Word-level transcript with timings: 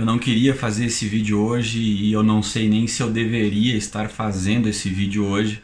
Eu 0.00 0.06
não 0.06 0.18
queria 0.18 0.54
fazer 0.54 0.86
esse 0.86 1.06
vídeo 1.06 1.38
hoje 1.38 1.78
e 1.78 2.10
eu 2.10 2.22
não 2.22 2.42
sei 2.42 2.70
nem 2.70 2.86
se 2.86 3.02
eu 3.02 3.12
deveria 3.12 3.76
estar 3.76 4.08
fazendo 4.08 4.66
esse 4.66 4.88
vídeo 4.88 5.26
hoje, 5.26 5.62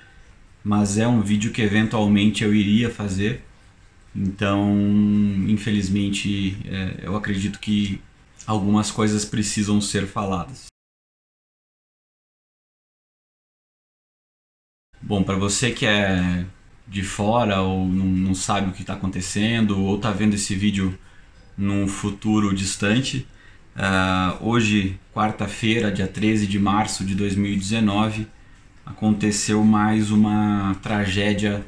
mas 0.63 0.99
é 0.99 1.09
um 1.09 1.23
vídeo 1.23 1.51
que 1.51 1.63
eventualmente 1.63 2.45
eu 2.45 2.55
iria 2.55 2.91
fazer. 2.91 3.43
Então, 4.15 4.77
infelizmente, 5.49 6.55
é, 6.67 7.01
eu 7.05 7.17
acredito 7.17 7.59
que 7.59 7.99
algumas 8.47 8.91
coisas 8.91 9.25
precisam 9.25 9.81
ser 9.81 10.07
faladas. 10.07 10.67
Bom, 15.01 15.23
para 15.23 15.39
você 15.39 15.71
que 15.71 15.87
é 15.87 16.45
de 16.87 17.03
fora 17.03 17.63
ou 17.63 17.89
não, 17.89 18.05
não 18.05 18.35
sabe 18.35 18.69
o 18.69 18.75
que 18.75 18.83
está 18.83 18.93
acontecendo 18.93 19.81
ou 19.81 19.97
está 19.97 20.11
vendo 20.11 20.35
esse 20.35 20.55
vídeo 20.55 20.99
num 21.57 21.89
futuro 21.89 22.55
distante, 22.55 23.27
uh, 23.77 24.37
hoje, 24.41 24.99
quarta-feira, 25.15 25.93
dia 25.93 26.07
13 26.07 26.47
de 26.47 26.59
março 26.59 27.05
de 27.05 27.15
2019, 27.15 28.27
aconteceu 28.85 29.63
mais 29.65 30.11
uma 30.11 30.77
tragédia 30.83 31.65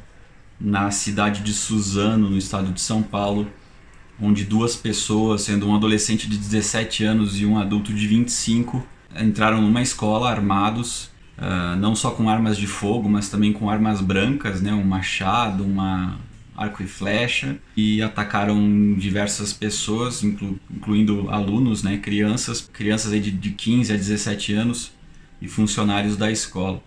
na 0.60 0.91
cidade 0.91 1.42
de 1.42 1.52
Suzano, 1.52 2.29
no 2.30 2.37
estado 2.37 2.73
de 2.73 2.80
São 2.80 3.02
Paulo, 3.02 3.48
onde 4.20 4.45
duas 4.45 4.74
pessoas, 4.74 5.42
sendo 5.42 5.68
um 5.68 5.77
adolescente 5.77 6.29
de 6.29 6.37
17 6.37 7.05
anos 7.05 7.41
e 7.41 7.46
um 7.46 7.59
adulto 7.59 7.92
de 7.92 8.06
25, 8.06 8.84
entraram 9.16 9.60
numa 9.60 9.80
escola 9.80 10.30
armados 10.30 11.10
uh, 11.38 11.77
não 11.77 11.95
só 11.95 12.10
com 12.10 12.29
armas 12.29 12.56
de 12.56 12.66
fogo, 12.66 13.09
mas 13.09 13.29
também 13.29 13.52
com 13.52 13.70
armas 13.70 14.01
brancas, 14.01 14.60
né, 14.60 14.73
um 14.73 14.84
machado, 14.84 15.65
uma 15.65 16.16
arco 16.58 16.82
e 16.82 16.86
flecha, 16.86 17.56
e 17.76 18.02
atacaram 18.02 18.94
diversas 18.94 19.52
pessoas, 19.52 20.24
inclu 20.24 20.58
incluindo 20.68 21.30
alunos, 21.30 21.84
né, 21.84 21.98
crianças, 21.98 22.68
crianças 22.72 23.12
de, 23.12 23.30
de 23.30 23.50
15 23.50 23.92
a 23.92 23.96
17 23.96 24.52
anos 24.54 24.92
e 25.40 25.46
funcionários 25.46 26.16
da 26.16 26.30
escola. 26.30 26.82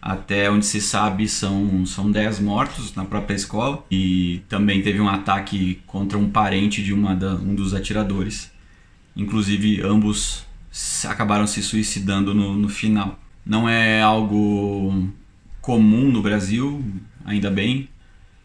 Até 0.00 0.50
onde 0.50 0.64
se 0.64 0.80
sabe 0.80 1.28
são, 1.28 1.84
são 1.84 2.10
10 2.10 2.40
mortos 2.40 2.94
na 2.94 3.04
própria 3.04 3.34
escola 3.34 3.84
e 3.90 4.40
também 4.48 4.80
teve 4.80 5.00
um 5.00 5.08
ataque 5.08 5.80
contra 5.86 6.16
um 6.16 6.30
parente 6.30 6.82
de 6.82 6.92
uma 6.92 7.14
da, 7.14 7.34
um 7.34 7.54
dos 7.54 7.74
atiradores. 7.74 8.50
Inclusive, 9.14 9.82
ambos 9.82 10.46
acabaram 11.04 11.46
se 11.46 11.62
suicidando 11.62 12.34
no, 12.34 12.54
no 12.54 12.68
final. 12.68 13.18
Não 13.44 13.68
é 13.68 14.00
algo 14.00 15.10
comum 15.60 16.10
no 16.10 16.22
Brasil, 16.22 16.84
ainda 17.24 17.50
bem. 17.50 17.88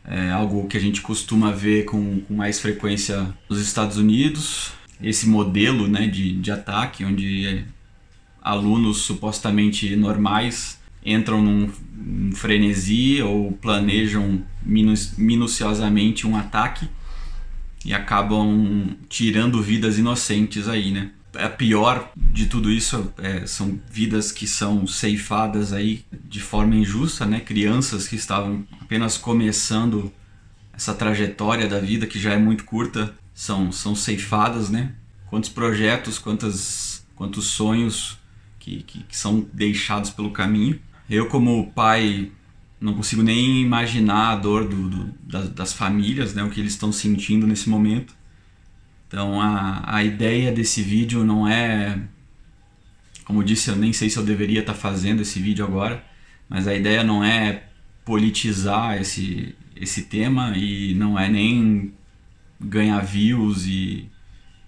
É 0.06 0.32
algo 0.32 0.68
que 0.68 0.78
a 0.78 0.80
gente 0.80 1.02
costuma 1.02 1.52
ver 1.52 1.86
com, 1.86 2.22
com 2.22 2.34
mais 2.34 2.60
frequência 2.60 3.34
nos 3.50 3.62
Estados 3.62 3.98
Unidos. 3.98 4.72
Esse 5.02 5.28
modelo 5.28 5.88
né, 5.88 6.08
de, 6.08 6.34
de 6.34 6.52
ataque, 6.52 7.06
onde 7.06 7.66
alunos 8.42 9.02
supostamente 9.04 9.96
normais 9.96 10.80
entram 11.06 11.42
num, 11.42 11.72
num 11.96 12.32
frenesi 12.36 13.22
ou 13.22 13.52
planejam 13.54 14.44
minuciosamente 14.66 16.28
um 16.28 16.36
ataque 16.36 16.88
e 17.84 17.94
acabam 17.94 18.96
tirando 19.10 19.62
vidas 19.62 19.98
inocentes 19.98 20.68
aí, 20.68 20.92
né? 20.92 21.12
A 21.36 21.50
pior 21.50 22.12
de 22.16 22.46
tudo 22.46 22.70
isso 22.70 23.14
é, 23.18 23.46
são 23.46 23.80
vidas 23.90 24.32
que 24.32 24.48
são 24.48 24.86
ceifadas 24.86 25.72
aí 25.74 26.04
de 26.12 26.40
forma 26.40 26.76
injusta, 26.76 27.26
né? 27.26 27.40
Crianças 27.40 28.08
que 28.08 28.16
estavam 28.16 28.66
apenas 28.82 29.18
começando 29.18 30.12
essa 30.74 30.94
trajetória 30.94 31.68
da 31.68 31.80
vida 31.80 32.08
que 32.08 32.20
já 32.20 32.34
é 32.34 32.38
muito 32.38 32.64
curta 32.64 33.14
são 33.34 33.72
são 33.72 33.96
ceifadas, 33.96 34.70
né? 34.70 34.94
Quantos 35.30 35.50
projetos, 35.50 36.20
quantas 36.20 37.06
quantos 37.16 37.46
sonhos 37.48 38.18
que, 38.60 38.84
que, 38.84 39.04
que 39.04 39.18
são 39.18 39.46
deixados 39.54 40.10
pelo 40.10 40.32
caminho. 40.32 40.80
Eu 41.10 41.28
como 41.28 41.72
pai 41.72 42.32
não 42.80 42.94
consigo 42.94 43.22
nem 43.22 43.62
imaginar 43.62 44.32
a 44.32 44.36
dor 44.36 44.68
do, 44.68 44.90
do 44.90 45.14
das, 45.24 45.50
das 45.50 45.74
famílias, 45.74 46.34
né? 46.34 46.44
O 46.44 46.50
que 46.50 46.60
eles 46.60 46.74
estão 46.74 46.92
sentindo 46.92 47.48
nesse 47.48 47.70
momento 47.70 48.14
então 49.12 49.42
a, 49.42 49.98
a 49.98 50.06
ideia 50.06 50.54
desse 50.54 50.82
vídeo 50.82 51.26
não 51.26 51.46
é. 51.46 52.00
Como 53.26 53.44
disse, 53.44 53.70
eu 53.70 53.76
nem 53.76 53.92
sei 53.92 54.10
se 54.10 54.16
eu 54.16 54.24
deveria 54.24 54.62
estar 54.62 54.72
tá 54.72 54.80
fazendo 54.80 55.22
esse 55.22 55.38
vídeo 55.38 55.66
agora, 55.66 56.02
mas 56.48 56.66
a 56.66 56.74
ideia 56.74 57.04
não 57.04 57.22
é 57.22 57.66
politizar 58.06 59.02
esse, 59.02 59.54
esse 59.76 60.04
tema 60.04 60.54
e 60.56 60.94
não 60.96 61.20
é 61.20 61.28
nem 61.28 61.94
ganhar 62.58 63.02
views 63.02 63.66
e 63.66 64.10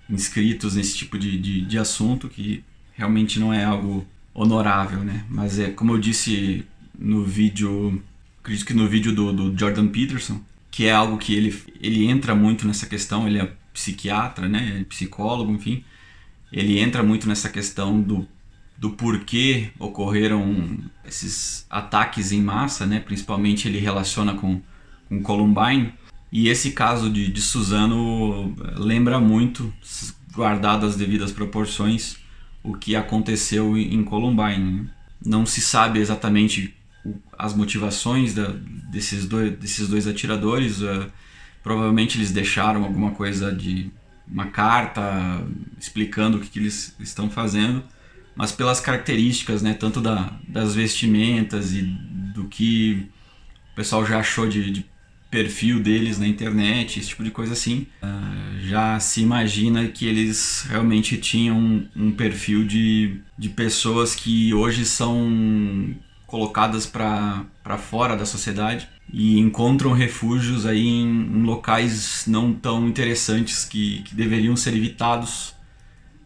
inscritos 0.09 0.75
nesse 0.75 0.97
tipo 0.97 1.17
de, 1.17 1.37
de, 1.37 1.61
de 1.61 1.77
assunto 1.77 2.27
que 2.27 2.65
realmente 2.95 3.39
não 3.39 3.53
é 3.53 3.63
algo 3.63 4.05
honorável, 4.33 4.99
né? 4.99 5.23
Mas 5.29 5.57
é 5.57 5.69
como 5.69 5.93
eu 5.93 5.97
disse 5.97 6.65
no 6.99 7.23
vídeo, 7.23 8.03
acredito 8.41 8.65
que 8.65 8.73
no 8.73 8.89
vídeo 8.89 9.15
do, 9.15 9.31
do 9.31 9.57
Jordan 9.57 9.87
Peterson, 9.87 10.41
que 10.69 10.85
é 10.85 10.91
algo 10.91 11.17
que 11.17 11.33
ele, 11.33 11.57
ele 11.79 12.05
entra 12.07 12.35
muito 12.35 12.67
nessa 12.67 12.85
questão, 12.85 13.25
ele 13.25 13.39
é 13.39 13.53
psiquiatra, 13.73 14.47
né, 14.47 14.85
psicólogo, 14.87 15.51
enfim, 15.51 15.83
ele 16.51 16.79
entra 16.79 17.01
muito 17.01 17.27
nessa 17.27 17.49
questão 17.49 17.99
do, 17.99 18.27
do 18.77 18.91
porquê 18.91 19.71
ocorreram 19.79 20.77
esses 21.05 21.65
ataques 21.69 22.31
em 22.31 22.41
massa, 22.41 22.85
né, 22.85 22.99
principalmente 22.99 23.67
ele 23.67 23.79
relaciona 23.79 24.35
com, 24.35 24.61
com 25.09 25.21
Columbine, 25.21 25.93
e 26.31 26.49
esse 26.49 26.71
caso 26.71 27.11
de, 27.11 27.31
de 27.31 27.41
Suzano 27.41 28.55
lembra 28.75 29.19
muito, 29.19 29.71
guardado 30.33 30.85
as 30.85 30.95
devidas 30.95 31.31
proporções, 31.31 32.17
o 32.63 32.73
que 32.73 32.95
aconteceu 32.95 33.77
em 33.77 34.03
Columbine. 34.03 34.81
Né? 34.81 34.89
Não 35.23 35.45
se 35.45 35.61
sabe 35.61 35.99
exatamente 35.99 36.75
as 37.37 37.53
motivações 37.53 38.33
da, 38.33 38.47
desses, 38.91 39.27
dois, 39.27 39.55
desses 39.59 39.87
dois 39.87 40.07
atiradores. 40.07 40.81
Uh, 40.81 41.05
Provavelmente 41.63 42.17
eles 42.17 42.31
deixaram 42.31 42.83
alguma 42.83 43.11
coisa 43.11 43.51
de 43.51 43.89
uma 44.27 44.47
carta 44.47 45.01
explicando 45.79 46.37
o 46.37 46.39
que, 46.39 46.49
que 46.49 46.59
eles 46.59 46.95
estão 46.99 47.29
fazendo, 47.29 47.83
mas 48.35 48.51
pelas 48.51 48.79
características, 48.79 49.61
né, 49.61 49.73
tanto 49.73 50.01
da, 50.01 50.33
das 50.47 50.75
vestimentas 50.75 51.73
e 51.73 51.81
do 51.81 52.45
que 52.45 53.07
o 53.71 53.75
pessoal 53.75 54.05
já 54.05 54.19
achou 54.19 54.47
de, 54.47 54.71
de 54.71 54.85
perfil 55.33 55.79
deles 55.79 56.19
na 56.19 56.27
internet, 56.27 56.99
esse 56.99 57.09
tipo 57.09 57.23
de 57.23 57.31
coisa 57.31 57.53
assim, 57.53 57.87
uh, 58.03 58.67
já 58.67 58.99
se 58.99 59.21
imagina 59.21 59.87
que 59.87 60.05
eles 60.05 60.63
realmente 60.69 61.17
tinham 61.17 61.87
um, 61.95 62.11
perfil 62.11 62.63
de, 62.63 63.19
de 63.35 63.49
pessoas 63.49 64.13
que 64.13 64.53
hoje 64.53 64.85
são 64.85 65.95
colocadas 66.27 66.85
para 66.85 67.77
fora 67.79 68.15
da 68.15 68.27
sociedade 68.27 68.87
e 69.11 69.39
encontram 69.39 69.91
refúgios 69.91 70.65
aí 70.65 70.87
em, 70.87 71.07
em 71.07 71.43
locais 71.43 72.25
não 72.27 72.53
tão 72.53 72.87
interessantes 72.87 73.65
que, 73.65 74.01
que 74.03 74.15
deveriam 74.15 74.55
ser 74.55 74.75
evitados, 74.75 75.53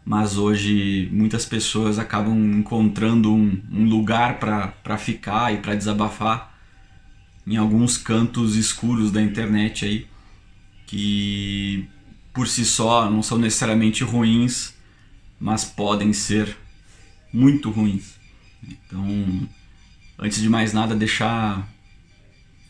mas 0.04 0.38
hoje 0.38 1.08
muitas 1.12 1.44
pessoas 1.44 1.98
acabam 1.98 2.36
encontrando 2.58 3.32
um, 3.32 3.60
um 3.70 3.84
lugar 3.84 4.38
para 4.38 4.96
ficar 4.96 5.52
e 5.52 5.58
para 5.58 5.74
desabafar 5.74 6.56
em 7.46 7.56
alguns 7.56 7.98
cantos 7.98 8.56
escuros 8.56 9.10
da 9.10 9.22
internet 9.22 9.84
aí 9.84 10.06
que 10.86 11.86
por 12.32 12.48
si 12.48 12.64
só 12.64 13.10
não 13.10 13.22
são 13.22 13.36
necessariamente 13.36 14.02
ruins, 14.04 14.74
mas 15.38 15.64
podem 15.64 16.12
ser 16.12 16.56
muito 17.32 17.70
ruins. 17.70 18.14
Então, 18.62 19.48
antes 20.18 20.40
de 20.40 20.48
mais 20.48 20.72
nada, 20.72 20.94
deixar 20.94 21.68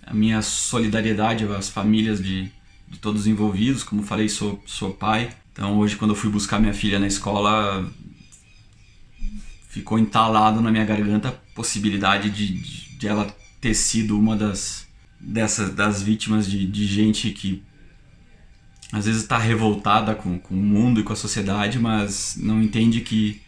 a 0.08 0.14
minha 0.14 0.40
solidariedade 0.40 1.44
às 1.44 1.68
famílias 1.68 2.22
de, 2.22 2.50
de 2.88 2.98
todos 2.98 3.22
os 3.22 3.26
envolvidos. 3.26 3.82
Como 3.82 4.02
falei, 4.02 4.28
sou, 4.28 4.62
sou 4.66 4.92
pai. 4.92 5.30
Então, 5.52 5.78
hoje, 5.78 5.96
quando 5.96 6.12
eu 6.12 6.16
fui 6.16 6.30
buscar 6.30 6.58
minha 6.58 6.72
filha 6.72 6.98
na 6.98 7.06
escola, 7.06 7.86
ficou 9.68 9.98
entalado 9.98 10.60
na 10.62 10.70
minha 10.70 10.84
garganta 10.84 11.28
a 11.28 11.32
possibilidade 11.54 12.30
de, 12.30 12.54
de, 12.54 12.98
de 12.98 13.06
ela 13.06 13.26
ter 13.60 13.74
sido 13.74 14.18
uma 14.18 14.34
das, 14.34 14.86
dessas, 15.20 15.74
das 15.74 16.02
vítimas 16.02 16.50
de, 16.50 16.66
de 16.66 16.86
gente 16.86 17.30
que 17.30 17.62
às 18.90 19.04
vezes 19.04 19.22
está 19.22 19.36
revoltada 19.36 20.14
com, 20.14 20.38
com 20.38 20.54
o 20.54 20.56
mundo 20.56 21.00
e 21.00 21.02
com 21.02 21.12
a 21.12 21.16
sociedade, 21.16 21.78
mas 21.78 22.36
não 22.40 22.62
entende 22.62 23.02
que 23.02 23.42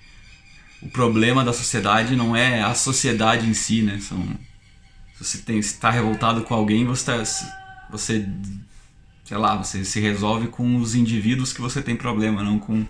o 0.83 0.89
problema 0.91 1.43
da 1.43 1.53
sociedade 1.53 2.15
não 2.15 2.37
é 2.37 2.61
a 2.61 2.75
sociedade 2.75 3.49
em 3.49 3.55
si, 3.55 3.81
né? 3.81 3.99
São, 4.01 4.23
você 5.21 5.59
está 5.59 5.91
revoltado 5.91 6.43
com 6.43 6.55
alguém, 6.55 6.87
você, 6.87 7.05
tá, 7.05 7.23
você, 7.91 8.27
sei 9.25 9.37
lá, 9.37 9.57
você 9.57 9.85
se 9.85 10.01
resolve 10.01 10.49
com 10.49 10.77
os 10.77 10.95
indivíduos 10.95 11.53
que 11.53 11.61
você 11.61 11.83
tem 11.83 11.95
problema, 11.95 12.43
não 12.43 12.59
com 12.59 12.87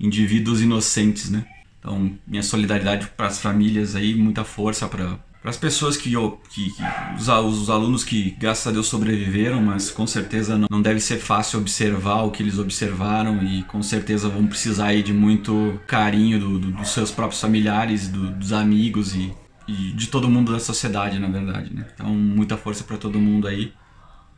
indivíduos 0.00 0.62
inocentes, 0.62 1.30
né? 1.30 1.44
Então, 1.78 2.16
minha 2.26 2.42
solidariedade 2.42 3.08
para 3.16 3.26
as 3.26 3.38
famílias 3.38 3.94
aí, 3.94 4.14
muita 4.14 4.44
força 4.44 4.88
para 4.88 5.18
para 5.42 5.50
as 5.50 5.56
pessoas 5.56 5.96
que, 5.96 6.12
que, 6.50 6.70
que 6.70 6.82
os, 7.18 7.28
os, 7.28 7.68
alunos 7.68 8.04
que 8.04 8.30
graças 8.38 8.64
a 8.64 8.70
Deus 8.70 8.86
sobreviveram, 8.86 9.60
mas 9.60 9.90
com 9.90 10.06
certeza 10.06 10.56
não, 10.56 10.68
não 10.70 10.80
deve 10.80 11.00
ser 11.00 11.16
fácil 11.16 11.58
observar 11.58 12.22
o 12.22 12.30
que 12.30 12.44
eles 12.44 12.60
observaram 12.60 13.42
e 13.42 13.64
com 13.64 13.82
certeza 13.82 14.28
vão 14.28 14.46
precisar 14.46 14.86
aí 14.86 15.02
de 15.02 15.12
muito 15.12 15.80
carinho 15.88 16.38
do, 16.38 16.58
do, 16.60 16.70
dos 16.70 16.90
seus 16.90 17.10
próprios 17.10 17.40
familiares, 17.40 18.06
do, 18.06 18.30
dos 18.30 18.52
amigos 18.52 19.16
e, 19.16 19.34
e, 19.72 19.92
de 19.92 20.08
todo 20.08 20.28
mundo 20.28 20.52
da 20.52 20.60
sociedade, 20.60 21.18
na 21.18 21.28
verdade. 21.28 21.74
Né? 21.74 21.86
Então, 21.94 22.08
muita 22.08 22.56
força 22.56 22.84
para 22.84 22.96
todo 22.96 23.18
mundo 23.18 23.46
aí. 23.46 23.72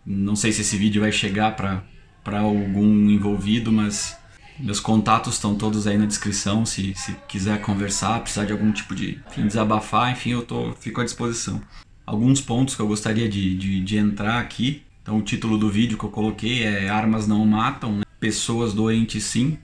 Não 0.06 0.36
sei 0.36 0.52
se 0.52 0.60
esse 0.60 0.76
vídeo 0.76 1.02
vai 1.02 1.12
chegar 1.12 1.56
para 1.56 2.40
algum 2.40 3.10
envolvido, 3.10 3.72
mas 3.72 4.16
meus 4.58 4.78
contatos 4.78 5.34
estão 5.34 5.56
todos 5.56 5.86
aí 5.86 5.98
na 5.98 6.06
descrição, 6.06 6.64
se, 6.64 6.94
se 6.94 7.16
quiser 7.26 7.60
conversar, 7.60 8.20
precisar 8.20 8.44
de 8.44 8.52
algum 8.52 8.70
tipo 8.70 8.94
de 8.94 9.20
enfim, 9.28 9.46
desabafar, 9.46 10.12
enfim, 10.12 10.30
eu 10.30 10.42
tô, 10.42 10.72
fico 10.74 11.00
à 11.00 11.04
disposição. 11.04 11.60
Alguns 12.06 12.40
pontos 12.40 12.74
que 12.74 12.82
eu 12.82 12.86
gostaria 12.86 13.28
de, 13.28 13.56
de, 13.56 13.80
de 13.80 13.96
entrar 13.96 14.38
aqui. 14.38 14.82
Então, 15.02 15.18
o 15.18 15.22
título 15.22 15.58
do 15.58 15.70
vídeo 15.70 15.98
que 15.98 16.04
eu 16.04 16.10
coloquei 16.10 16.62
é 16.62 16.88
Armas 16.88 17.26
Não 17.26 17.44
Matam, 17.44 17.96
né? 17.96 18.04
Pessoas 18.20 18.72
Doentes 18.72 19.24
Sim, 19.24 19.58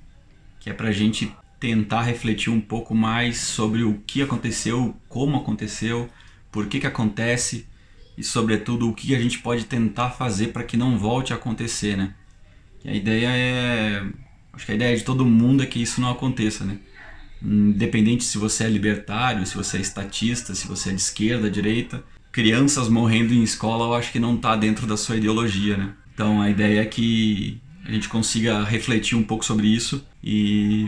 que 0.59 0.69
é 0.69 0.73
pra 0.73 0.93
gente 0.93 1.33
tentar 1.61 2.03
refletir 2.03 2.51
um 2.51 2.61
pouco 2.61 2.95
mais 2.95 3.39
sobre 3.39 3.85
o 3.85 4.01
que 4.07 4.23
aconteceu, 4.23 4.97
como 5.09 5.37
aconteceu, 5.37 6.09
por 6.51 6.67
que, 6.67 6.81
que 6.81 6.87
acontece 6.87 7.67
e, 8.19 8.25
sobretudo, 8.25 8.89
o 8.89 8.95
que 8.95 9.15
a 9.15 9.21
gente 9.21 9.39
pode 9.39 9.67
tentar 9.67 10.11
fazer 10.11 10.49
para 10.49 10.65
que 10.65 10.77
não 10.77 10.99
volte 10.99 11.33
a 11.33 11.37
acontecer, 11.37 11.97
né? 11.97 12.15
E 12.85 12.89
a 12.89 12.95
ideia 12.95 13.29
é 13.29 14.05
Acho 14.53 14.67
que 14.67 14.73
a 14.73 14.75
ideia 14.75 14.97
de 14.97 15.05
todo 15.05 15.25
mundo 15.25 15.63
é 15.63 15.67
que 15.67 15.81
isso 15.81 16.01
não 16.01 16.11
aconteça, 16.11 16.65
né? 16.65 16.79
Independente 17.43 18.25
se 18.25 18.37
você 18.37 18.65
é 18.65 18.69
libertário, 18.69 19.47
se 19.47 19.57
você 19.57 19.79
é 19.79 19.81
estatista, 19.81 20.55
se 20.55 20.67
você 20.67 20.91
é 20.91 20.93
de 20.93 21.01
esquerda, 21.01 21.51
direita, 21.51 22.05
crianças 22.31 22.89
morrendo 22.89 23.33
em 23.33 23.43
escola 23.43 23.87
eu 23.87 23.95
acho 23.95 24.13
que 24.13 24.19
não 24.19 24.35
está 24.35 24.55
dentro 24.57 24.87
da 24.87 24.97
sua 24.97 25.17
ideologia, 25.17 25.77
né? 25.77 25.95
Então 26.13 26.43
a 26.43 26.51
ideia 26.51 26.81
é 26.83 26.85
que 26.85 27.59
a 27.85 27.91
gente 27.91 28.09
consiga 28.09 28.63
refletir 28.65 29.17
um 29.17 29.23
pouco 29.23 29.45
sobre 29.45 29.67
isso 29.67 30.05
e 30.23 30.87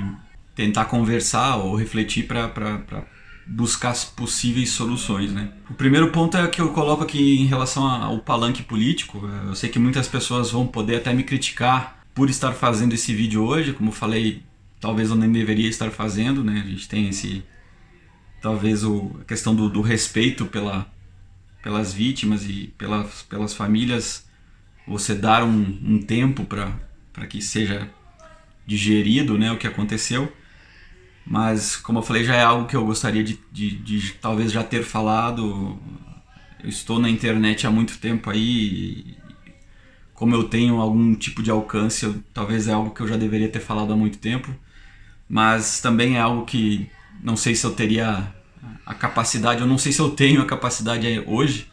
tentar 0.54 0.87
conversar 0.87 1.56
ou 1.56 1.75
refletir 1.75 2.26
para 2.26 3.04
buscar 3.46 3.90
as 3.90 4.04
possíveis 4.04 4.70
soluções, 4.70 5.32
né? 5.32 5.52
O 5.70 5.75
primeiro 5.75 6.10
ponto 6.10 6.37
é 6.37 6.46
que 6.46 6.60
eu 6.60 6.72
coloco 6.72 7.02
aqui 7.02 7.40
em 7.40 7.46
relação 7.46 7.87
ao 7.87 8.19
palanque 8.19 8.62
político. 8.62 9.26
Eu 9.46 9.54
sei 9.54 9.69
que 9.70 9.78
muitas 9.78 10.06
pessoas 10.06 10.50
vão 10.50 10.66
poder 10.66 10.96
até 10.96 11.12
me 11.12 11.25
criticar 11.25 12.02
por 12.14 12.28
estar 12.28 12.52
fazendo 12.52 12.93
esse 12.93 13.14
vídeo 13.14 13.43
hoje, 13.43 13.72
como 13.72 13.90
falei, 13.90 14.43
talvez 14.81 15.10
eu 15.10 15.16
nem 15.16 15.32
deveria 15.32 15.69
estar 15.69 15.90
fazendo, 15.90 16.44
né? 16.44 16.62
A 16.64 16.69
gente 16.69 16.88
tem 16.88 17.08
esse 17.08 17.43
talvez 18.43 18.82
o, 18.84 19.16
a 19.20 19.25
questão 19.25 19.54
do, 19.54 19.70
do 19.70 19.81
respeito 19.81 20.44
pela, 20.46 20.93
pelas 21.62 21.94
vítimas 21.94 22.44
e 22.44 22.75
pelas, 22.76 23.22
pelas 23.22 23.54
famílias, 23.54 24.28
você 24.87 25.14
dar 25.14 25.44
um, 25.44 25.78
um 25.82 26.02
tempo 26.02 26.44
para 26.44 27.26
que 27.28 27.40
seja 27.40 27.88
digerido 28.66 29.38
né, 29.38 29.52
o 29.52 29.56
que 29.56 29.66
aconteceu. 29.66 30.31
Mas, 31.26 31.76
como 31.76 31.98
eu 31.98 32.02
falei, 32.02 32.24
já 32.24 32.34
é 32.34 32.42
algo 32.42 32.66
que 32.66 32.76
eu 32.76 32.84
gostaria 32.84 33.22
de, 33.22 33.38
de, 33.50 33.76
de 33.76 34.12
talvez 34.14 34.50
já 34.52 34.64
ter 34.64 34.82
falado. 34.82 35.78
Eu 36.62 36.69
estou 36.69 36.98
na 36.98 37.08
internet 37.08 37.66
há 37.66 37.70
muito 37.70 37.98
tempo 37.98 38.30
aí 38.30 39.16
como 40.22 40.36
eu 40.36 40.44
tenho 40.44 40.80
algum 40.80 41.16
tipo 41.16 41.42
de 41.42 41.50
alcance, 41.50 42.04
eu, 42.04 42.14
talvez 42.32 42.69
é 42.69 42.72
algo 42.72 42.90
que 42.90 43.00
eu 43.00 43.08
já 43.08 43.16
deveria 43.16 43.48
ter 43.48 43.58
falado 43.58 43.92
há 43.92 43.96
muito 43.96 44.19
tempo, 44.19 44.54
mas 45.28 45.80
também 45.80 46.16
é 46.16 46.20
algo 46.20 46.46
que 46.46 46.88
não 47.20 47.34
sei 47.34 47.56
se 47.56 47.66
eu 47.66 47.72
teria 47.72 48.32
a 48.86 48.94
capacidade, 48.94 49.62
eu 49.62 49.66
não 49.66 49.76
sei 49.76 49.90
se 49.90 50.00
eu 50.00 50.10
tenho 50.10 50.40
a 50.40 50.46
capacidade 50.46 51.25
hoje, 51.26 51.66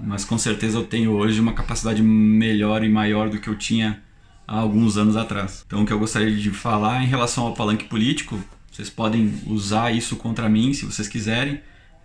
mas 0.00 0.24
com 0.24 0.36
certeza 0.36 0.78
eu 0.78 0.82
tenho 0.82 1.12
hoje 1.12 1.40
uma 1.40 1.52
capacidade 1.52 2.02
melhor 2.02 2.82
e 2.82 2.88
maior 2.88 3.30
do 3.30 3.38
que 3.38 3.46
eu 3.48 3.54
tinha 3.54 4.02
há 4.48 4.58
alguns 4.58 4.96
anos 4.96 5.16
atrás. 5.16 5.62
Então, 5.64 5.84
o 5.84 5.86
que 5.86 5.92
eu 5.92 5.98
gostaria 6.00 6.34
de 6.34 6.50
falar 6.50 7.04
em 7.04 7.06
relação 7.06 7.46
ao 7.46 7.54
palanque 7.54 7.84
político, 7.84 8.36
vocês 8.76 8.90
podem 8.90 9.34
usar 9.46 9.90
isso 9.90 10.16
contra 10.16 10.48
mim 10.48 10.72
se 10.72 10.84
vocês 10.84 11.08
quiserem. 11.08 11.54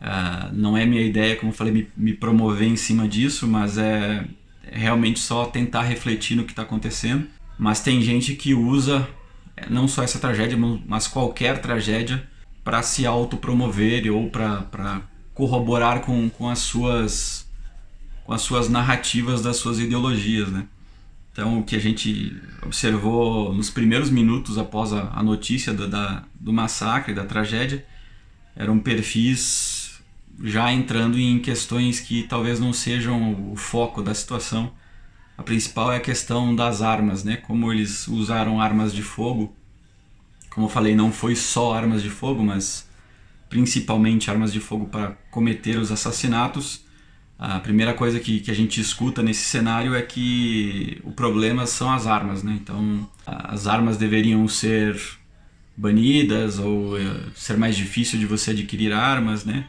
Uh, 0.02 0.54
não 0.54 0.76
é 0.76 0.86
minha 0.86 1.04
ideia, 1.04 1.36
como 1.36 1.52
eu 1.52 1.56
falei, 1.56 1.74
me, 1.74 1.88
me 1.96 2.14
promover 2.14 2.68
em 2.68 2.76
cima 2.76 3.08
disso, 3.08 3.48
mas 3.48 3.78
é 3.78 4.26
é 4.72 4.78
realmente 4.78 5.20
só 5.20 5.46
tentar 5.46 5.84
refletir 5.84 6.36
no 6.36 6.46
que 6.46 6.52
está 6.52 6.62
acontecendo. 6.62 7.28
Mas 7.58 7.82
tem 7.82 8.02
gente 8.02 8.36
que 8.36 8.54
usa 8.54 9.08
é, 9.56 9.70
não 9.70 9.88
só 9.88 10.02
essa 10.02 10.18
tragédia, 10.18 10.58
mas 10.58 11.08
qualquer 11.08 11.60
tragédia 11.60 12.26
para 12.64 12.82
se 12.82 13.06
autopromover 13.06 14.12
ou 14.12 14.30
para 14.30 15.02
corroborar 15.34 16.02
com, 16.02 16.30
com, 16.30 16.50
as 16.50 16.60
suas, 16.60 17.48
com 18.24 18.34
as 18.34 18.42
suas 18.42 18.70
narrativas 18.70 19.42
das 19.42 19.58
suas 19.58 19.80
ideologias. 19.80 20.50
Né? 20.50 20.66
Então, 21.32 21.60
o 21.60 21.64
que 21.64 21.76
a 21.76 21.80
gente 21.80 22.36
observou 22.62 23.54
nos 23.54 23.70
primeiros 23.70 24.10
minutos 24.10 24.58
após 24.58 24.92
a, 24.92 25.12
a 25.14 25.24
notícia 25.24 25.74
do, 25.74 25.88
da, 25.88 26.24
do 26.36 26.52
massacre, 26.52 27.14
da 27.14 27.26
tragédia, 27.26 27.86
eram 28.56 28.80
perfis 28.80 30.02
já 30.44 30.72
entrando 30.72 31.18
em 31.20 31.40
questões 31.40 32.00
que 32.00 32.24
talvez 32.24 32.60
não 32.60 32.74
sejam 32.74 33.52
o 33.52 33.56
foco 33.56 34.02
da 34.02 34.14
situação. 34.14 34.74
A 35.38 35.44
principal 35.44 35.92
é 35.92 35.98
a 35.98 36.02
questão 36.02 36.56
das 36.56 36.82
armas, 36.82 37.24
né? 37.24 37.38
Como 37.38 37.72
eles 37.72 38.08
usaram 38.08 38.60
armas 38.60 38.94
de 38.94 39.02
fogo. 39.02 39.56
Como 40.50 40.66
eu 40.66 40.70
falei, 40.70 40.96
não 40.96 41.12
foi 41.12 41.36
só 41.36 41.74
armas 41.74 42.04
de 42.04 42.10
fogo, 42.10 42.44
mas 42.44 42.88
principalmente 43.50 44.30
armas 44.30 44.52
de 44.52 44.60
fogo 44.60 44.88
para 44.88 45.12
cometer 45.30 45.78
os 45.78 45.92
assassinatos. 45.92 46.84
A 47.42 47.60
primeira 47.60 47.94
coisa 47.94 48.20
que, 48.20 48.40
que 48.40 48.52
a 48.52 48.54
gente 48.54 48.80
escuta 48.80 49.24
nesse 49.24 49.44
cenário 49.44 49.96
é 49.96 50.02
que 50.04 51.02
o 51.04 51.12
problema 51.12 51.66
são 51.66 51.92
as 51.92 52.06
armas, 52.06 52.44
né? 52.44 52.58
Então, 52.62 53.10
as 53.26 53.66
armas 53.66 53.98
deveriam 53.98 54.48
ser 54.48 54.96
banidas 55.76 56.60
ou 56.60 57.00
eh, 57.00 57.24
ser 57.34 57.58
mais 57.58 57.76
difícil 57.76 58.20
de 58.20 58.28
você 58.28 58.52
adquirir 58.52 58.94
armas, 58.94 59.44
né? 59.44 59.68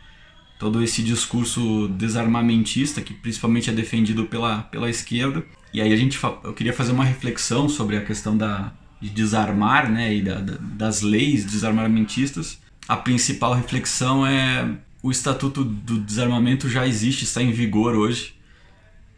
todo 0.63 0.81
esse 0.81 1.03
discurso 1.03 1.89
desarmamentista 1.89 3.01
que 3.01 3.13
principalmente 3.13 3.69
é 3.69 3.73
defendido 3.73 4.27
pela, 4.27 4.59
pela 4.63 4.89
esquerda. 4.89 5.45
E 5.75 5.81
aí 5.81 5.93
a 5.93 5.97
gente 5.97 6.17
eu 6.45 6.53
queria 6.53 6.73
fazer 6.73 6.93
uma 6.93 7.05
reflexão 7.05 7.69
sobre 7.69 7.97
a 7.97 8.05
questão 8.05 8.37
da, 8.37 8.73
de 9.01 9.11
desarmar 9.11 9.91
né, 9.91 10.15
e 10.15 10.23
da, 10.23 10.37
da, 10.37 10.55
das 10.61 11.03
leis 11.03 11.45
desarmamentistas. 11.45 12.61
A 12.87 12.97
principal 12.97 13.55
reflexão 13.55 14.25
é 14.25 14.69
o 15.03 15.11
Estatuto 15.11 15.65
do 15.65 15.99
Desarmamento 15.99 16.69
já 16.69 16.87
existe, 16.87 17.25
está 17.25 17.43
em 17.43 17.51
vigor 17.51 17.95
hoje. 17.95 18.35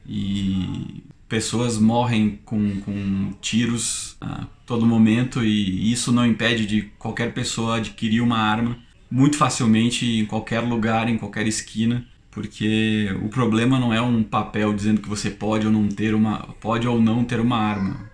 E 0.07 1.03
pessoas 1.29 1.79
morrem 1.79 2.39
com, 2.45 2.81
com 2.81 3.33
tiros 3.41 4.17
a 4.21 4.47
todo 4.67 4.87
momento 4.87 5.43
e 5.45 5.93
isso 5.93 6.13
não 6.13 6.27
impede 6.27 6.67
de 6.67 6.83
qualquer 6.99 7.33
pessoa 7.35 7.77
adquirir 7.77 8.21
uma 8.21 8.39
arma 8.39 8.79
muito 9.11 9.37
facilmente 9.37 10.05
em 10.07 10.27
qualquer 10.27 10.61
lugar, 10.61 11.09
em 11.09 11.17
qualquer 11.17 11.47
esquina, 11.47 12.05
porque 12.31 13.09
o 13.23 13.29
problema 13.29 13.79
não 13.79 13.93
é 13.93 14.01
um 14.01 14.23
papel 14.23 14.73
dizendo 14.75 15.01
que 15.01 15.09
você 15.09 15.31
pode 15.31 15.67
ou 15.67 15.73
não 15.73 15.89
ter 15.89 16.15
uma 16.15 16.39
pode 16.61 16.87
ou 16.89 17.01
não 17.01 17.25
ter 17.25 17.41
uma 17.41 17.59
arma. 17.59 18.11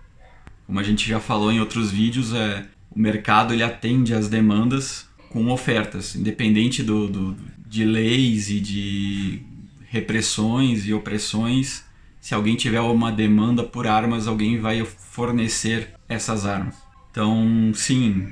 Como 0.67 0.79
a 0.79 0.83
gente 0.83 1.07
já 1.07 1.19
falou 1.19 1.51
em 1.51 1.59
outros 1.59 1.91
vídeos, 1.91 2.33
é 2.33 2.65
o 2.89 2.99
mercado 2.99 3.53
ele 3.53 3.63
atende 3.63 4.13
às 4.13 4.29
demandas 4.29 5.09
com 5.29 5.49
ofertas, 5.49 6.15
independente 6.15 6.83
do, 6.83 7.07
do 7.07 7.35
de 7.71 7.85
leis 7.85 8.49
e 8.49 8.59
de 8.59 9.41
repressões 9.87 10.85
e 10.85 10.93
opressões. 10.93 11.85
Se 12.19 12.35
alguém 12.35 12.57
tiver 12.57 12.81
uma 12.81 13.13
demanda 13.13 13.63
por 13.63 13.87
armas, 13.87 14.27
alguém 14.27 14.59
vai 14.59 14.83
fornecer 14.83 15.93
essas 16.09 16.45
armas. 16.45 16.75
Então, 17.09 17.71
sim, 17.73 18.27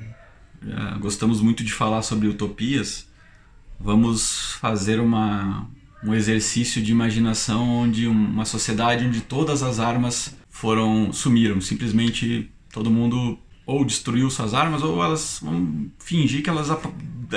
gostamos 1.00 1.40
muito 1.40 1.64
de 1.64 1.72
falar 1.72 2.02
sobre 2.02 2.28
utopias, 2.28 3.08
vamos 3.80 4.58
fazer 4.60 5.00
uma, 5.00 5.70
um 6.04 6.14
exercício 6.14 6.82
de 6.84 6.92
imaginação 6.92 7.66
onde 7.70 8.08
uma 8.08 8.44
sociedade 8.44 9.06
onde 9.06 9.22
todas 9.22 9.64
as 9.64 9.80
armas 9.80 10.36
foram 10.50 11.14
sumiram, 11.14 11.62
simplesmente 11.62 12.52
todo 12.74 12.92
mundo 12.92 13.40
ou 13.66 13.86
destruiu 13.86 14.30
suas 14.30 14.54
armas 14.54 14.82
ou 14.82 15.02
elas 15.02 15.40
vão 15.42 15.90
fingir 15.98 16.44
que 16.44 16.50
elas 16.50 16.68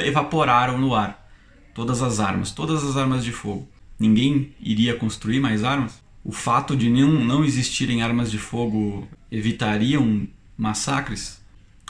evaporaram 0.04 0.78
no 0.78 0.96
ar. 0.96 1.21
Todas 1.74 2.02
as 2.02 2.20
armas, 2.20 2.50
todas 2.50 2.84
as 2.84 2.96
armas 2.96 3.24
de 3.24 3.32
fogo. 3.32 3.68
Ninguém 3.98 4.52
iria 4.60 4.96
construir 4.96 5.40
mais 5.40 5.64
armas? 5.64 6.02
O 6.24 6.32
fato 6.32 6.76
de 6.76 6.90
não, 6.90 7.12
não 7.24 7.44
existirem 7.44 8.02
armas 8.02 8.30
de 8.30 8.38
fogo 8.38 9.08
evitariam 9.30 10.26
massacres? 10.56 11.40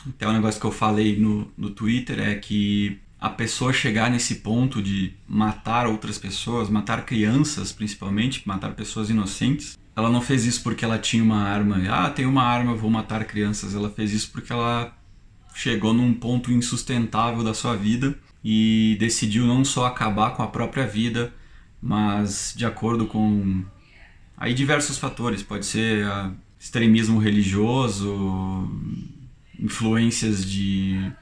Até 0.08 0.28
um 0.28 0.32
negócio 0.32 0.60
que 0.60 0.66
eu 0.66 0.72
falei 0.72 1.18
no, 1.18 1.50
no 1.56 1.70
Twitter 1.70 2.18
é 2.18 2.34
que 2.34 2.98
a 3.20 3.30
pessoa 3.30 3.72
chegar 3.72 4.10
nesse 4.10 4.36
ponto 4.36 4.82
de 4.82 5.14
matar 5.28 5.86
outras 5.86 6.18
pessoas, 6.18 6.68
matar 6.68 7.04
crianças 7.04 7.70
principalmente, 7.72 8.46
matar 8.46 8.72
pessoas 8.72 9.10
inocentes, 9.10 9.78
ela 9.94 10.10
não 10.10 10.20
fez 10.20 10.44
isso 10.44 10.62
porque 10.62 10.84
ela 10.84 10.98
tinha 10.98 11.22
uma 11.22 11.42
arma. 11.42 11.76
Ah, 11.88 12.10
tem 12.10 12.26
uma 12.26 12.42
arma, 12.42 12.74
vou 12.74 12.90
matar 12.90 13.24
crianças. 13.24 13.74
Ela 13.74 13.90
fez 13.90 14.12
isso 14.12 14.30
porque 14.32 14.52
ela 14.52 14.92
chegou 15.54 15.92
num 15.92 16.14
ponto 16.14 16.50
insustentável 16.50 17.44
da 17.44 17.54
sua 17.54 17.76
vida 17.76 18.18
e 18.44 18.96
decidiu 18.98 19.46
não 19.46 19.64
só 19.64 19.86
acabar 19.86 20.30
com 20.30 20.42
a 20.42 20.48
própria 20.48 20.86
vida, 20.86 21.32
mas 21.80 22.54
de 22.56 22.64
acordo 22.64 23.06
com 23.06 23.64
aí 24.36 24.54
diversos 24.54 24.98
fatores, 24.98 25.42
pode 25.42 25.66
ser 25.66 26.06
uh, 26.06 26.32
extremismo 26.58 27.18
religioso, 27.18 28.68
influências 29.58 30.44
de 30.44 31.12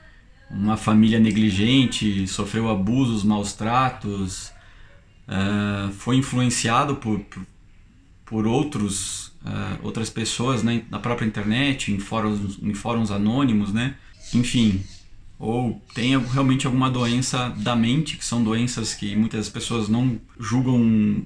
uma 0.50 0.76
família 0.76 1.20
negligente, 1.20 2.26
sofreu 2.26 2.68
abusos, 2.68 3.22
maus 3.22 3.52
tratos, 3.52 4.52
uh, 5.28 5.92
foi 5.92 6.16
influenciado 6.16 6.96
por, 6.96 7.20
por, 7.20 7.46
por 8.24 8.46
outros, 8.46 9.28
uh, 9.44 9.78
outras 9.82 10.10
pessoas 10.10 10.62
né, 10.62 10.82
na 10.90 10.98
própria 10.98 11.26
internet, 11.26 11.92
em 11.92 11.98
fóruns, 11.98 12.58
em 12.62 12.74
fóruns 12.74 13.10
anônimos, 13.10 13.72
né? 13.72 13.96
enfim, 14.34 14.82
ou 15.40 15.82
tem 15.94 16.16
realmente 16.18 16.66
alguma 16.66 16.90
doença 16.90 17.48
da 17.56 17.74
mente, 17.74 18.18
que 18.18 18.24
são 18.24 18.44
doenças 18.44 18.92
que 18.92 19.16
muitas 19.16 19.48
pessoas 19.48 19.88
não 19.88 20.20
julgam 20.38 21.24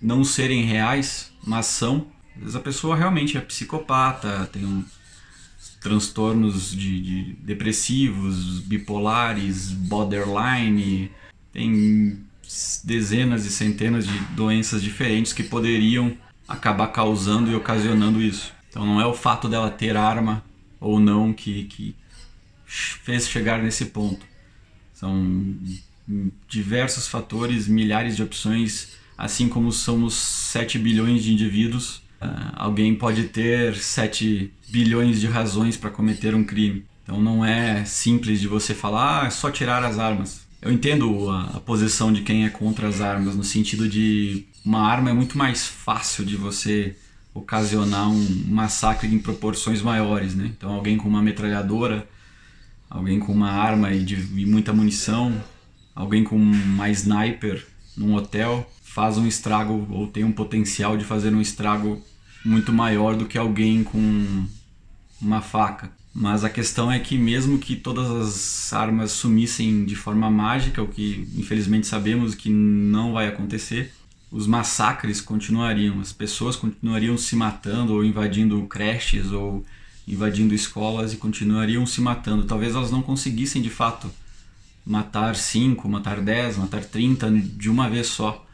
não 0.00 0.22
serem 0.22 0.62
reais, 0.62 1.32
mas 1.44 1.66
são. 1.66 2.06
Às 2.36 2.42
vezes 2.42 2.56
a 2.56 2.60
pessoa 2.60 2.94
realmente 2.94 3.36
é 3.36 3.40
psicopata, 3.40 4.48
tem 4.52 4.64
um 4.64 4.84
transtornos 5.80 6.70
de, 6.70 7.00
de 7.00 7.32
depressivos, 7.34 8.60
bipolares, 8.60 9.72
borderline, 9.72 11.10
tem 11.52 12.24
dezenas 12.84 13.46
e 13.46 13.50
centenas 13.50 14.06
de 14.06 14.18
doenças 14.34 14.80
diferentes 14.82 15.32
que 15.32 15.42
poderiam 15.42 16.16
acabar 16.46 16.88
causando 16.88 17.50
e 17.50 17.54
ocasionando 17.54 18.22
isso. 18.22 18.52
Então 18.68 18.86
não 18.86 19.00
é 19.00 19.06
o 19.06 19.14
fato 19.14 19.48
dela 19.48 19.70
ter 19.70 19.96
arma 19.96 20.44
ou 20.80 21.00
não 21.00 21.32
que, 21.32 21.64
que 21.64 21.96
fez 23.02 23.28
chegar 23.28 23.62
nesse 23.62 23.86
ponto. 23.86 24.24
São 24.92 25.56
diversos 26.48 27.08
fatores, 27.08 27.66
milhares 27.66 28.16
de 28.16 28.22
opções, 28.22 28.92
assim 29.18 29.48
como 29.48 29.72
somos 29.72 30.14
7 30.14 30.78
bilhões 30.78 31.24
de 31.24 31.32
indivíduos, 31.32 31.96
uh, 32.20 32.52
alguém 32.54 32.94
pode 32.94 33.24
ter 33.24 33.74
7 33.74 34.52
bilhões 34.68 35.20
de 35.20 35.26
razões 35.26 35.76
para 35.76 35.90
cometer 35.90 36.34
um 36.34 36.44
crime. 36.44 36.84
Então 37.02 37.20
não 37.20 37.44
é 37.44 37.84
simples 37.84 38.40
de 38.40 38.48
você 38.48 38.74
falar, 38.74 39.22
ah, 39.22 39.26
é 39.26 39.30
só 39.30 39.50
tirar 39.50 39.82
as 39.84 39.98
armas. 39.98 40.46
Eu 40.60 40.72
entendo 40.72 41.30
a, 41.30 41.56
a 41.56 41.60
posição 41.60 42.12
de 42.12 42.22
quem 42.22 42.44
é 42.44 42.48
contra 42.48 42.88
as 42.88 43.00
armas, 43.00 43.36
no 43.36 43.44
sentido 43.44 43.88
de 43.88 44.46
uma 44.64 44.80
arma 44.80 45.10
é 45.10 45.12
muito 45.12 45.38
mais 45.38 45.66
fácil 45.66 46.24
de 46.24 46.36
você 46.36 46.96
ocasionar 47.32 48.10
um 48.10 48.44
massacre 48.48 49.14
em 49.14 49.18
proporções 49.18 49.82
maiores, 49.82 50.34
né? 50.34 50.50
Então 50.56 50.72
alguém 50.72 50.96
com 50.96 51.08
uma 51.08 51.22
metralhadora 51.22 52.08
alguém 52.88 53.18
com 53.18 53.32
uma 53.32 53.50
arma 53.50 53.92
e, 53.92 54.04
de, 54.04 54.14
e 54.40 54.46
muita 54.46 54.72
munição, 54.72 55.34
alguém 55.94 56.24
com 56.24 56.36
uma 56.36 56.88
sniper 56.90 57.66
num 57.96 58.14
hotel. 58.14 58.70
Faz 58.82 59.18
um 59.18 59.26
estrago 59.26 59.86
ou 59.90 60.06
tem 60.06 60.24
um 60.24 60.32
potencial 60.32 60.96
de 60.96 61.04
fazer 61.04 61.32
um 61.34 61.40
estrago 61.40 62.02
muito 62.44 62.72
maior 62.72 63.16
do 63.16 63.26
que 63.26 63.36
alguém 63.36 63.84
com 63.84 64.46
uma 65.20 65.40
faca. 65.42 65.90
Mas 66.14 66.44
a 66.44 66.48
questão 66.48 66.90
é 66.90 66.98
que 66.98 67.18
mesmo 67.18 67.58
que 67.58 67.76
todas 67.76 68.10
as 68.10 68.72
armas 68.72 69.12
sumissem 69.12 69.84
de 69.84 69.94
forma 69.94 70.30
mágica, 70.30 70.82
o 70.82 70.88
que 70.88 71.28
infelizmente 71.36 71.86
sabemos 71.86 72.34
que 72.34 72.48
não 72.48 73.12
vai 73.12 73.28
acontecer, 73.28 73.92
os 74.30 74.46
massacres 74.46 75.20
continuariam, 75.20 76.00
as 76.00 76.12
pessoas 76.12 76.56
continuariam 76.56 77.18
se 77.18 77.36
matando 77.36 77.92
ou 77.92 78.04
invadindo 78.04 78.62
creches 78.66 79.30
ou 79.30 79.62
invadindo 80.06 80.54
escolas 80.54 81.12
e 81.12 81.16
continuariam 81.16 81.84
se 81.86 82.00
matando. 82.00 82.44
Talvez 82.44 82.74
elas 82.74 82.90
não 82.90 83.02
conseguissem 83.02 83.60
de 83.60 83.70
fato 83.70 84.10
matar 84.84 85.34
5, 85.34 85.88
matar 85.88 86.20
10, 86.20 86.58
matar 86.58 86.84
30 86.84 87.30
de 87.30 87.68
uma 87.68 87.90
vez 87.90 88.06
só. 88.06 88.46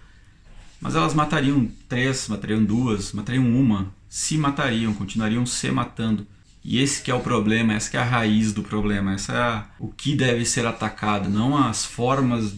Mas 0.80 0.97
elas 0.97 1.14
matariam 1.14 1.68
três, 1.88 2.26
matariam 2.26 2.64
duas, 2.64 3.12
matariam 3.12 3.44
uma, 3.44 3.92
se 4.09 4.38
matariam, 4.38 4.94
continuariam 4.94 5.44
se 5.44 5.71
matando. 5.71 6.26
E 6.64 6.78
esse 6.80 7.02
que 7.02 7.11
é 7.11 7.14
o 7.14 7.21
problema, 7.21 7.75
essa 7.75 7.90
que 7.90 7.97
é 7.97 8.00
a 8.00 8.04
raiz 8.04 8.52
do 8.52 8.62
problema, 8.62 9.14
essa 9.14 9.32
é 9.32 9.37
a, 9.37 9.66
o 9.78 9.88
que 9.88 10.16
deve 10.16 10.44
ser 10.44 10.66
atacado, 10.66 11.28
não 11.28 11.56
as 11.56 11.85
formas 11.85 12.54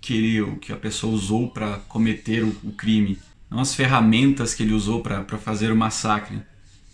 que, 0.00 0.14
ele, 0.14 0.56
que 0.56 0.72
a 0.72 0.76
pessoa 0.76 1.14
usou 1.14 1.50
para 1.50 1.78
cometer 1.88 2.42
o, 2.42 2.48
o, 2.62 2.72
crime, 2.72 3.18
não 3.50 3.60
as 3.60 3.74
ferramentas 3.74 4.54
que 4.54 4.62
ele 4.62 4.72
usou 4.72 5.02
para 5.02 5.24
fazer 5.38 5.70
o 5.70 5.76
massacre, 5.76 6.40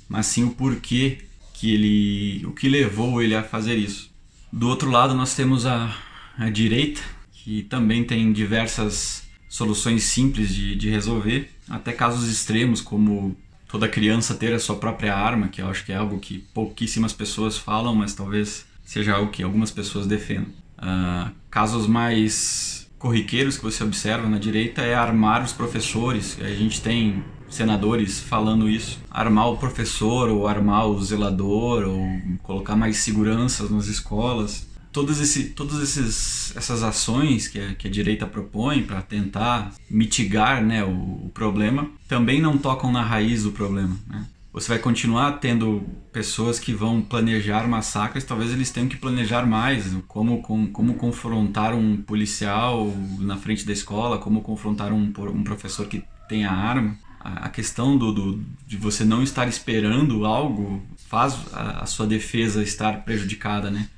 mas 0.09 0.26
sim 0.26 0.44
o 0.44 0.50
porquê 0.50 1.18
que 1.61 1.75
ele, 1.75 2.47
o 2.47 2.52
que 2.52 2.71
levou 2.71 3.21
ele 3.21 3.35
a 3.35 3.43
fazer 3.43 3.76
isso. 3.76 4.11
Do 4.50 4.67
outro 4.67 4.90
lado 4.90 5.14
nós 5.14 5.35
temos 5.35 5.67
a, 5.67 5.95
a 6.38 6.49
direita, 6.49 7.02
que 7.33 7.64
também 7.64 8.02
tem 8.02 8.33
diversas 8.33 9.25
soluções 9.47 10.05
simples 10.05 10.55
de, 10.55 10.75
de 10.75 10.88
resolver, 10.88 11.50
até 11.69 11.93
casos 11.93 12.31
extremos 12.31 12.81
como 12.81 13.37
toda 13.69 13.87
criança 13.88 14.35
ter 14.35 14.55
a 14.55 14.59
sua 14.59 14.76
própria 14.76 15.14
arma, 15.14 15.49
que 15.49 15.61
eu 15.61 15.69
acho 15.69 15.85
que 15.85 15.93
é 15.93 15.97
algo 15.97 16.19
que 16.19 16.38
pouquíssimas 16.55 17.12
pessoas 17.12 17.59
falam, 17.59 17.95
mas 17.95 18.14
talvez 18.14 18.64
seja 18.83 19.14
algo 19.14 19.31
que 19.31 19.43
algumas 19.43 19.71
pessoas 19.71 20.07
defendam. 20.07 20.52
Uh, 20.79 21.31
casos 21.50 21.87
mais 21.87 22.90
corriqueiros 22.99 23.59
que 23.59 23.62
você 23.62 23.85
observa 23.85 24.29
na 24.29 24.38
direita 24.38 24.81
é 24.81 24.95
armar 24.95 25.45
os 25.45 25.52
professores. 25.52 26.38
A 26.40 26.49
gente 26.55 26.81
tem 26.81 27.23
senadores 27.50 28.21
falando 28.21 28.69
isso. 28.69 28.99
Armar 29.11 29.49
o 29.49 29.59
professor, 29.59 30.30
ou 30.30 30.47
armar 30.47 30.87
o 30.87 31.02
zelador, 31.02 31.85
ou 31.85 32.07
colocar 32.42 32.76
mais 32.76 32.99
seguranças 32.99 33.71
nas 33.71 33.87
escolas. 33.87 34.69
Todas, 34.92 35.21
esse, 35.21 35.50
todas 35.50 35.80
esses, 35.80 36.57
essas 36.57 36.83
ações 36.83 37.47
que 37.47 37.61
a, 37.61 37.75
que 37.75 37.87
a 37.87 37.90
direita 37.90 38.26
propõe 38.26 38.83
para 38.83 39.00
tentar 39.02 39.73
mitigar 39.88 40.64
né, 40.64 40.83
o, 40.83 40.88
o, 40.88 41.30
problema 41.33 41.88
também 42.09 42.40
não 42.40 42.59
tocam 42.59 42.90
na 42.90 43.02
raiz 43.02 43.45
do 43.45 43.52
problema. 43.52 43.97
Né? 44.09 44.26
Você 44.52 44.66
vai 44.66 44.80
continuar 44.80 45.38
tendo 45.38 45.85
pessoas 46.12 46.59
que 46.59 46.73
vão 46.73 47.00
planejar 47.00 47.69
massacres, 47.69 48.25
talvez 48.25 48.52
eles 48.52 48.73
tenham 48.73 48.88
que 48.88 48.97
planejar 48.97 49.47
mais, 49.47 49.95
como, 50.09 50.42
como, 50.42 50.69
como 50.71 50.95
confrontar 50.95 51.73
um 51.73 51.99
policial 51.99 52.92
na 53.21 53.37
frente 53.37 53.64
da 53.64 53.73
escola, 53.73 54.19
como 54.19 54.42
confrontar 54.42 54.92
um, 54.92 55.12
um 55.33 55.45
professor 55.45 55.87
que 55.87 56.02
tem 56.28 56.45
a 56.45 56.52
arma 56.52 56.99
a 57.20 57.48
questão 57.50 57.98
do, 57.98 58.12
do, 58.12 58.44
de 58.66 58.76
você 58.76 59.04
não 59.04 59.22
estar 59.22 59.46
esperando 59.46 60.24
algo 60.24 60.82
faz 61.06 61.38
a, 61.52 61.82
a, 61.82 61.86
sua 61.86 62.06
defesa 62.06 62.62
estar 62.62 63.04
prejudicada, 63.04 63.70
né? 63.70 63.88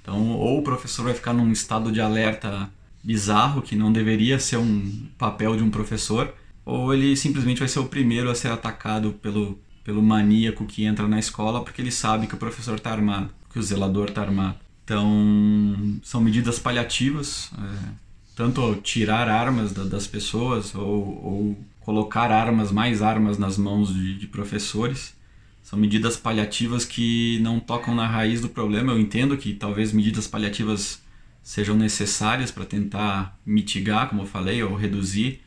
Então, 0.00 0.30
ou 0.30 0.58
o 0.58 0.62
professor 0.62 1.04
vai 1.04 1.14
ficar 1.14 1.34
num 1.34 1.52
estado 1.52 1.92
de 1.92 2.00
alerta 2.00 2.70
bizarro, 3.04 3.60
que 3.60 3.76
não 3.76 3.92
deveria 3.92 4.38
ser 4.38 4.56
um 4.56 5.06
papel 5.18 5.56
de 5.56 5.62
um 5.62 5.70
professor, 5.70 6.34
ou 6.64 6.94
ele 6.94 7.16
simplesmente 7.16 7.58
vai 7.58 7.68
ser 7.68 7.80
o 7.80 7.86
primeiro 7.86 8.30
a 8.30 8.34
ser 8.34 8.50
atacado 8.50 9.12
pelo, 9.20 9.58
pelo 9.84 10.02
maníaco 10.02 10.64
que 10.64 10.84
entra 10.84 11.06
na 11.06 11.18
escola 11.18 11.62
porque 11.62 11.82
ele 11.82 11.90
sabe 11.90 12.26
que 12.26 12.34
o 12.34 12.38
professor 12.38 12.76
está 12.76 12.90
armado, 12.90 13.30
que 13.52 13.58
o 13.58 13.62
zelador 13.62 14.08
está 14.08 14.22
armado. 14.22 14.56
Então, 14.84 16.00
são 16.02 16.20
medidas 16.20 16.58
paliativas, 16.58 17.50
é, 17.58 17.88
tanto 18.34 18.74
tirar 18.76 19.28
armas 19.28 19.72
da, 19.72 19.84
das 19.84 20.06
pessoas 20.06 20.74
ou, 20.74 20.84
ou 21.24 21.58
colocar 21.90 22.30
armas, 22.30 22.70
mais 22.70 23.02
armas 23.02 23.36
nas 23.36 23.58
mãos 23.58 23.92
de, 23.92 24.16
de 24.16 24.28
professores. 24.28 25.12
São 25.60 25.76
medidas 25.76 26.16
paliativas 26.16 26.84
que 26.84 27.40
não 27.40 27.58
tocam 27.58 27.96
na 27.96 28.06
raiz 28.06 28.40
do 28.40 28.48
problema. 28.48 28.92
Eu 28.92 29.00
entendo 29.00 29.36
que 29.36 29.54
talvez 29.54 29.92
medidas 29.92 30.28
paliativas 30.28 31.02
sejam 31.42 31.74
necessárias 31.74 32.52
para 32.52 32.64
tentar 32.64 33.36
mitigar, 33.44 34.08
como 34.08 34.22
eu 34.22 34.26
falei, 34.26 34.62
ou 34.62 34.76
reduzir 34.76 35.40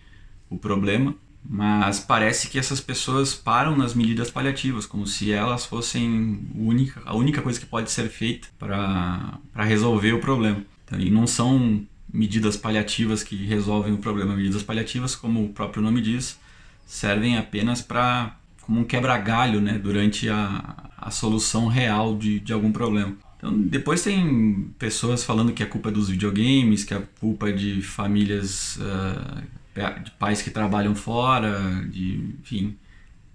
o 0.50 0.58
problema, 0.58 1.16
mas 1.46 2.02
parece 2.02 2.50
que 2.50 2.60
essas 2.60 2.82
pessoas 2.82 3.34
param 3.34 3.78
nas 3.78 3.94
medidas 3.94 4.30
paliativas, 4.30 4.86
como 4.86 5.08
se 5.08 5.32
elas 5.32 5.66
fossem 5.66 6.46
única, 6.56 7.02
a 7.06 7.16
única 7.16 7.42
coisa 7.42 7.58
que 7.58 7.66
pode 7.66 7.90
ser 7.90 8.10
feita 8.10 8.50
para 8.60 9.40
resolver 9.56 10.12
o 10.12 10.20
problema. 10.20 10.62
Então, 10.84 11.00
e 11.00 11.10
não 11.10 11.26
são 11.26 11.88
medidas 12.14 12.56
paliativas 12.56 13.24
que 13.24 13.36
resolvem 13.36 13.92
o 13.92 13.98
problema. 13.98 14.36
Medidas 14.36 14.62
paliativas, 14.62 15.16
como 15.16 15.44
o 15.44 15.50
próprio 15.50 15.82
nome 15.82 16.00
diz, 16.00 16.40
servem 16.86 17.38
apenas 17.38 17.82
para 17.82 18.38
como 18.62 18.80
um 18.80 18.84
quebra-galho 18.84 19.60
né, 19.60 19.78
durante 19.78 20.30
a, 20.30 20.92
a 20.96 21.12
solução 21.12 21.68
real 21.68 22.16
de, 22.16 22.40
de 22.40 22.54
algum 22.54 22.72
problema. 22.72 23.14
Então, 23.38 23.52
depois 23.62 24.02
tem 24.02 24.72
pessoas 24.80 25.24
falando 25.24 25.52
que 25.52 25.62
a 25.62 25.66
culpa 25.66 25.90
é 25.90 25.92
dos 25.92 26.08
videogames, 26.08 26.86
que 26.86 26.94
a 26.94 27.02
culpa 27.20 27.50
é 27.50 27.52
de 27.52 27.82
famílias, 27.82 28.78
uh, 28.78 30.02
de 30.02 30.12
pais 30.12 30.42
que 30.42 30.50
trabalham 30.50 30.96
fora, 30.96 31.86
de, 31.90 32.36
enfim, 32.40 32.78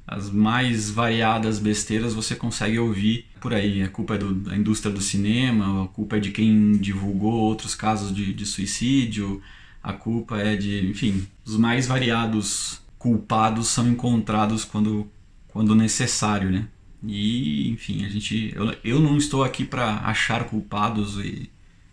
as 0.07 0.31
mais 0.31 0.89
variadas 0.89 1.59
besteiras 1.59 2.15
você 2.15 2.35
consegue 2.35 2.79
ouvir 2.79 3.27
por 3.39 3.55
aí. 3.55 3.83
A 3.83 3.89
culpa 3.89 4.15
é 4.15 4.19
do, 4.19 4.35
da 4.35 4.57
indústria 4.57 4.93
do 4.93 5.01
cinema, 5.01 5.85
a 5.85 5.89
culpa 5.89 6.17
é 6.17 6.21
de 6.21 6.31
quem 6.31 6.73
divulgou 6.73 7.33
outros 7.33 7.75
casos 7.75 8.15
de, 8.15 8.33
de 8.33 8.47
suicídio, 8.47 9.41
a 9.83 9.93
culpa 9.93 10.39
é 10.39 10.57
de, 10.57 10.87
enfim, 10.89 11.27
os 11.45 11.57
mais 11.57 11.87
variados 11.87 12.81
culpados 12.99 13.69
são 13.69 13.89
encontrados 13.89 14.65
quando, 14.65 15.09
quando 15.49 15.75
necessário, 15.75 16.51
né? 16.51 16.69
E, 17.03 17.71
enfim, 17.71 18.05
a 18.05 18.09
gente, 18.09 18.53
eu, 18.55 18.75
eu 18.83 19.01
não 19.01 19.17
estou 19.17 19.45
aqui 19.45 19.65
para 19.65 19.99
achar 19.99 20.45
culpados 20.45 21.17
e, 21.19 21.49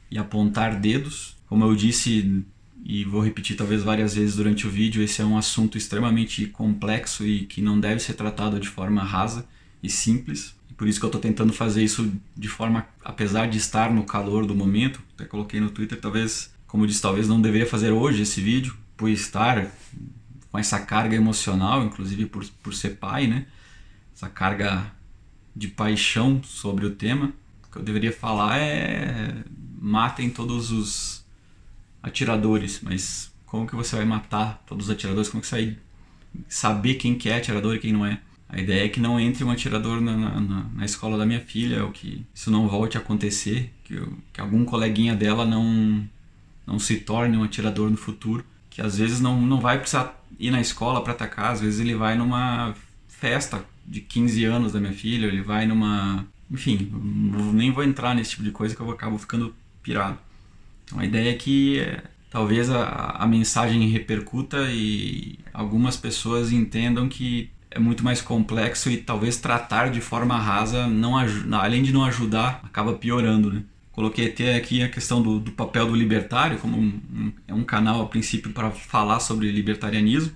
e 0.09 0.17
apontar 0.17 0.79
dedos. 0.79 1.35
Como 1.47 1.63
eu 1.63 1.75
disse 1.75 2.43
e 2.83 3.03
vou 3.03 3.21
repetir 3.21 3.55
talvez 3.55 3.83
várias 3.83 4.15
vezes 4.15 4.35
durante 4.35 4.67
o 4.67 4.69
vídeo, 4.69 5.01
esse 5.01 5.21
é 5.21 5.25
um 5.25 5.37
assunto 5.37 5.77
extremamente 5.77 6.45
complexo 6.47 7.25
e 7.25 7.45
que 7.45 7.61
não 7.61 7.79
deve 7.79 7.99
ser 7.99 8.13
tratado 8.13 8.59
de 8.59 8.67
forma 8.67 9.03
rasa 9.03 9.47
e 9.81 9.89
simples. 9.89 10.54
Por 10.77 10.87
isso 10.87 10.99
que 10.99 11.05
eu 11.05 11.09
estou 11.09 11.21
tentando 11.21 11.53
fazer 11.53 11.83
isso 11.83 12.11
de 12.35 12.47
forma, 12.49 12.85
apesar 13.03 13.47
de 13.47 13.57
estar 13.57 13.91
no 13.91 14.03
calor 14.03 14.45
do 14.45 14.53
momento, 14.53 15.01
até 15.13 15.25
coloquei 15.25 15.59
no 15.59 15.69
Twitter, 15.69 15.99
talvez, 15.99 16.53
como 16.67 16.83
eu 16.83 16.87
disse, 16.87 17.01
talvez 17.01 17.27
não 17.27 17.41
deveria 17.41 17.67
fazer 17.67 17.91
hoje 17.91 18.23
esse 18.23 18.41
vídeo, 18.41 18.75
por 18.97 19.09
estar 19.09 19.71
com 20.51 20.59
essa 20.59 20.79
carga 20.79 21.15
emocional, 21.15 21.83
inclusive 21.83 22.25
por, 22.25 22.45
por 22.63 22.73
ser 22.73 22.91
pai, 22.91 23.27
né? 23.27 23.45
Essa 24.13 24.29
carga 24.29 24.91
de 25.55 25.67
paixão 25.67 26.41
sobre 26.43 26.85
o 26.85 26.91
tema. 26.91 27.33
O 27.67 27.71
que 27.71 27.77
eu 27.77 27.83
deveria 27.83 28.11
falar 28.11 28.57
é 28.57 29.43
matem 29.79 30.29
todos 30.29 30.71
os 30.71 31.25
atiradores, 32.01 32.79
mas 32.81 33.31
como 33.45 33.67
que 33.67 33.75
você 33.75 33.95
vai 33.95 34.05
matar 34.05 34.63
todos 34.65 34.85
os 34.85 34.91
atiradores? 34.91 35.29
Como 35.29 35.41
que 35.41 35.47
você 35.47 35.55
vai 35.55 35.77
saber 36.49 36.95
quem 36.95 37.15
que 37.15 37.29
é 37.29 37.37
atirador 37.37 37.75
e 37.75 37.79
quem 37.79 37.93
não 37.93 38.05
é? 38.05 38.19
A 38.47 38.59
ideia 38.59 38.85
é 38.85 38.89
que 38.89 38.99
não 38.99 39.19
entre 39.19 39.43
um 39.43 39.49
atirador 39.49 39.99
na, 39.99 40.15
na, 40.15 40.65
na 40.73 40.85
escola 40.85 41.17
da 41.17 41.25
minha 41.25 41.41
filha, 41.41 41.83
ou 41.83 41.91
que 41.91 42.25
isso 42.33 42.51
não 42.51 42.67
volte 42.67 42.97
a 42.97 43.01
acontecer, 43.01 43.73
que, 43.83 43.99
que 44.31 44.39
algum 44.39 44.63
coleguinha 44.63 45.15
dela 45.15 45.45
não, 45.45 46.07
não 46.65 46.79
se 46.79 46.97
torne 46.97 47.35
um 47.35 47.43
atirador 47.43 47.89
no 47.89 47.97
futuro, 47.97 48.45
que 48.69 48.81
às 48.81 48.97
vezes 48.97 49.19
não, 49.19 49.41
não 49.41 49.59
vai 49.59 49.79
precisar 49.79 50.21
ir 50.39 50.51
na 50.51 50.61
escola 50.61 51.03
para 51.03 51.13
atacar, 51.13 51.53
às 51.53 51.61
vezes 51.61 51.79
ele 51.79 51.95
vai 51.95 52.15
numa 52.15 52.75
festa 53.07 53.65
de 53.85 54.01
15 54.01 54.45
anos 54.45 54.73
da 54.73 54.79
minha 54.79 54.93
filha, 54.93 55.27
ele 55.27 55.41
vai 55.41 55.65
numa. 55.65 56.25
Enfim, 56.49 56.91
nem 57.53 57.71
vou 57.71 57.83
entrar 57.83 58.13
nesse 58.13 58.31
tipo 58.31 58.43
de 58.43 58.51
coisa 58.51 58.75
que 58.75 58.81
eu 58.81 58.91
acabo 58.91 59.17
ficando 59.17 59.55
pirado. 59.81 60.17
Então 60.85 60.99
a 60.99 61.05
ideia 61.05 61.31
é 61.31 61.33
que 61.33 61.79
é, 61.79 62.03
talvez 62.29 62.69
a, 62.69 62.83
a 63.17 63.27
mensagem 63.27 63.87
repercuta 63.89 64.69
e 64.71 65.39
algumas 65.53 65.97
pessoas 65.97 66.51
entendam 66.51 67.09
que 67.09 67.49
é 67.75 67.79
muito 67.79 68.05
mais 68.05 68.21
complexo 68.21 68.89
e 68.89 68.95
talvez 68.95 69.35
tratar 69.35 69.91
de 69.91 69.99
forma 69.99 70.39
rasa, 70.39 70.87
não 70.87 71.17
além 71.17 71.83
de 71.83 71.91
não 71.91 72.05
ajudar, 72.05 72.61
acaba 72.63 72.93
piorando. 72.93 73.51
Né? 73.51 73.63
Coloquei 73.91 74.29
até 74.29 74.55
aqui 74.55 74.81
a 74.81 74.87
questão 74.87 75.21
do, 75.21 75.39
do 75.39 75.51
papel 75.51 75.85
do 75.85 75.93
libertário, 75.93 76.57
como 76.57 76.77
um, 76.77 77.01
um, 77.13 77.31
é 77.45 77.53
um 77.53 77.65
canal 77.65 78.01
a 78.01 78.05
princípio 78.05 78.51
para 78.51 78.71
falar 78.71 79.19
sobre 79.19 79.51
libertarianismo. 79.51 80.31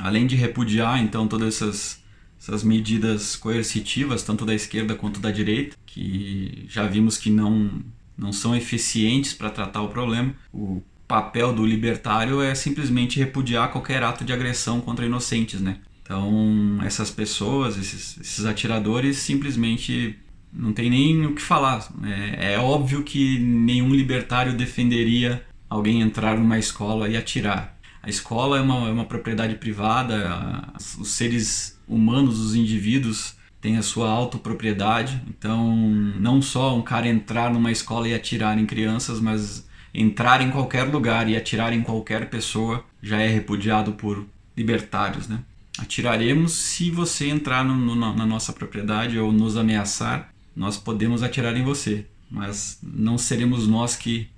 Além 0.00 0.26
de 0.26 0.34
repudiar 0.34 1.00
então 1.00 1.28
todas 1.28 1.54
essas, 1.54 2.02
essas 2.40 2.64
medidas 2.64 3.36
coercitivas, 3.36 4.24
tanto 4.24 4.44
da 4.44 4.54
esquerda 4.54 4.96
quanto 4.96 5.20
da 5.20 5.30
direita, 5.30 5.76
que 5.86 6.66
já 6.68 6.88
vimos 6.88 7.16
que 7.16 7.30
não, 7.30 7.70
não 8.16 8.32
são 8.32 8.54
eficientes 8.54 9.32
para 9.32 9.48
tratar 9.48 9.82
o 9.82 9.88
problema. 9.88 10.34
O 10.52 10.82
papel 11.06 11.52
do 11.52 11.64
libertário 11.64 12.42
é 12.42 12.52
simplesmente 12.54 13.18
repudiar 13.20 13.70
qualquer 13.70 14.02
ato 14.02 14.24
de 14.24 14.32
agressão 14.32 14.80
contra 14.80 15.06
inocentes, 15.06 15.60
né? 15.60 15.78
Então, 16.08 16.78
essas 16.82 17.10
pessoas, 17.10 17.76
esses, 17.76 18.18
esses 18.18 18.46
atiradores, 18.46 19.18
simplesmente 19.18 20.18
não 20.50 20.72
tem 20.72 20.88
nem 20.88 21.26
o 21.26 21.34
que 21.34 21.42
falar. 21.42 21.86
É, 22.02 22.54
é, 22.54 22.58
óbvio 22.58 23.02
que 23.02 23.38
nenhum 23.38 23.90
libertário 23.94 24.54
defenderia 24.54 25.44
alguém 25.68 26.00
entrar 26.00 26.38
numa 26.38 26.58
escola 26.58 27.10
e 27.10 27.16
atirar. 27.16 27.78
A 28.02 28.08
escola 28.08 28.56
é 28.56 28.62
uma, 28.62 28.88
é 28.88 28.90
uma 28.90 29.04
propriedade 29.04 29.56
privada, 29.56 30.72
os 30.98 31.10
seres 31.10 31.78
humanos, 31.86 32.38
os 32.38 32.54
indivíduos, 32.54 33.34
tem 33.60 33.76
a 33.76 33.82
sua 33.82 34.08
autopropriedade. 34.08 35.22
Então, 35.28 35.76
não 36.18 36.40
só 36.40 36.74
um 36.74 36.80
cara 36.80 37.06
entrar 37.06 37.52
numa 37.52 37.70
escola 37.70 38.08
e 38.08 38.14
atirar 38.14 38.58
em 38.58 38.64
crianças, 38.64 39.20
mas 39.20 39.68
entrar 39.92 40.40
em 40.40 40.50
qualquer 40.50 40.84
lugar 40.84 41.28
e 41.28 41.36
atirar 41.36 41.74
em 41.74 41.82
qualquer 41.82 42.30
pessoa 42.30 42.82
já 43.02 43.20
é 43.20 43.28
repudiado 43.28 43.92
por 43.92 44.24
libertários, 44.56 45.28
né? 45.28 45.40
Atiraremos 45.78 46.52
se 46.52 46.90
você 46.90 47.28
entrar 47.28 47.64
no, 47.64 47.76
no, 47.76 47.94
na 47.94 48.26
nossa 48.26 48.52
propriedade 48.52 49.18
ou 49.18 49.32
nos 49.32 49.56
ameaçar, 49.56 50.32
nós 50.54 50.76
podemos 50.76 51.22
atirar 51.22 51.56
em 51.56 51.62
você, 51.62 52.04
mas 52.30 52.78
não 52.82 53.16
seremos 53.16 53.68
nós 53.68 53.94
que 53.94 54.28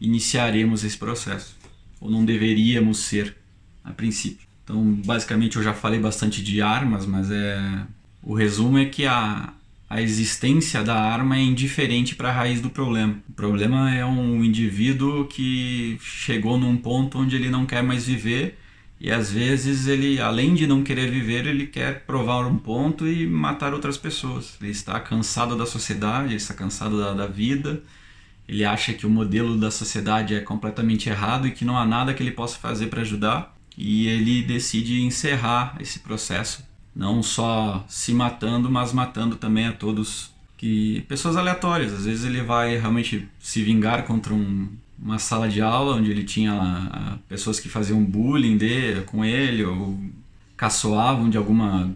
iniciaremos 0.00 0.82
esse 0.82 0.98
processo, 0.98 1.56
ou 2.00 2.10
não 2.10 2.24
deveríamos 2.24 2.98
ser 2.98 3.36
a 3.84 3.92
princípio. 3.92 4.46
Então, 4.64 4.82
basicamente, 5.04 5.56
eu 5.56 5.62
já 5.62 5.72
falei 5.72 6.00
bastante 6.00 6.42
de 6.42 6.60
armas, 6.60 7.06
mas 7.06 7.30
é 7.30 7.86
o 8.22 8.34
resumo 8.34 8.78
é 8.78 8.84
que 8.84 9.04
a, 9.04 9.52
a 9.90 10.00
existência 10.00 10.82
da 10.82 10.94
arma 10.94 11.36
é 11.36 11.40
indiferente 11.40 12.14
para 12.14 12.28
a 12.28 12.32
raiz 12.32 12.60
do 12.60 12.70
problema. 12.70 13.16
O 13.28 13.32
problema 13.32 13.92
é 13.92 14.04
um 14.06 14.44
indivíduo 14.44 15.26
que 15.26 15.98
chegou 16.00 16.56
num 16.56 16.76
ponto 16.76 17.18
onde 17.18 17.34
ele 17.34 17.50
não 17.50 17.66
quer 17.66 17.82
mais 17.82 18.06
viver 18.06 18.58
e 19.02 19.10
às 19.10 19.32
vezes 19.32 19.88
ele, 19.88 20.20
além 20.20 20.54
de 20.54 20.64
não 20.64 20.84
querer 20.84 21.10
viver, 21.10 21.44
ele 21.44 21.66
quer 21.66 22.04
provar 22.06 22.46
um 22.46 22.56
ponto 22.56 23.04
e 23.04 23.26
matar 23.26 23.74
outras 23.74 23.98
pessoas. 23.98 24.56
Ele 24.60 24.70
está 24.70 25.00
cansado 25.00 25.56
da 25.56 25.66
sociedade, 25.66 26.28
ele 26.28 26.36
está 26.36 26.54
cansado 26.54 27.00
da, 27.00 27.12
da 27.12 27.26
vida, 27.26 27.82
ele 28.48 28.64
acha 28.64 28.92
que 28.92 29.04
o 29.04 29.10
modelo 29.10 29.58
da 29.58 29.72
sociedade 29.72 30.36
é 30.36 30.40
completamente 30.40 31.08
errado 31.08 31.48
e 31.48 31.50
que 31.50 31.64
não 31.64 31.76
há 31.76 31.84
nada 31.84 32.14
que 32.14 32.22
ele 32.22 32.30
possa 32.30 32.56
fazer 32.60 32.86
para 32.86 33.00
ajudar 33.00 33.52
e 33.76 34.06
ele 34.06 34.40
decide 34.40 35.02
encerrar 35.02 35.76
esse 35.80 35.98
processo 35.98 36.62
não 36.94 37.24
só 37.24 37.84
se 37.88 38.14
matando, 38.14 38.70
mas 38.70 38.92
matando 38.92 39.34
também 39.34 39.66
a 39.66 39.72
todos 39.72 40.30
que 40.56 41.00
pessoas 41.08 41.36
aleatórias. 41.36 41.92
Às 41.92 42.04
vezes 42.04 42.24
ele 42.24 42.40
vai 42.40 42.78
realmente 42.78 43.28
se 43.40 43.64
vingar 43.64 44.04
contra 44.04 44.32
um, 44.32 44.68
uma 45.02 45.18
sala 45.18 45.48
de 45.48 45.60
aula 45.60 45.96
onde 45.96 46.10
ele 46.10 46.24
tinha 46.24 46.54
lá, 46.54 47.18
pessoas 47.28 47.58
que 47.58 47.68
faziam 47.68 48.02
bullying 48.04 48.56
de, 48.56 49.02
com 49.06 49.24
ele 49.24 49.64
ou 49.64 49.98
caçoavam 50.56 51.28
de 51.28 51.36
alguma 51.36 51.94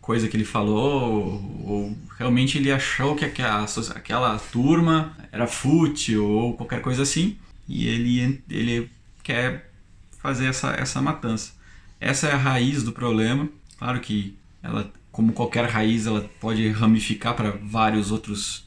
coisa 0.00 0.26
que 0.26 0.36
ele 0.36 0.44
falou 0.44 1.12
ou, 1.12 1.70
ou 1.70 1.98
realmente 2.18 2.58
ele 2.58 2.72
achou 2.72 3.14
que 3.14 3.24
aquela, 3.24 3.64
aquela 3.94 4.38
turma 4.38 5.16
era 5.30 5.46
fútil 5.46 6.26
ou 6.26 6.54
qualquer 6.54 6.80
coisa 6.80 7.02
assim 7.02 7.36
e 7.68 7.86
ele, 7.86 8.42
ele 8.50 8.90
quer 9.22 9.70
fazer 10.18 10.46
essa, 10.46 10.70
essa 10.70 11.00
matança. 11.00 11.52
Essa 12.00 12.28
é 12.28 12.32
a 12.32 12.36
raiz 12.36 12.82
do 12.82 12.92
problema 12.92 13.48
Claro 13.78 14.00
que 14.00 14.36
ela, 14.60 14.92
como 15.12 15.32
qualquer 15.32 15.64
raiz, 15.66 16.06
ela 16.06 16.28
pode 16.40 16.68
ramificar 16.70 17.34
para 17.34 17.52
vários 17.52 18.10
outros 18.10 18.66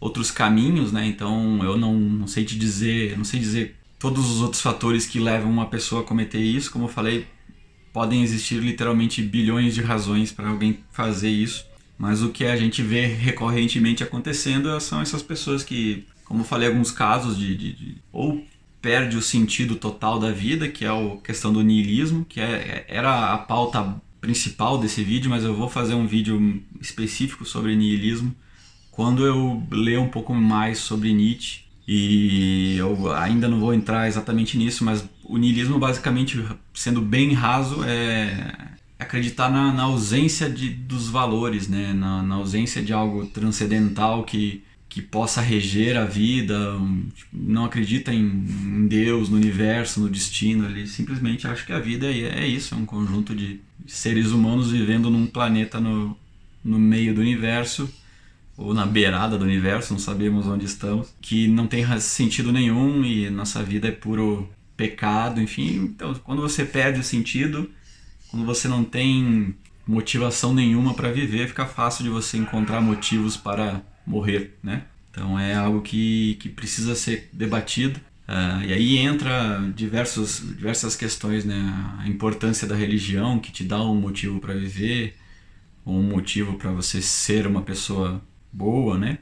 outros 0.00 0.30
caminhos, 0.30 0.90
né? 0.90 1.06
Então 1.06 1.62
eu 1.62 1.76
não, 1.76 1.94
não 1.94 2.26
sei 2.26 2.44
te 2.44 2.58
dizer, 2.58 3.16
não 3.16 3.24
sei 3.24 3.38
dizer 3.38 3.76
todos 3.98 4.30
os 4.30 4.40
outros 4.40 4.62
fatores 4.62 5.06
que 5.06 5.20
levam 5.20 5.50
uma 5.50 5.66
pessoa 5.66 6.00
a 6.00 6.04
cometer 6.04 6.40
isso. 6.40 6.72
Como 6.72 6.86
eu 6.86 6.88
falei, 6.88 7.26
podem 7.92 8.22
existir 8.22 8.58
literalmente 8.60 9.20
bilhões 9.20 9.74
de 9.74 9.82
razões 9.82 10.32
para 10.32 10.48
alguém 10.48 10.80
fazer 10.90 11.28
isso. 11.28 11.66
Mas 11.98 12.22
o 12.22 12.30
que 12.30 12.46
a 12.46 12.56
gente 12.56 12.82
vê 12.82 13.04
recorrentemente 13.04 14.02
acontecendo 14.02 14.80
são 14.80 15.02
essas 15.02 15.22
pessoas 15.22 15.62
que, 15.62 16.06
como 16.24 16.40
eu 16.40 16.44
falei, 16.46 16.68
alguns 16.68 16.90
casos 16.90 17.36
de, 17.36 17.54
de, 17.54 17.72
de 17.74 17.96
ou 18.10 18.42
perde 18.80 19.18
o 19.18 19.20
sentido 19.22 19.76
total 19.76 20.18
da 20.18 20.30
vida, 20.30 20.66
que 20.66 20.86
é 20.86 20.88
a 20.88 21.16
questão 21.22 21.52
do 21.52 21.62
niilismo, 21.62 22.24
que 22.24 22.40
é, 22.40 22.86
era 22.88 23.34
a 23.34 23.36
pauta 23.36 24.00
principal 24.18 24.78
desse 24.78 25.04
vídeo, 25.04 25.28
mas 25.28 25.44
eu 25.44 25.54
vou 25.54 25.68
fazer 25.68 25.92
um 25.92 26.06
vídeo 26.06 26.62
específico 26.80 27.44
sobre 27.44 27.76
niilismo 27.76 28.34
quando 28.90 29.24
eu 29.24 29.62
ler 29.70 29.98
um 29.98 30.08
pouco 30.08 30.34
mais 30.34 30.78
sobre 30.78 31.12
Nietzsche. 31.12 31.64
E 31.86 32.76
eu 32.76 33.12
ainda 33.12 33.48
não 33.48 33.58
vou 33.58 33.74
entrar 33.74 34.06
exatamente 34.06 34.56
nisso, 34.56 34.84
mas 34.84 35.04
o 35.24 35.36
niilismo, 35.36 35.78
basicamente, 35.78 36.44
sendo 36.72 37.00
bem 37.00 37.32
raso, 37.32 37.82
é 37.82 38.70
acreditar 38.98 39.50
na, 39.50 39.72
na 39.72 39.84
ausência 39.84 40.48
de, 40.48 40.68
dos 40.70 41.08
valores, 41.08 41.66
né? 41.66 41.92
na, 41.92 42.22
na 42.22 42.34
ausência 42.36 42.82
de 42.82 42.92
algo 42.92 43.26
transcendental 43.26 44.22
que, 44.24 44.62
que 44.88 45.00
possa 45.00 45.40
reger 45.40 45.96
a 45.96 46.04
vida, 46.04 46.54
tipo, 47.14 47.30
não 47.32 47.64
acredita 47.64 48.12
em, 48.12 48.20
em, 48.20 48.86
Deus, 48.86 49.28
no 49.28 49.36
universo, 49.36 50.00
no 50.00 50.08
destino, 50.10 50.66
ele 50.66 50.86
simplesmente 50.86 51.46
acha 51.46 51.64
que 51.64 51.72
a 51.72 51.80
vida 51.80 52.06
é, 52.06 52.44
é 52.44 52.46
isso, 52.46 52.74
é 52.74 52.76
um 52.76 52.84
conjunto 52.84 53.34
de 53.34 53.60
seres 53.86 54.30
humanos 54.30 54.70
vivendo 54.70 55.10
num 55.10 55.26
planeta 55.26 55.80
no, 55.80 56.16
no 56.62 56.78
meio 56.78 57.14
do 57.14 57.20
universo 57.20 57.88
ou 58.60 58.74
na 58.74 58.84
beirada 58.84 59.38
do 59.38 59.44
universo, 59.44 59.94
não 59.94 59.98
sabemos 59.98 60.46
onde 60.46 60.66
estamos, 60.66 61.14
que 61.20 61.48
não 61.48 61.66
tem 61.66 61.84
sentido 61.98 62.52
nenhum 62.52 63.02
e 63.02 63.30
nossa 63.30 63.62
vida 63.62 63.88
é 63.88 63.90
puro 63.90 64.48
pecado, 64.76 65.40
enfim. 65.40 65.76
Então, 65.76 66.14
quando 66.22 66.42
você 66.42 66.64
perde 66.64 67.00
o 67.00 67.02
sentido, 67.02 67.70
quando 68.30 68.44
você 68.44 68.68
não 68.68 68.84
tem 68.84 69.54
motivação 69.86 70.52
nenhuma 70.52 70.92
para 70.92 71.10
viver, 71.10 71.48
fica 71.48 71.64
fácil 71.64 72.04
de 72.04 72.10
você 72.10 72.36
encontrar 72.36 72.82
motivos 72.82 73.34
para 73.34 73.82
morrer, 74.06 74.58
né? 74.62 74.84
Então 75.10 75.38
é 75.38 75.54
algo 75.54 75.80
que, 75.80 76.36
que 76.40 76.48
precisa 76.48 76.94
ser 76.94 77.30
debatido. 77.32 77.98
Uh, 78.28 78.62
e 78.64 78.72
aí 78.72 78.98
entra 78.98 79.58
diversos, 79.74 80.40
diversas 80.40 80.94
questões, 80.94 81.44
né? 81.44 81.96
A 81.98 82.06
importância 82.06 82.68
da 82.68 82.76
religião, 82.76 83.38
que 83.38 83.50
te 83.50 83.64
dá 83.64 83.82
um 83.82 83.96
motivo 83.96 84.38
para 84.38 84.54
viver, 84.54 85.16
um 85.84 86.02
motivo 86.02 86.54
para 86.54 86.70
você 86.70 87.00
ser 87.02 87.46
uma 87.46 87.62
pessoa 87.62 88.22
boa, 88.52 88.98
né? 88.98 89.18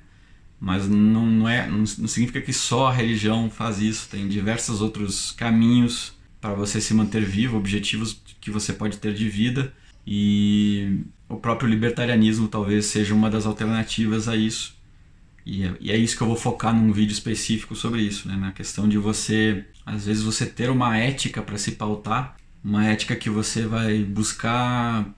Mas 0.61 0.89
não, 0.89 1.27
não, 1.27 1.49
é, 1.49 1.69
não, 1.69 1.79
não 1.79 1.85
significa 1.85 2.41
que 2.41 2.53
só 2.53 2.89
a 2.89 2.93
religião 2.93 3.49
faz 3.49 3.81
isso. 3.81 4.09
Tem 4.09 4.29
diversos 4.29 4.81
outros 4.81 5.31
caminhos 5.33 6.13
para 6.41 6.55
você 6.55 6.81
se 6.81 6.95
manter 6.95 7.25
vivo, 7.25 7.57
objetivos 7.57 8.21
que 8.41 8.51
você 8.51 8.73
pode 8.73 8.99
ter 8.99 9.15
de 9.15 9.29
vida. 9.29 9.73
E 10.07 11.01
o 11.29 11.37
próprio 11.37 11.69
libertarianismo 11.69 12.49
talvez 12.49 12.87
seja 12.87 13.15
uma 13.15 13.31
das 13.31 13.47
alternativas 13.47 14.29
a 14.29 14.35
isso. 14.37 14.77
E 15.47 15.63
é, 15.65 15.75
e 15.81 15.93
é, 15.93 15.97
isso 15.97 16.17
que 16.17 16.23
eu 16.23 16.27
vou 16.27 16.37
focar 16.37 16.75
num 16.75 16.93
vídeo 16.93 17.13
específico 17.13 17.75
sobre 17.75 18.03
isso, 18.03 18.29
né? 18.29 18.37
na 18.37 18.53
questão 18.53 18.89
de 18.89 18.99
você, 18.99 19.65
às 19.87 20.05
vezes, 20.07 20.23
você 20.23 20.45
ter 20.45 20.69
uma 20.71 20.99
ética 20.99 21.41
para 21.41 21.57
se 21.57 21.73
pautar, 21.73 22.37
uma 22.63 22.85
ética 22.87 23.17
que 23.17 23.31
você 23.31 23.65
vai 23.67 24.03
buscar 24.03 25.09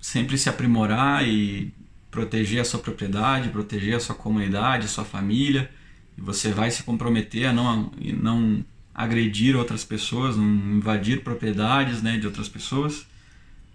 sempre 0.00 0.36
se 0.36 0.48
aprimorar 0.48 1.26
e 1.26 1.72
proteger 2.10 2.60
a 2.60 2.64
sua 2.64 2.80
propriedade, 2.80 3.50
proteger 3.50 3.96
a 3.96 4.00
sua 4.00 4.14
comunidade, 4.14 4.86
a 4.86 4.88
sua 4.88 5.04
família, 5.04 5.70
e 6.16 6.20
você 6.20 6.50
vai 6.50 6.70
se 6.70 6.82
comprometer 6.82 7.46
a 7.46 7.52
não, 7.52 7.92
não 8.20 8.64
agredir 8.94 9.56
outras 9.56 9.84
pessoas, 9.84 10.36
não 10.36 10.44
invadir 10.76 11.22
propriedades 11.22 12.02
né, 12.02 12.18
de 12.18 12.26
outras 12.26 12.48
pessoas. 12.48 13.06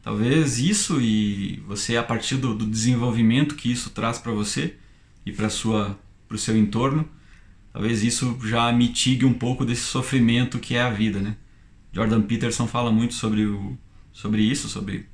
Talvez 0.02 0.60
isso 0.60 1.00
e 1.00 1.64
você, 1.66 1.96
a 1.96 2.04
partir 2.04 2.36
do, 2.36 2.54
do 2.54 2.66
desenvolvimento 2.66 3.56
que 3.56 3.72
isso 3.72 3.90
traz 3.90 4.20
para 4.20 4.34
você 4.34 4.76
e 5.26 5.32
para 5.32 5.48
o 5.48 6.38
seu 6.38 6.58
entorno, 6.58 7.08
talvez 7.72 8.04
isso 8.04 8.38
já 8.44 8.70
mitigue 8.74 9.24
um 9.24 9.34
pouco 9.34 9.64
desse 9.64 9.84
sofrimento 9.84 10.60
que 10.60 10.76
é 10.76 10.82
a 10.82 10.90
vida. 10.90 11.22
Né? 11.22 11.38
Jordan 11.94 12.24
Peterson 12.24 12.68
fala 12.68 12.92
muito 12.92 13.14
sobre, 13.14 13.46
o, 13.46 13.78
sobre 14.12 14.42
isso, 14.42 14.68
sobre 14.68 15.06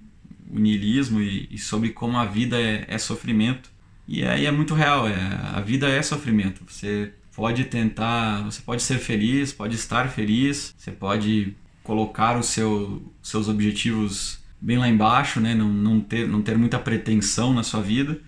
o 0.50 0.60
niilismo 0.60 1.22
e, 1.22 1.48
e 1.52 1.58
sobre 1.58 1.90
como 1.90 2.18
a 2.18 2.26
vida 2.26 2.60
é, 2.60 2.86
é, 2.88 2.98
sofrimento. 2.98 3.70
E 4.08 4.24
aí 4.24 4.46
é 4.46 4.52
muito 4.52 4.74
real, 4.74 5.08
é, 5.08 5.16
a 5.54 5.62
vida 5.62 5.88
é 5.88 6.02
sofrimento. 6.02 6.64
Você 6.68 7.12
pode 7.36 7.66
tentar, 7.66 8.44
você 8.44 8.62
pode 8.62 8.82
ser 8.82 8.98
feliz, 8.98 9.54
pode 9.54 9.76
estar 9.76 10.10
feliz, 10.10 10.74
você 10.78 10.92
pode 10.92 11.56
colocar 11.84 12.38
os 12.38 12.48
seu, 12.48 13.02
seus 13.22 13.48
objetivos 13.48 14.40
bem 14.60 14.78
lá 14.78 14.90
embaixo, 14.90 15.40
né? 15.40 15.56
não, 15.56 15.70
não, 15.70 16.02
ter, 16.02 16.28
não 16.28 16.42
ter 16.42 16.58
muita 16.58 16.78
pretensão 16.78 17.54
na 17.54 17.64
sua 17.64 17.82
vida, 17.82 18.20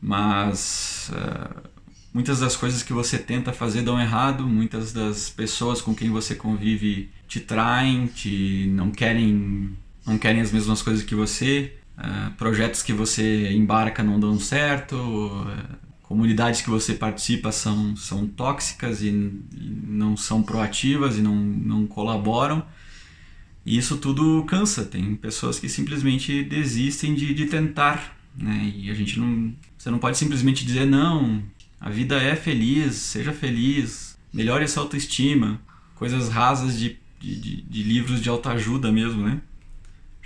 mas 0.00 1.10
uh, 1.12 1.68
muitas 2.12 2.40
das 2.40 2.56
coisas 2.56 2.82
que 2.82 2.92
você 2.92 3.18
tenta 3.18 3.52
fazer 3.52 3.82
dão 3.82 4.00
errado, 4.00 4.46
muitas 4.46 4.92
das 4.92 5.28
pessoas 5.28 5.82
com 5.82 5.94
quem 5.94 6.10
você 6.10 6.34
convive 6.34 7.10
te 7.26 7.40
traem, 7.40 8.06
te 8.06 8.66
não 8.72 8.90
querem 8.90 9.76
não 10.08 10.18
querem 10.18 10.40
as 10.40 10.50
mesmas 10.50 10.82
coisas 10.82 11.04
que 11.04 11.14
você, 11.14 11.74
uh, 11.98 12.32
projetos 12.36 12.82
que 12.82 12.92
você 12.92 13.52
embarca 13.52 14.02
não 14.02 14.18
dão 14.18 14.40
certo, 14.40 14.96
uh, 14.96 15.78
comunidades 16.02 16.62
que 16.62 16.70
você 16.70 16.94
participa 16.94 17.52
são, 17.52 17.94
são 17.94 18.26
tóxicas 18.26 19.02
e, 19.02 19.08
e, 19.08 19.82
não 19.86 20.16
são 20.16 20.42
proativas 20.42 21.18
e 21.18 21.20
não, 21.20 21.36
não 21.36 21.86
colaboram. 21.86 22.64
E 23.64 23.76
isso 23.76 23.98
tudo 23.98 24.42
cansa. 24.44 24.84
Tem 24.84 25.14
pessoas 25.14 25.58
que 25.58 25.68
simplesmente 25.68 26.42
desistem 26.42 27.14
de, 27.14 27.34
de 27.34 27.44
tentar. 27.44 28.16
Né? 28.34 28.72
E 28.74 28.90
a 28.90 28.94
gente 28.94 29.20
não. 29.20 29.52
Você 29.76 29.90
não 29.90 29.98
pode 29.98 30.16
simplesmente 30.16 30.64
dizer, 30.64 30.86
não, 30.86 31.42
a 31.78 31.90
vida 31.90 32.16
é 32.16 32.34
feliz, 32.34 32.94
seja 32.94 33.32
feliz, 33.32 34.18
melhore 34.32 34.64
essa 34.64 34.80
autoestima. 34.80 35.60
Coisas 35.94 36.30
rasas 36.30 36.78
de, 36.78 36.98
de, 37.20 37.62
de 37.62 37.82
livros 37.82 38.22
de 38.22 38.30
autoajuda 38.30 38.90
mesmo, 38.90 39.22
né? 39.22 39.42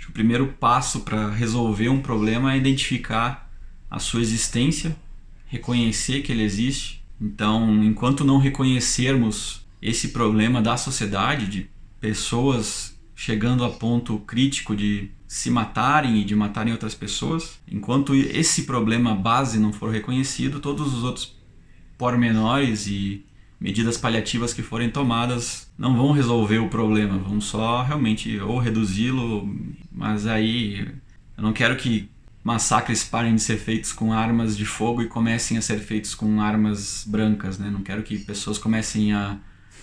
Acho 0.03 0.07
que 0.07 0.09
o 0.09 0.13
primeiro 0.13 0.47
passo 0.59 0.99
para 1.01 1.29
resolver 1.29 1.87
um 1.87 2.01
problema 2.01 2.53
é 2.53 2.57
identificar 2.57 3.49
a 3.89 3.99
sua 3.99 4.19
existência, 4.19 4.97
reconhecer 5.45 6.21
que 6.21 6.31
ele 6.33 6.43
existe. 6.43 7.01
Então, 7.21 7.81
enquanto 7.81 8.25
não 8.25 8.37
reconhecermos 8.37 9.65
esse 9.81 10.09
problema 10.09 10.61
da 10.61 10.75
sociedade, 10.75 11.47
de 11.47 11.69
pessoas 12.01 12.99
chegando 13.15 13.63
a 13.63 13.69
ponto 13.69 14.17
crítico 14.19 14.75
de 14.75 15.09
se 15.25 15.49
matarem 15.49 16.19
e 16.19 16.25
de 16.25 16.35
matarem 16.35 16.73
outras 16.73 16.93
pessoas, 16.93 17.57
enquanto 17.65 18.13
esse 18.13 18.63
problema 18.63 19.15
base 19.15 19.57
não 19.57 19.71
for 19.71 19.89
reconhecido, 19.89 20.59
todos 20.59 20.93
os 20.93 21.05
outros 21.05 21.33
pormenores 21.97 22.87
e 22.87 23.25
medidas 23.63 23.97
paliativas 23.97 24.53
que 24.53 24.61
forem 24.61 24.89
tomadas 24.89 25.71
não 25.77 25.95
vão 25.95 26.11
resolver 26.11 26.59
o 26.59 26.67
problema, 26.67 27.17
vão 27.17 27.39
só 27.39 27.81
realmente 27.81 28.37
ou 28.37 28.59
reduzi-lo, 28.59 29.49
mas 29.89 30.27
aí 30.27 30.85
eu 31.37 31.41
não 31.41 31.53
quero 31.53 31.77
que 31.77 32.09
massacres 32.43 33.05
parem 33.05 33.35
de 33.35 33.41
ser 33.41 33.55
feitos 33.55 33.93
com 33.93 34.11
armas 34.11 34.57
de 34.57 34.65
fogo 34.65 35.01
e 35.01 35.07
comecem 35.07 35.57
a 35.57 35.61
ser 35.61 35.79
feitos 35.79 36.13
com 36.13 36.41
armas 36.41 37.05
brancas, 37.07 37.57
né? 37.57 37.69
Não 37.69 37.81
quero 37.81 38.03
que 38.03 38.17
pessoas 38.17 38.57
comecem 38.57 39.13
a 39.13 39.37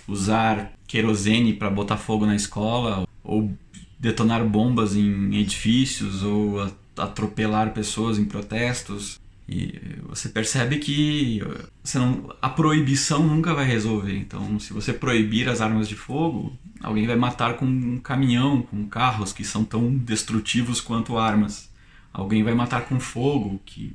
usar 0.06 0.72
querosene 0.86 1.54
para 1.54 1.70
botar 1.70 1.96
fogo 1.96 2.26
na 2.26 2.36
escola 2.36 3.08
ou 3.24 3.50
detonar 3.98 4.44
bombas 4.44 4.94
em 4.94 5.34
edifícios 5.36 6.22
ou 6.22 6.70
atropelar 6.98 7.72
pessoas 7.72 8.18
em 8.18 8.26
protestos. 8.26 9.18
E 9.50 9.98
você 10.04 10.28
percebe 10.28 10.78
que 10.78 11.42
você 11.82 11.98
não, 11.98 12.32
a 12.40 12.48
proibição 12.48 13.26
nunca 13.26 13.52
vai 13.52 13.66
resolver. 13.66 14.16
Então, 14.16 14.60
se 14.60 14.72
você 14.72 14.92
proibir 14.92 15.48
as 15.48 15.60
armas 15.60 15.88
de 15.88 15.96
fogo, 15.96 16.56
alguém 16.80 17.04
vai 17.04 17.16
matar 17.16 17.56
com 17.56 17.66
um 17.66 17.98
caminhão, 17.98 18.62
com 18.62 18.86
carros 18.86 19.32
que 19.32 19.42
são 19.42 19.64
tão 19.64 19.92
destrutivos 19.92 20.80
quanto 20.80 21.18
armas. 21.18 21.68
Alguém 22.12 22.44
vai 22.44 22.54
matar 22.54 22.82
com 22.82 23.00
fogo, 23.00 23.60
que 23.66 23.92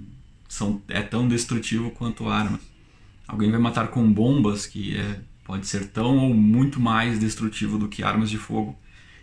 são, 0.49 0.81
é 0.89 1.01
tão 1.01 1.25
destrutivo 1.25 1.89
quanto 1.89 2.27
armas. 2.27 2.59
Alguém 3.25 3.49
vai 3.49 3.59
matar 3.59 3.87
com 3.87 4.11
bombas, 4.11 4.65
que 4.65 4.97
é, 4.97 5.21
pode 5.45 5.67
ser 5.67 5.87
tão 5.87 6.17
ou 6.17 6.33
muito 6.33 6.81
mais 6.81 7.17
destrutivo 7.17 7.79
do 7.79 7.87
que 7.87 8.03
armas 8.03 8.29
de 8.29 8.37
fogo. 8.37 8.77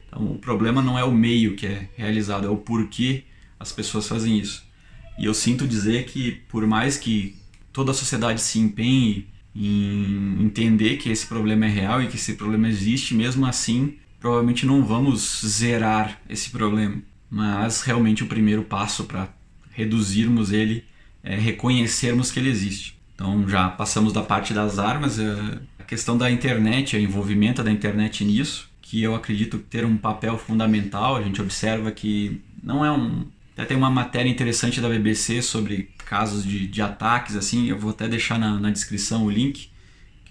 Então, 0.09 0.33
o 0.33 0.39
problema 0.39 0.81
não 0.81 0.99
é 0.99 1.05
o 1.05 1.13
meio 1.13 1.57
que 1.57 1.67
é 1.67 1.91
realizado, 1.95 2.47
é 2.47 2.51
o 2.51 2.57
porquê 2.57 3.25
as 3.61 3.71
pessoas 3.71 4.09
fazem 4.09 4.39
isso. 4.39 4.72
E 5.19 5.25
eu 5.25 5.35
sinto 5.35 5.67
dizer 5.67 6.05
que, 6.07 6.43
por 6.49 6.67
mais 6.67 6.97
que 6.97 7.37
toda 7.73 7.91
a 7.91 7.95
sociedade 7.95 8.41
se 8.41 8.59
empenhe 8.59 9.27
em 9.55 10.43
entender 10.43 10.97
que 10.97 11.11
esse 11.11 11.27
problema 11.27 11.67
é 11.67 11.69
real 11.69 12.03
e 12.03 12.09
que 12.09 12.17
esse 12.17 12.35
problema 12.35 12.69
existe, 12.69 13.15
mesmo 13.15 13.47
assim, 13.47 13.97
provavelmente 14.19 14.65
não 14.65 14.85
vamos 14.85 15.43
zerar 15.45 16.21
esse 16.29 16.51
problema. 16.51 17.03
Mas 17.31 17.83
realmente 17.83 18.23
o 18.23 18.27
primeiro 18.27 18.63
passo 18.63 19.05
para 19.05 19.29
reduzirmos 19.71 20.53
ele 20.53 20.85
é 21.23 21.37
reconhecermos 21.37 22.31
que 22.31 22.39
ele 22.39 22.51
existe. 22.51 22.99
Então 23.15 23.49
já 23.49 23.69
passamos 23.69 24.13
da 24.13 24.23
parte 24.23 24.53
das 24.53 24.79
armas, 24.79 25.19
é, 25.19 25.61
a 25.79 25.83
questão 25.85 26.17
da 26.17 26.31
internet, 26.31 26.97
o 26.97 27.01
envolvimento 27.01 27.63
da 27.63 27.71
internet 27.71 28.25
nisso, 28.25 28.71
que 28.81 29.03
eu 29.03 29.15
acredito 29.15 29.59
ter 29.59 29.85
um 29.85 29.97
papel 29.97 30.37
fundamental. 30.39 31.17
A 31.17 31.23
gente 31.23 31.41
observa 31.41 31.91
que 31.91 32.41
não 32.63 32.85
é 32.85 32.91
um 32.91 33.27
até 33.53 33.65
tem 33.65 33.77
uma 33.77 33.91
matéria 33.91 34.31
interessante 34.31 34.81
da 34.81 34.89
BBC 34.89 35.43
sobre 35.43 35.91
casos 36.07 36.45
de, 36.45 36.67
de 36.67 36.81
ataques, 36.81 37.37
assim, 37.37 37.69
eu 37.69 37.79
vou 37.79 37.91
até 37.91 38.09
deixar 38.09 38.39
na, 38.39 38.59
na 38.59 38.71
descrição 38.71 39.25
o 39.27 39.31
link, 39.31 39.71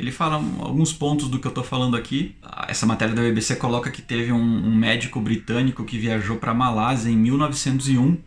ele 0.01 0.11
fala 0.11 0.43
alguns 0.59 0.91
pontos 0.91 1.29
do 1.29 1.37
que 1.37 1.45
eu 1.45 1.49
estou 1.49 1.63
falando 1.63 1.95
aqui. 1.95 2.35
Essa 2.67 2.87
matéria 2.87 3.13
da 3.13 3.21
BBC 3.21 3.55
coloca 3.57 3.91
que 3.91 4.01
teve 4.01 4.31
um, 4.31 4.37
um 4.39 4.75
médico 4.75 5.21
britânico 5.21 5.85
que 5.85 5.95
viajou 5.95 6.37
para 6.37 6.51
a 6.51 6.55
Malásia 6.55 7.11
em 7.11 7.15
1901 7.15 8.17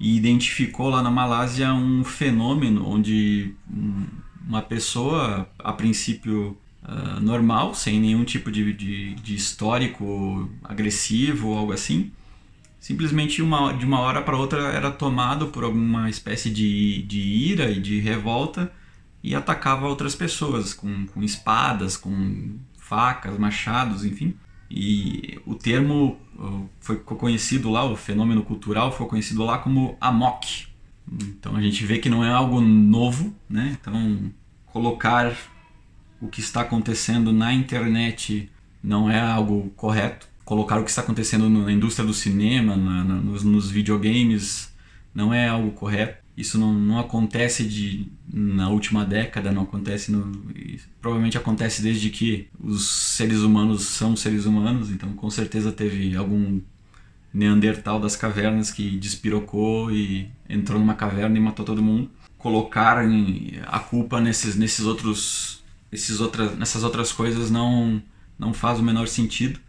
e 0.00 0.16
identificou 0.16 0.88
lá 0.88 1.00
na 1.00 1.10
Malásia 1.10 1.72
um 1.72 2.02
fenômeno 2.02 2.88
onde 2.88 3.54
uma 4.44 4.62
pessoa, 4.62 5.48
a 5.60 5.72
princípio 5.72 6.58
uh, 6.82 7.20
normal, 7.20 7.72
sem 7.72 8.00
nenhum 8.00 8.24
tipo 8.24 8.50
de, 8.50 8.72
de, 8.72 9.14
de 9.14 9.34
histórico 9.36 10.50
agressivo 10.64 11.50
ou 11.50 11.58
algo 11.58 11.72
assim, 11.72 12.10
simplesmente 12.80 13.42
uma, 13.42 13.72
de 13.74 13.84
uma 13.84 14.00
hora 14.00 14.22
para 14.22 14.36
outra 14.36 14.72
era 14.72 14.90
tomado 14.90 15.48
por 15.48 15.62
alguma 15.62 16.08
espécie 16.08 16.50
de, 16.50 17.02
de 17.02 17.20
ira 17.20 17.70
e 17.70 17.78
de 17.78 18.00
revolta 18.00 18.72
e 19.22 19.34
atacava 19.34 19.86
outras 19.86 20.14
pessoas 20.14 20.72
com, 20.72 21.06
com 21.06 21.22
espadas, 21.22 21.96
com 21.96 22.56
facas, 22.78 23.38
machados, 23.38 24.04
enfim. 24.04 24.34
E 24.70 25.38
o 25.44 25.54
termo 25.54 26.18
foi 26.80 26.96
conhecido 26.96 27.70
lá, 27.70 27.84
o 27.84 27.96
fenômeno 27.96 28.42
cultural 28.42 28.90
foi 28.90 29.06
conhecido 29.06 29.44
lá 29.44 29.58
como 29.58 29.96
amok. 30.00 30.68
Então 31.22 31.54
a 31.54 31.60
gente 31.60 31.84
vê 31.84 31.98
que 31.98 32.08
não 32.08 32.24
é 32.24 32.30
algo 32.30 32.60
novo, 32.60 33.34
né? 33.48 33.76
Então 33.78 34.32
colocar 34.66 35.36
o 36.20 36.28
que 36.28 36.40
está 36.40 36.62
acontecendo 36.62 37.32
na 37.32 37.52
internet 37.52 38.50
não 38.82 39.10
é 39.10 39.20
algo 39.20 39.70
correto 39.76 40.29
colocar 40.50 40.80
o 40.80 40.82
que 40.82 40.90
está 40.90 41.00
acontecendo 41.00 41.48
na 41.48 41.70
indústria 41.70 42.04
do 42.04 42.12
cinema, 42.12 42.76
na, 42.76 43.04
na, 43.04 43.14
nos, 43.14 43.44
nos, 43.44 43.70
videogames, 43.70 44.74
não 45.14 45.32
é 45.32 45.46
algo 45.46 45.70
correto. 45.70 46.18
Isso 46.36 46.58
não, 46.58 46.74
não 46.74 46.98
acontece 46.98 47.62
de, 47.62 48.08
na 48.28 48.68
última 48.68 49.04
década, 49.04 49.52
não 49.52 49.62
acontece 49.62 50.10
no, 50.10 50.32
provavelmente 51.00 51.38
acontece 51.38 51.80
desde 51.80 52.10
que 52.10 52.48
os 52.58 52.90
seres 52.90 53.42
humanos 53.42 53.84
são 53.84 54.16
seres 54.16 54.44
humanos, 54.44 54.90
então 54.90 55.12
com 55.12 55.30
certeza 55.30 55.70
teve 55.70 56.16
algum 56.16 56.60
Neandertal 57.32 58.00
das 58.00 58.16
cavernas 58.16 58.72
que 58.72 58.98
despirocou 58.98 59.92
e 59.92 60.28
entrou 60.48 60.80
numa 60.80 60.94
caverna 60.94 61.38
e 61.38 61.40
matou 61.40 61.64
todo 61.64 61.80
mundo. 61.80 62.10
colocar 62.36 62.98
a 63.68 63.78
culpa 63.78 64.20
nesses, 64.20 64.56
nesses 64.56 64.84
outros, 64.84 65.62
esses 65.92 66.20
outras, 66.20 66.58
nessas 66.58 66.82
outras 66.82 67.12
coisas 67.12 67.52
não, 67.52 68.02
não 68.36 68.52
faz 68.52 68.80
o 68.80 68.82
menor 68.82 69.06
sentido. 69.06 69.60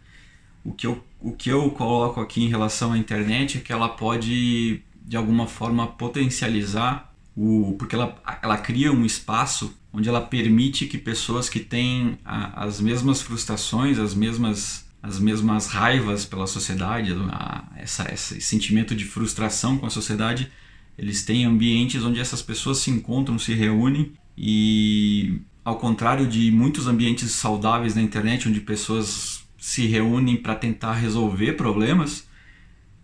O 0.64 0.72
que, 0.72 0.86
eu, 0.86 1.02
o 1.20 1.32
que 1.32 1.50
eu 1.50 1.70
coloco 1.70 2.20
aqui 2.20 2.42
em 2.42 2.48
relação 2.48 2.92
à 2.92 2.98
internet 2.98 3.58
é 3.58 3.60
que 3.60 3.72
ela 3.72 3.88
pode, 3.88 4.82
de 5.04 5.16
alguma 5.16 5.46
forma, 5.46 5.86
potencializar 5.86 7.12
o. 7.36 7.74
porque 7.78 7.94
ela, 7.94 8.16
ela 8.42 8.58
cria 8.58 8.92
um 8.92 9.04
espaço 9.04 9.74
onde 9.92 10.08
ela 10.08 10.20
permite 10.20 10.86
que 10.86 10.96
pessoas 10.96 11.48
que 11.48 11.60
têm 11.60 12.18
a, 12.24 12.64
as 12.64 12.80
mesmas 12.80 13.20
frustrações, 13.20 13.98
as 13.98 14.14
mesmas 14.14 14.86
as 15.02 15.18
mesmas 15.18 15.66
raivas 15.66 16.24
pela 16.24 16.46
sociedade, 16.46 17.12
a, 17.32 17.64
essa, 17.76 18.12
esse 18.14 18.40
sentimento 18.40 18.94
de 18.94 19.04
frustração 19.04 19.76
com 19.76 19.84
a 19.84 19.90
sociedade, 19.90 20.48
eles 20.96 21.24
têm 21.24 21.44
ambientes 21.44 22.04
onde 22.04 22.20
essas 22.20 22.40
pessoas 22.40 22.78
se 22.78 22.90
encontram, 22.90 23.36
se 23.36 23.52
reúnem 23.52 24.12
e, 24.38 25.40
ao 25.64 25.76
contrário 25.76 26.26
de 26.26 26.52
muitos 26.52 26.86
ambientes 26.86 27.32
saudáveis 27.32 27.96
na 27.96 28.02
internet, 28.02 28.48
onde 28.48 28.60
pessoas 28.60 29.41
se 29.62 29.86
reúnem 29.86 30.36
para 30.36 30.56
tentar 30.56 30.94
resolver 30.94 31.52
problemas, 31.52 32.26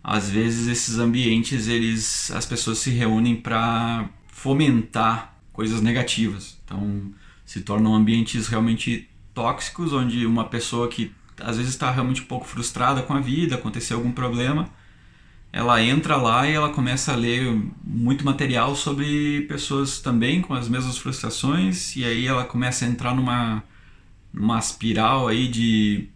às 0.03 0.29
vezes 0.29 0.67
esses 0.67 0.99
ambientes 0.99 1.69
eles 1.69 2.29
as 2.31 2.45
pessoas 2.45 2.79
se 2.79 2.89
reúnem 2.89 3.37
para 3.37 4.09
fomentar 4.27 5.39
coisas 5.53 5.79
negativas. 5.81 6.59
Então 6.65 7.13
se 7.45 7.61
tornam 7.61 7.95
ambientes 7.95 8.49
realmente 8.49 9.09
tóxicos 9.33 9.93
onde 9.93 10.25
uma 10.25 10.43
pessoa 10.49 10.89
que 10.89 11.13
às 11.39 11.55
vezes 11.55 11.71
está 11.71 11.89
realmente 11.91 12.23
um 12.23 12.25
pouco 12.25 12.45
frustrada 12.45 13.01
com 13.03 13.13
a 13.13 13.21
vida, 13.21 13.55
aconteceu 13.55 13.95
algum 13.95 14.11
problema, 14.11 14.69
ela 15.53 15.81
entra 15.81 16.17
lá 16.17 16.45
e 16.45 16.51
ela 16.51 16.73
começa 16.73 17.13
a 17.13 17.15
ler 17.15 17.57
muito 17.81 18.25
material 18.25 18.75
sobre 18.75 19.43
pessoas 19.43 20.01
também 20.01 20.41
com 20.41 20.53
as 20.53 20.67
mesmas 20.67 20.97
frustrações 20.97 21.95
e 21.95 22.03
aí 22.03 22.27
ela 22.27 22.43
começa 22.43 22.83
a 22.83 22.89
entrar 22.89 23.15
numa, 23.15 23.63
numa 24.33 24.59
espiral 24.59 25.29
aí 25.29 25.47
de, 25.47 26.09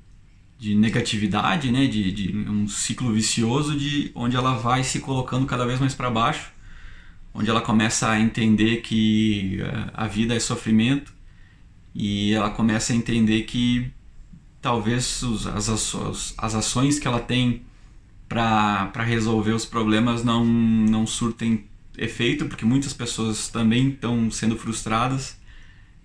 de 0.63 0.76
negatividade, 0.76 1.69
né? 1.69 1.88
de, 1.88 2.10
de 2.10 2.38
um 2.49 2.69
ciclo 2.69 3.12
vicioso 3.12 3.78
de 3.78 4.10
onde 4.15 4.38
ela 4.38 4.54
vai 4.54 4.82
se 4.82 5.02
colocando 5.02 5.45
cada 5.45 5.65
vez 5.65 5.78
mais 5.78 5.93
para 5.93 6.10
baixo, 6.10 6.54
onde 7.34 7.49
ela 7.49 7.60
começa 7.60 8.10
a 8.10 8.17
entender 8.17 8.78
que 8.78 9.60
eh, 9.60 9.89
a 9.93 10.08
vida 10.08 10.34
é 10.34 10.39
sofrimento 10.39 11.13
e 11.93 12.32
ela 12.32 12.49
começa 12.49 12.93
a 12.93 12.95
entender 12.95 13.41
que 13.41 13.91
talvez 14.62 15.21
os, 15.23 15.45
as, 15.47 15.67
as, 15.67 16.34
as 16.38 16.56
ações 16.56 16.97
que 16.97 17.10
ela 17.10 17.19
tem 17.19 17.63
para 18.30 19.04
resolver 19.04 19.52
os 19.52 19.65
problemas 19.65 20.23
não, 20.23 20.45
não 20.45 21.06
surtem 21.06 21.65
efeito, 21.97 22.45
porque 22.45 22.63
muitas 22.63 22.93
pessoas 22.93 23.49
também 23.49 23.89
estão 23.89 24.32
sendo 24.32 24.56
frustradas 24.56 25.38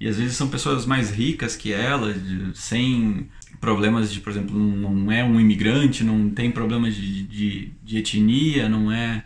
e 0.01 0.09
às 0.09 0.16
vezes 0.16 0.37
são 0.37 0.49
pessoas 0.49 0.85
mais 0.85 1.12
ricas 1.12 1.55
que 1.55 1.73
ela, 1.73 2.12
de, 2.12 2.59
sem 2.59 3.29
problemas 3.61 4.12
de, 4.12 4.21
por 4.21 4.31
exemplo, 4.31 4.59
não, 4.59 5.11
é 5.11 5.25
um 5.25 5.40
imigrante, 5.40 6.05
não 6.05 6.31
tem 6.31 6.51
problemas 6.51 6.94
de, 6.94 7.23
de, 7.25 7.73
de 7.83 7.99
etnia, 7.99 8.68
não 8.68 8.90
é, 8.90 9.25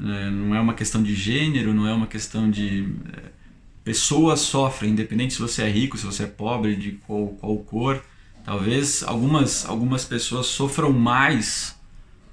é, 0.00 0.30
não 0.30 0.54
é 0.54 0.60
uma 0.60 0.74
questão 0.74 1.02
de 1.02 1.14
gênero, 1.14 1.72
não 1.72 1.86
é 1.86 1.92
uma 1.92 2.06
questão 2.06 2.50
de. 2.50 2.88
É, 3.12 3.34
pessoas 3.82 4.40
sofrem, 4.40 4.92
independente 4.92 5.34
se 5.34 5.40
você 5.40 5.62
é 5.62 5.68
rico, 5.68 5.98
se 5.98 6.06
você 6.06 6.24
é 6.24 6.26
pobre, 6.26 6.74
de 6.76 6.92
qual, 7.06 7.28
qual 7.28 7.56
cor. 7.58 8.02
Talvez 8.44 9.02
algumas, 9.02 9.66
algumas 9.66 10.04
pessoas 10.04 10.46
sofram 10.46 10.92
mais 10.92 11.74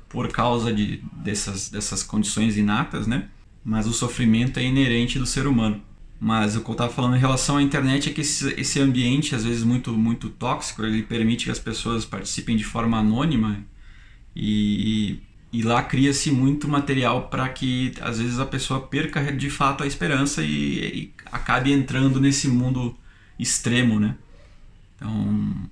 por 0.09 0.27
causa 0.29 0.73
de, 0.73 1.01
dessas, 1.13 1.69
dessas 1.69 2.03
condições 2.03 2.57
inatas, 2.57 3.07
né? 3.07 3.29
Mas 3.63 3.87
o 3.87 3.93
sofrimento 3.93 4.59
é 4.59 4.63
inerente 4.63 5.17
do 5.17 5.25
ser 5.25 5.47
humano. 5.47 5.81
Mas 6.23 6.55
o 6.55 6.61
que 6.61 6.69
eu 6.69 6.73
estava 6.73 6.93
falando 6.93 7.15
em 7.15 7.19
relação 7.19 7.57
à 7.57 7.63
internet 7.63 8.07
é 8.07 8.13
que 8.13 8.21
esse, 8.21 8.53
esse 8.53 8.79
ambiente, 8.79 9.33
às 9.33 9.43
vezes 9.43 9.63
muito, 9.63 9.91
muito 9.93 10.29
tóxico, 10.29 10.83
ele 10.83 11.01
permite 11.01 11.45
que 11.45 11.51
as 11.51 11.57
pessoas 11.57 12.05
participem 12.05 12.55
de 12.55 12.63
forma 12.63 12.99
anônima 12.99 13.65
e, 14.35 15.19
e 15.51 15.63
lá 15.63 15.81
cria-se 15.81 16.29
muito 16.29 16.67
material 16.67 17.27
para 17.27 17.49
que 17.49 17.93
às 18.01 18.19
vezes 18.19 18.39
a 18.39 18.45
pessoa 18.45 18.81
perca 18.81 19.31
de 19.33 19.49
fato 19.49 19.83
a 19.83 19.87
esperança 19.87 20.43
e, 20.43 20.47
e 20.47 21.13
acabe 21.25 21.71
entrando 21.71 22.21
nesse 22.21 22.47
mundo 22.47 22.95
extremo, 23.39 23.99
né? 23.99 24.15
Então, 24.97 25.69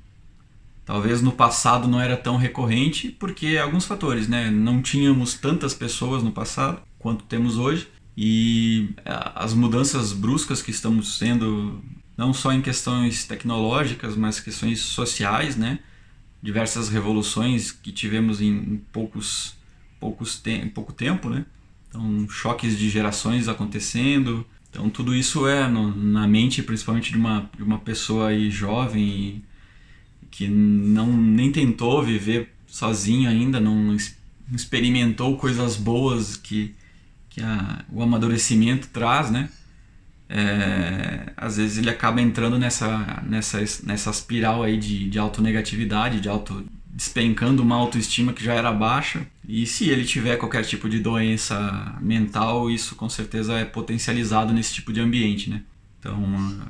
Talvez 0.90 1.22
no 1.22 1.32
passado 1.32 1.88
não 1.88 2.02
era 2.02 2.18
tão 2.18 2.36
recorrente, 2.36 3.10
porque 3.10 3.60
alguns 3.60 3.86
fatores, 3.86 4.28
né? 4.28 4.50
Não 4.50 4.82
tínhamos 4.82 5.36
tantas 5.36 5.72
pessoas 5.72 6.24
no 6.24 6.32
passado 6.32 6.82
quanto 6.98 7.26
temos 7.26 7.60
hoje, 7.60 7.88
e 8.22 8.90
as 9.06 9.54
mudanças 9.54 10.12
bruscas 10.12 10.62
que 10.62 10.72
estamos 10.72 11.18
tendo, 11.18 11.82
não 12.18 12.34
só 12.34 12.52
em 12.52 12.62
questões 12.62 13.24
tecnológicas, 13.24 14.18
mas 14.18 14.42
questões 14.42 14.82
sociais, 14.82 15.56
né? 15.56 15.80
Diversas 16.44 16.90
revoluções 16.90 17.72
que 17.72 17.94
tivemos 17.94 18.42
em 18.42 18.82
poucos, 18.92 19.56
poucos 20.02 20.38
te 20.38 20.66
pouco 20.66 20.92
tempo, 20.92 21.30
né? 21.30 21.46
Então, 21.88 22.28
choques 22.28 22.78
de 22.78 22.90
gerações 22.90 23.48
acontecendo. 23.48 24.46
Então, 24.70 24.90
tudo 24.90 25.16
isso 25.16 25.48
é 25.48 25.70
no, 25.70 25.96
na 25.96 26.28
mente, 26.28 26.62
principalmente 26.62 27.14
de 27.14 27.18
uma, 27.18 27.50
de 27.56 27.64
uma 27.64 27.80
pessoa 27.80 28.28
aí 28.28 28.52
jovem 28.52 29.42
que 30.30 30.46
não 30.50 31.08
nem 31.08 31.54
tentou 31.54 32.04
viver 32.04 32.50
sozinho 32.68 33.30
ainda, 33.30 33.62
não 33.62 33.96
experimentou 34.54 35.38
coisas 35.38 35.78
boas 35.78 36.36
que, 36.36 36.76
que 37.40 37.44
a, 37.44 37.86
o 37.92 38.04
amadurecimento 38.04 38.88
traz, 38.90 39.32
né? 39.32 39.50
É, 40.28 41.32
às 41.36 41.58
vezes 41.58 41.78
ele 41.78 41.90
acaba 41.90 42.22
entrando 42.22 42.60
nessa, 42.60 43.24
nessa, 43.26 43.60
nessa 43.84 44.10
espiral 44.12 44.62
aí 44.62 44.78
de, 44.78 45.10
de 45.10 45.18
autonegatividade, 45.18 46.20
de 46.20 46.30
auto 46.30 46.64
despencando 46.86 47.64
uma 47.64 47.76
autoestima 47.76 48.34
que 48.34 48.44
já 48.44 48.54
era 48.54 48.72
baixa. 48.72 49.26
E 49.48 49.66
se 49.66 49.90
ele 49.90 50.04
tiver 50.04 50.36
qualquer 50.36 50.64
tipo 50.66 50.90
de 50.90 51.00
doença 51.00 51.98
mental, 52.02 52.70
isso 52.70 52.96
com 52.96 53.10
certeza 53.10 53.54
é 53.54 53.66
potencializado 53.66 54.54
nesse 54.54 54.74
tipo 54.74 54.92
de 54.92 55.00
ambiente, 55.00 55.50
né? 55.50 55.64
Então, 56.00 56.22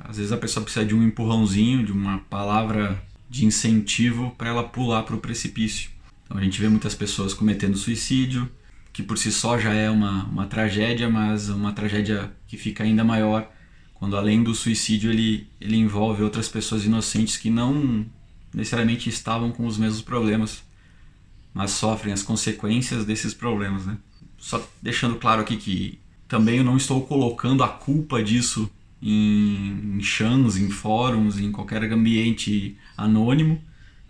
às 0.05 0.17
vezes 0.17 0.31
a 0.31 0.37
pessoa 0.37 0.63
precisa 0.63 0.85
de 0.85 0.95
um 0.95 1.03
empurrãozinho, 1.03 1.85
de 1.85 1.91
uma 1.91 2.19
palavra 2.29 3.01
de 3.29 3.45
incentivo 3.45 4.33
para 4.37 4.49
ela 4.49 4.63
pular 4.63 5.03
para 5.03 5.15
o 5.15 5.19
precipício. 5.19 5.89
Então 6.25 6.37
a 6.37 6.41
gente 6.41 6.61
vê 6.61 6.69
muitas 6.69 6.95
pessoas 6.95 7.33
cometendo 7.33 7.77
suicídio, 7.77 8.49
que 8.91 9.03
por 9.03 9.17
si 9.17 9.31
só 9.31 9.57
já 9.57 9.73
é 9.73 9.89
uma, 9.89 10.25
uma 10.25 10.45
tragédia, 10.45 11.09
mas 11.09 11.49
uma 11.49 11.71
tragédia 11.73 12.31
que 12.47 12.57
fica 12.57 12.83
ainda 12.83 13.03
maior 13.03 13.49
quando 13.99 14.15
além 14.15 14.41
do 14.41 14.55
suicídio 14.55 15.11
ele, 15.11 15.47
ele 15.59 15.75
envolve 15.75 16.23
outras 16.23 16.47
pessoas 16.47 16.85
inocentes 16.85 17.35
que 17.35 17.49
não 17.49 18.05
necessariamente 18.53 19.09
estavam 19.09 19.51
com 19.51 19.67
os 19.67 19.77
mesmos 19.77 20.01
problemas, 20.01 20.63
mas 21.53 21.71
sofrem 21.71 22.13
as 22.13 22.23
consequências 22.23 23.03
desses 23.03 23.33
problemas. 23.33 23.85
Né? 23.85 23.97
Só 24.37 24.65
deixando 24.81 25.17
claro 25.17 25.41
aqui 25.41 25.57
que 25.57 25.99
também 26.29 26.59
eu 26.59 26.63
não 26.63 26.77
estou 26.77 27.05
colocando 27.05 27.61
a 27.61 27.67
culpa 27.67 28.23
disso 28.23 28.71
em, 29.01 29.97
em 29.97 30.01
chans, 30.01 30.55
em 30.55 30.69
fóruns, 30.69 31.37
em 31.37 31.51
qualquer 31.51 31.83
ambiente 31.91 32.77
anônimo. 32.95 33.61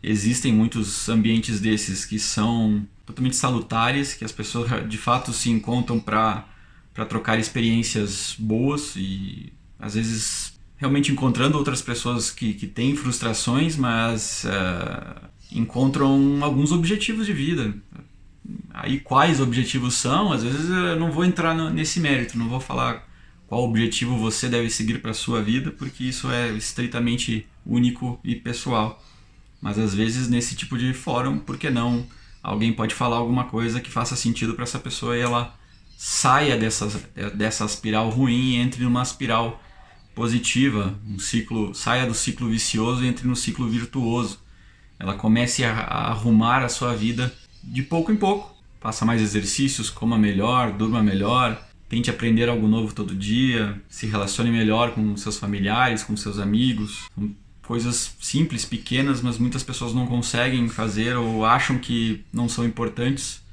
Existem 0.04 0.54
muitos 0.54 1.10
ambientes 1.10 1.60
desses 1.60 2.06
que 2.06 2.20
são 2.20 2.86
totalmente 3.10 3.36
salutares, 3.36 4.14
que 4.14 4.24
as 4.24 4.32
pessoas 4.32 4.88
de 4.88 4.98
fato 4.98 5.34
se 5.34 5.50
encontram 5.50 6.00
para 6.00 6.46
trocar 7.08 7.40
experiências 7.40 8.36
boas 8.38 8.96
e 8.96 9.52
às 9.80 9.96
vezes 9.96 10.60
realmente 10.78 11.12
encontrando 11.12 11.58
outras 11.58 11.82
pessoas 11.82 12.30
que, 12.30 12.54
que 12.54 12.68
têm 12.68 12.96
frustrações, 12.96 13.76
mas 13.76 14.46
uh, 14.46 15.28
encontram 15.52 16.40
alguns 16.44 16.72
objetivos 16.72 17.26
de 17.26 17.34
vida. 17.34 17.74
Aí 18.72 19.00
quais 19.00 19.42
objetivos 19.42 19.96
são, 19.96 20.32
às 20.32 20.44
vezes 20.44 20.70
eu 20.70 21.00
não 21.00 21.12
vou 21.12 21.26
entrar 21.26 21.56
nesse 21.72 22.00
mérito, 22.00 22.38
não 22.38 22.48
vou 22.48 22.60
falar 22.60 23.08
qual 23.48 23.64
objetivo 23.64 24.18
você 24.18 24.48
deve 24.48 24.70
seguir 24.70 25.02
para 25.02 25.12
a 25.12 25.16
sua 25.16 25.42
vida, 25.42 25.72
porque 25.72 26.04
isso 26.04 26.30
é 26.30 26.52
estritamente 26.52 27.48
único 27.66 28.20
e 28.24 28.36
pessoal. 28.36 29.04
Mas 29.60 29.80
às 29.80 29.96
vezes 29.96 30.30
nesse 30.30 30.56
tipo 30.56 30.78
de 30.78 30.94
fórum, 30.94 31.40
por 31.40 31.58
que 31.58 31.72
não? 31.72 32.06
Alguém 32.42 32.74
pode 32.74 32.96
falar 32.96 33.18
alguma 33.18 33.46
coisa 33.46 33.82
que 33.82 33.92
faça 33.92 34.16
sentido 34.16 34.54
para 34.54 34.64
essa 34.64 34.80
pessoa 34.80 35.18
e 35.18 35.22
ela 35.22 35.56
saia 35.98 36.58
dessa, 36.58 36.88
dessa 37.36 37.66
espiral 37.66 38.10
ruim 38.10 38.52
e 38.52 38.56
entre 38.56 38.84
numa 38.84 39.04
espiral 39.04 39.62
positiva, 40.16 40.98
um 41.06 41.20
ciclo, 41.20 41.74
saia 41.74 42.06
do 42.06 42.14
ciclo 42.14 42.50
vicioso 42.50 43.04
e 43.04 43.08
entre 43.08 43.28
no 43.28 43.36
ciclo 43.36 43.68
virtuoso. 43.68 44.40
Ela 44.98 45.14
comece 45.14 45.64
a, 45.64 45.74
a 45.74 46.10
arrumar 46.10 46.64
a 46.64 46.70
sua 46.70 46.94
vida 46.94 47.34
de 47.64 47.84
pouco 47.84 48.12
em 48.12 48.16
pouco. 48.16 48.58
Faça 48.80 49.06
mais 49.06 49.22
exercícios, 49.22 49.90
coma 49.90 50.18
melhor, 50.18 50.72
durma 50.72 51.04
melhor, 51.04 51.62
Tente 51.90 52.12
aprender 52.12 52.48
algo 52.48 52.68
novo 52.68 52.94
todo 52.94 53.16
dia, 53.16 53.82
se 53.90 54.06
relacione 54.06 54.52
melhor 54.52 54.92
com 54.92 55.18
seus 55.18 55.40
familiares, 55.40 56.04
com 56.04 56.16
seus 56.16 56.38
amigos. 56.38 57.10
Coisas 57.70 58.16
simples, 58.20 58.66
pequenas, 58.66 59.22
mas 59.22 59.38
muitas 59.38 59.62
pessoas 59.62 59.94
não 59.94 60.08
conseguem 60.08 60.68
fazer 60.68 61.16
ou 61.16 61.46
acham 61.46 61.78
que 61.78 62.24
não 62.34 62.50
são 62.50 62.66
importantes. 62.66 63.44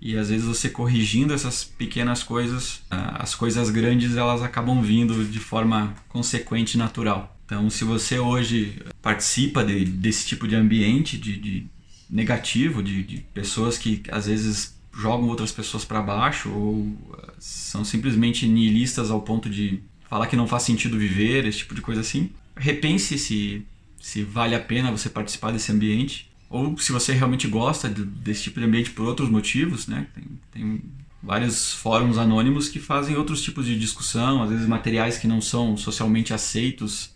E 0.00 0.18
às 0.18 0.28
vezes 0.28 0.44
você 0.44 0.68
corrigindo 0.68 1.32
essas 1.32 1.62
pequenas 1.62 2.24
coisas, 2.24 2.82
as 2.90 3.32
coisas 3.32 3.70
grandes 3.70 4.16
elas 4.16 4.42
acabam 4.42 4.82
vindo 4.82 5.24
de 5.24 5.38
forma 5.38 5.94
consequente 6.08 6.74
e 6.74 6.78
natural. 6.78 7.38
Então, 7.46 7.70
se 7.70 7.84
você 7.84 8.18
hoje 8.18 8.82
participa 9.00 9.64
de, 9.64 9.84
desse 9.84 10.26
tipo 10.26 10.48
de 10.48 10.56
ambiente 10.56 11.16
de, 11.16 11.36
de 11.36 11.66
negativo, 12.10 12.82
de, 12.82 13.04
de, 13.04 13.18
pessoas 13.32 13.78
que 13.78 14.02
às 14.10 14.26
vezes 14.26 14.74
jogam 14.92 15.28
outras 15.28 15.52
pessoas 15.52 15.84
para 15.84 16.02
baixo 16.02 16.50
ou 16.50 16.92
são 17.38 17.84
simplesmente 17.84 18.48
nihilistas 18.48 19.12
ao 19.12 19.20
ponto 19.20 19.48
de 19.48 19.80
falar 20.10 20.26
que 20.26 20.34
não 20.34 20.48
faz 20.48 20.64
sentido 20.64 20.98
viver, 20.98 21.46
esse 21.46 21.58
tipo 21.58 21.72
de 21.72 21.80
coisa 21.80 22.00
assim, 22.00 22.30
repense 22.56 23.18
se, 23.18 23.66
se 24.00 24.22
vale 24.22 24.54
a 24.54 24.60
pena 24.60 24.90
você 24.90 25.08
participar 25.08 25.50
desse 25.52 25.72
ambiente 25.72 26.30
ou 26.48 26.78
se 26.78 26.92
você 26.92 27.12
realmente 27.12 27.48
gosta 27.48 27.88
desse 27.88 28.44
tipo 28.44 28.60
de 28.60 28.66
ambiente 28.66 28.90
por 28.90 29.06
outros 29.06 29.28
motivos, 29.28 29.88
né? 29.88 30.06
Tem, 30.14 30.24
tem 30.52 30.82
vários 31.22 31.72
fóruns 31.72 32.18
anônimos 32.18 32.68
que 32.68 32.78
fazem 32.78 33.16
outros 33.16 33.42
tipos 33.42 33.66
de 33.66 33.78
discussão, 33.78 34.42
às 34.42 34.50
vezes 34.50 34.66
materiais 34.66 35.18
que 35.18 35.26
não 35.26 35.40
são 35.40 35.76
socialmente 35.76 36.32
aceitos 36.32 37.12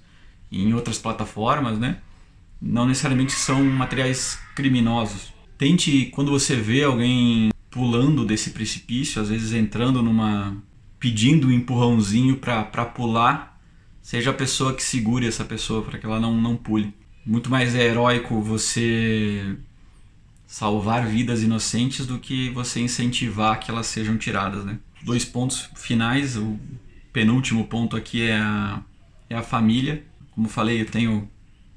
em 0.50 0.72
outras 0.72 0.98
plataformas, 0.98 1.78
né? 1.78 1.98
Não 2.60 2.86
necessariamente 2.86 3.32
são 3.32 3.62
materiais 3.64 4.38
criminosos. 4.56 5.32
Tente, 5.56 6.06
quando 6.06 6.30
você 6.30 6.56
vê 6.56 6.82
alguém 6.82 7.50
pulando 7.70 8.24
desse 8.24 8.50
precipício, 8.50 9.20
às 9.20 9.28
vezes 9.28 9.52
entrando 9.52 10.02
numa. 10.02 10.56
pedindo 10.98 11.48
um 11.48 11.52
empurrãozinho 11.52 12.38
para 12.38 12.84
pular, 12.86 13.47
seja 14.08 14.30
a 14.30 14.32
pessoa 14.32 14.72
que 14.72 14.82
segure 14.82 15.28
essa 15.28 15.44
pessoa 15.44 15.82
para 15.82 15.98
que 15.98 16.06
ela 16.06 16.18
não, 16.18 16.34
não 16.34 16.56
pule 16.56 16.94
muito 17.26 17.50
mais 17.50 17.74
é 17.74 17.82
heróico 17.82 18.40
você 18.40 19.54
salvar 20.46 21.06
vidas 21.06 21.42
inocentes 21.42 22.06
do 22.06 22.18
que 22.18 22.48
você 22.48 22.80
incentivar 22.80 23.60
que 23.60 23.70
elas 23.70 23.86
sejam 23.86 24.16
tiradas, 24.16 24.64
né? 24.64 24.78
Dois 25.02 25.26
pontos 25.26 25.68
finais, 25.76 26.38
o 26.38 26.58
penúltimo 27.12 27.66
ponto 27.66 27.98
aqui 27.98 28.22
é 28.22 28.38
a, 28.38 28.80
é 29.28 29.36
a 29.36 29.42
família. 29.42 30.02
Como 30.30 30.48
falei, 30.48 30.80
eu 30.80 30.86
tenho 30.86 31.28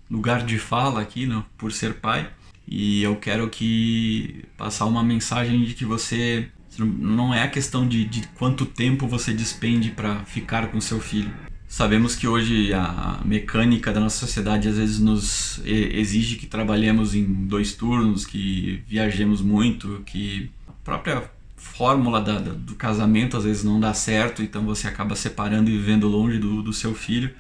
lugar 0.09 0.45
de 0.45 0.57
fala 0.57 1.01
aqui, 1.01 1.25
né, 1.25 1.43
por 1.57 1.73
ser 1.73 1.95
pai, 1.95 2.31
e 2.65 3.03
eu 3.03 3.17
quero 3.17 3.49
que 3.49 4.45
passar 4.57 4.85
uma 4.85 5.03
mensagem 5.03 5.65
de 5.65 5.73
que 5.73 5.83
você 5.83 6.49
não 6.77 7.33
é 7.33 7.43
a 7.43 7.49
questão 7.49 7.85
de, 7.85 8.05
de 8.05 8.25
quanto 8.37 8.65
tempo 8.65 9.05
você 9.05 9.33
despende 9.33 9.91
para 9.91 10.23
ficar 10.23 10.67
com 10.71 10.79
seu 10.79 11.01
filho. 11.01 11.50
Sabemos 11.71 12.17
que 12.17 12.27
hoje 12.27 12.73
a 12.73 13.21
mecânica 13.23 13.93
da 13.93 14.01
nossa 14.01 14.17
sociedade 14.17 14.67
às 14.67 14.75
vezes 14.75 14.99
nos 14.99 15.61
exige 15.63 16.35
que 16.35 16.45
trabalhemos 16.45 17.15
em 17.15 17.23
dois 17.23 17.73
turnos, 17.73 18.25
que 18.25 18.83
viajemos 18.85 19.41
muito, 19.41 20.03
que 20.05 20.51
a 20.67 20.73
própria 20.83 21.31
fórmula 21.55 22.19
da, 22.19 22.39
do 22.39 22.75
casamento 22.75 23.37
às 23.37 23.45
vezes 23.45 23.63
não 23.63 23.79
dá 23.79 23.93
certo, 23.93 24.43
então 24.43 24.65
você 24.65 24.85
acaba 24.85 25.15
separando 25.15 25.69
e 25.69 25.77
vivendo 25.77 26.09
longe 26.09 26.37
do, 26.39 26.61
do 26.61 26.73
seu 26.73 26.93
filho. 26.93 27.33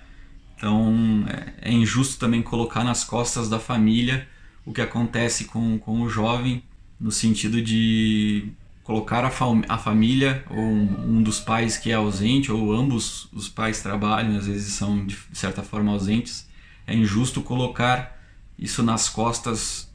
Então 0.55 1.25
é, 1.27 1.69
é, 1.69 1.73
injusto 1.73 2.17
também 2.17 2.41
colocar 2.41 2.85
nas 2.85 3.03
costas 3.03 3.49
da 3.49 3.59
família 3.59 4.25
o 4.65 4.71
que 4.71 4.79
acontece 4.79 5.43
com, 5.43 5.77
com 5.77 6.03
o 6.03 6.09
jovem, 6.09 6.63
no 6.97 7.11
sentido 7.11 7.61
de 7.61 8.47
colocar 8.83 9.23
a, 9.23 9.29
fam 9.29 9.61
a 9.69 9.77
família 9.77 10.43
ou 10.49 10.59
um, 10.59 11.17
um, 11.17 11.23
dos 11.23 11.39
pais 11.39 11.77
que 11.77 11.91
é 11.91 11.95
ausente 11.95 12.51
ou 12.51 12.73
ambos 12.73 13.27
os 13.31 13.47
pais 13.47 13.81
trabalham 13.81 14.37
às 14.37 14.47
vezes 14.47 14.73
são 14.73 15.05
de 15.05 15.17
certa 15.33 15.61
forma 15.61 15.91
ausentes 15.91 16.47
é 16.87 16.95
injusto 16.95 17.41
colocar 17.41 18.19
isso 18.57 18.81
nas 18.83 19.07
costas 19.07 19.89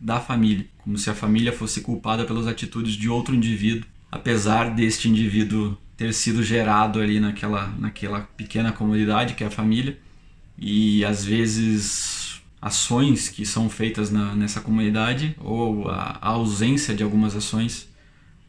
da 0.00 0.18
família 0.18 0.66
como 0.78 0.98
se 0.98 1.08
a 1.08 1.14
família 1.14 1.52
fosse 1.52 1.80
culpada 1.80 2.24
pelas 2.24 2.46
atitudes 2.46 2.94
de 2.94 3.08
outro 3.08 3.34
indivíduo 3.34 3.86
apesar 4.10 4.74
deste 4.74 5.08
indivíduo 5.08 5.78
ter 5.96 6.12
sido 6.12 6.42
gerado 6.42 7.00
ali 7.00 7.20
naquela 7.20 7.68
naquela 7.78 8.22
pequena 8.36 8.72
comunidade 8.72 9.34
que 9.34 9.44
é 9.44 9.46
a 9.46 9.50
família. 9.50 9.98
E 10.58 11.04
às 11.04 11.24
vezes 11.24 12.40
ações 12.60 13.28
que 13.28 13.46
são 13.46 13.68
feitas 13.70 14.10
na, 14.10 14.34
nessa 14.34 14.60
comunidade 14.60 15.34
ou 15.40 15.88
a, 15.88 16.18
a 16.20 16.28
ausência 16.28 16.94
de 16.94 17.02
algumas 17.02 17.34
ações 17.34 17.88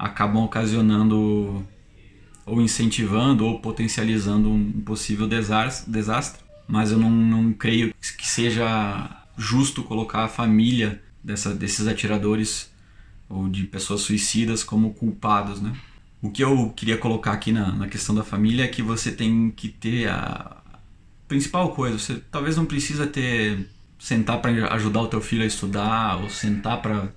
acabam 0.03 0.43
ocasionando 0.43 1.65
ou 2.45 2.61
incentivando 2.61 3.45
ou 3.45 3.59
potencializando 3.59 4.49
um 4.49 4.71
possível 4.81 5.27
desastre. 5.27 6.43
Mas 6.67 6.91
eu 6.91 6.97
não, 6.97 7.09
não 7.09 7.53
creio 7.53 7.93
que 8.17 8.27
seja 8.27 9.25
justo 9.37 9.81
colocar 9.83 10.25
a 10.25 10.27
família 10.27 11.01
dessa, 11.23 11.53
desses 11.53 11.87
atiradores 11.87 12.69
ou 13.29 13.47
de 13.47 13.63
pessoas 13.63 14.01
suicidas 14.01 14.63
como 14.63 14.93
culpados, 14.93 15.61
né? 15.61 15.73
O 16.21 16.29
que 16.29 16.43
eu 16.43 16.71
queria 16.75 16.97
colocar 16.97 17.31
aqui 17.31 17.51
na, 17.51 17.71
na 17.71 17.87
questão 17.87 18.13
da 18.13 18.23
família 18.23 18.63
é 18.63 18.67
que 18.67 18.81
você 18.81 19.11
tem 19.11 19.51
que 19.51 19.69
ter 19.69 20.09
a 20.09 20.57
principal 21.27 21.73
coisa. 21.73 21.97
Você 21.97 22.21
talvez 22.31 22.55
não 22.57 22.65
precisa 22.65 23.07
ter 23.07 23.69
sentar 23.97 24.41
para 24.41 24.73
ajudar 24.73 25.01
o 25.01 25.07
teu 25.07 25.21
filho 25.21 25.43
a 25.43 25.47
estudar 25.47 26.21
ou 26.21 26.29
sentar 26.29 26.81
para 26.81 27.09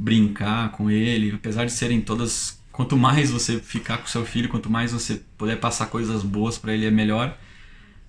brincar 0.00 0.72
com 0.72 0.90
ele, 0.90 1.32
apesar 1.34 1.66
de 1.66 1.72
serem 1.72 2.00
todas. 2.00 2.58
Quanto 2.72 2.96
mais 2.96 3.30
você 3.30 3.58
ficar 3.58 3.98
com 3.98 4.06
seu 4.06 4.24
filho, 4.24 4.48
quanto 4.48 4.70
mais 4.70 4.92
você 4.92 5.20
puder 5.36 5.56
passar 5.56 5.86
coisas 5.86 6.22
boas 6.22 6.56
para 6.56 6.72
ele, 6.72 6.86
é 6.86 6.90
melhor. 6.90 7.36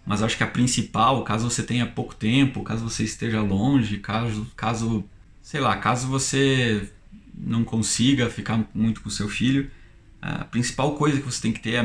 Mas 0.06 0.24
acho 0.24 0.38
que 0.38 0.44
a 0.44 0.48
principal, 0.48 1.24
caso 1.24 1.50
você 1.50 1.62
tenha 1.62 1.86
pouco 1.86 2.16
tempo, 2.16 2.64
caso 2.64 2.88
você 2.88 3.04
esteja 3.04 3.42
longe, 3.42 3.98
caso, 3.98 4.48
caso 4.56 5.04
sei 5.42 5.60
lá, 5.60 5.76
caso 5.78 6.08
você 6.08 6.90
não 7.36 7.64
consiga 7.64 8.30
ficar 8.30 8.64
muito 8.74 9.02
com 9.02 9.10
seu 9.10 9.28
filho, 9.28 9.70
a 10.22 10.46
principal 10.46 10.96
coisa 10.96 11.20
que 11.20 11.26
você 11.26 11.42
tem 11.42 11.52
que 11.52 11.60
ter, 11.60 11.78
a, 11.78 11.84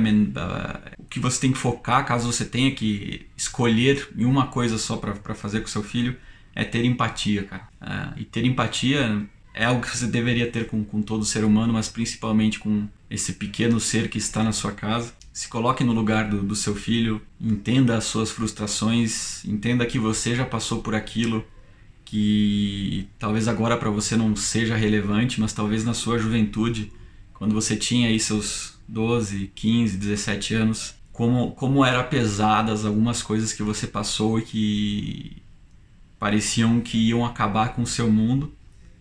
o 0.99 1.05
que 1.05 1.19
você 1.19 1.40
tem 1.40 1.53
que 1.53 1.59
focar, 1.59 2.05
caso 2.07 2.31
você 2.31 2.45
tenha 2.45 2.71
que 2.71 3.27
escolher 3.37 4.09
em 4.16 4.25
uma 4.25 4.47
coisa 4.49 4.79
só 4.79 4.97
para 4.97 5.35
fazer 5.35 5.61
com 5.61 5.66
seu 5.66 5.83
filho, 5.83 6.16
é 6.55 6.64
ter 6.64 6.85
empatia, 6.85 7.45
cara. 7.45 7.69
Uh, 7.81 8.21
e 8.21 8.25
ter 8.25 8.45
empatia 8.45 9.27
é 9.57 9.64
algo 9.64 9.81
que 9.81 9.97
você 9.97 10.07
deveria 10.07 10.51
ter 10.51 10.66
com, 10.66 10.85
com 10.85 11.01
todo 11.01 11.25
ser 11.25 11.42
humano, 11.42 11.73
mas 11.73 11.88
principalmente 11.88 12.59
com 12.59 12.87
esse 13.11 13.33
pequeno 13.33 13.81
ser 13.81 14.11
que 14.11 14.19
está 14.19 14.45
na 14.45 14.53
sua 14.53 14.71
casa. 14.71 15.14
Se 15.33 15.49
coloque 15.49 15.83
no 15.83 15.95
lugar 15.95 16.29
do, 16.29 16.42
do 16.42 16.55
seu 16.55 16.75
filho, 16.75 17.23
entenda 17.40 17.97
as 17.97 18.05
suas 18.05 18.31
frustrações, 18.31 19.42
entenda 19.47 19.87
que 19.87 19.99
você 19.99 20.37
já 20.37 20.45
passou 20.45 20.83
por 20.83 20.95
aquilo 20.95 21.42
que 22.05 23.09
talvez 23.19 23.49
agora 23.49 23.79
para 23.79 23.90
você 23.90 24.14
não 24.14 24.37
seja 24.37 24.77
relevante, 24.77 25.40
mas 25.40 25.55
talvez 25.55 25.85
na 25.85 25.95
sua 25.95 26.19
juventude, 26.19 26.92
quando 27.33 27.55
você 27.55 27.75
tinha 27.75 28.09
aí 28.09 28.21
seus 28.21 28.79
12, 28.87 29.53
15, 29.55 29.97
17 29.97 30.55
anos, 30.55 30.95
como, 31.12 31.53
como 31.53 31.83
eram 31.83 32.05
pesadas 32.09 32.85
algumas 32.85 33.23
coisas 33.23 33.55
que 33.55 33.62
você 33.62 33.87
passou 33.87 34.38
e 34.38 34.42
que 34.42 35.42
pareciam 36.19 36.79
que 36.81 36.99
iam 36.99 37.25
acabar 37.25 37.75
com 37.75 37.83
o 37.83 37.87
seu 37.87 38.11
mundo 38.11 38.56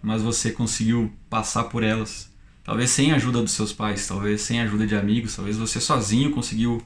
mas 0.06 0.22
você 0.22 0.52
conseguiu 0.52 1.12
passar 1.28 1.63
por 1.63 1.84
elas. 1.84 2.32
Talvez 2.63 2.91
sem 2.91 3.12
a 3.12 3.15
ajuda 3.15 3.41
dos 3.41 3.54
seus 3.54 3.74
pais, 3.74 4.08
talvez 4.08 4.41
sem 4.41 4.62
a 4.62 4.63
ajuda 4.63 4.86
de 4.86 4.96
amigos, 4.96 5.36
talvez 5.36 5.58
você 5.58 5.82
sozinho 5.82 6.30
conseguiu 6.30 6.80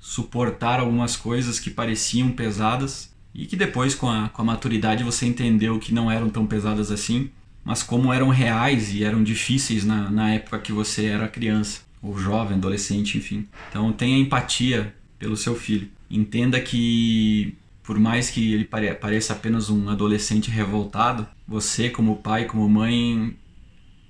suportar 0.00 0.80
algumas 0.80 1.16
coisas 1.16 1.60
que 1.60 1.70
pareciam 1.70 2.30
pesadas 2.30 3.14
e 3.32 3.46
que 3.46 3.54
depois, 3.54 3.94
com 3.94 4.10
a, 4.10 4.28
com 4.28 4.42
a 4.42 4.44
maturidade, 4.44 5.04
você 5.04 5.26
entendeu 5.26 5.78
que 5.78 5.94
não 5.94 6.10
eram 6.10 6.28
tão 6.28 6.44
pesadas 6.44 6.90
assim, 6.90 7.30
mas 7.64 7.84
como 7.84 8.12
eram 8.12 8.30
reais 8.30 8.92
e 8.92 9.04
eram 9.04 9.22
difíceis 9.22 9.84
na, 9.84 10.10
na 10.10 10.34
época 10.34 10.58
que 10.58 10.72
você 10.72 11.06
era 11.06 11.28
criança, 11.28 11.82
ou 12.02 12.18
jovem, 12.18 12.56
adolescente, 12.56 13.16
enfim. 13.16 13.46
Então 13.70 13.92
tenha 13.92 14.18
empatia 14.18 14.92
pelo 15.20 15.36
seu 15.36 15.54
filho. 15.54 15.88
Entenda 16.10 16.60
que 16.60 17.56
por 17.84 17.98
mais 18.00 18.28
que 18.28 18.54
ele 18.54 18.64
pareça 18.64 19.32
apenas 19.32 19.70
um 19.70 19.88
adolescente 19.88 20.50
revoltado, 20.50 21.26
você, 21.46 21.88
como 21.90 22.16
pai, 22.16 22.46
como 22.46 22.68
mãe, 22.68 23.36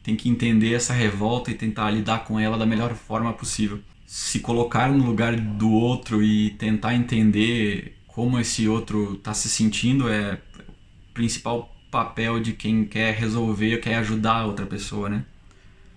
tem 0.02 0.16
que 0.16 0.28
entender 0.28 0.74
essa 0.74 0.92
revolta 0.92 1.50
e 1.50 1.54
tentar 1.54 1.90
lidar 1.90 2.24
com 2.24 2.38
ela 2.38 2.56
da 2.56 2.64
melhor 2.64 2.94
forma 2.94 3.32
possível. 3.32 3.80
Se 4.06 4.40
colocar 4.40 4.90
no 4.90 5.04
lugar 5.04 5.36
do 5.36 5.70
outro 5.70 6.22
e 6.22 6.50
tentar 6.50 6.94
entender 6.94 7.96
como 8.06 8.38
esse 8.38 8.68
outro 8.68 9.14
está 9.14 9.34
se 9.34 9.48
sentindo 9.48 10.08
é 10.08 10.34
o 10.34 11.12
principal 11.12 11.76
papel 11.90 12.40
de 12.40 12.52
quem 12.52 12.84
quer 12.84 13.14
resolver, 13.14 13.78
quer 13.78 13.96
ajudar 13.96 14.40
a 14.40 14.46
outra 14.46 14.64
pessoa, 14.64 15.08
né? 15.08 15.24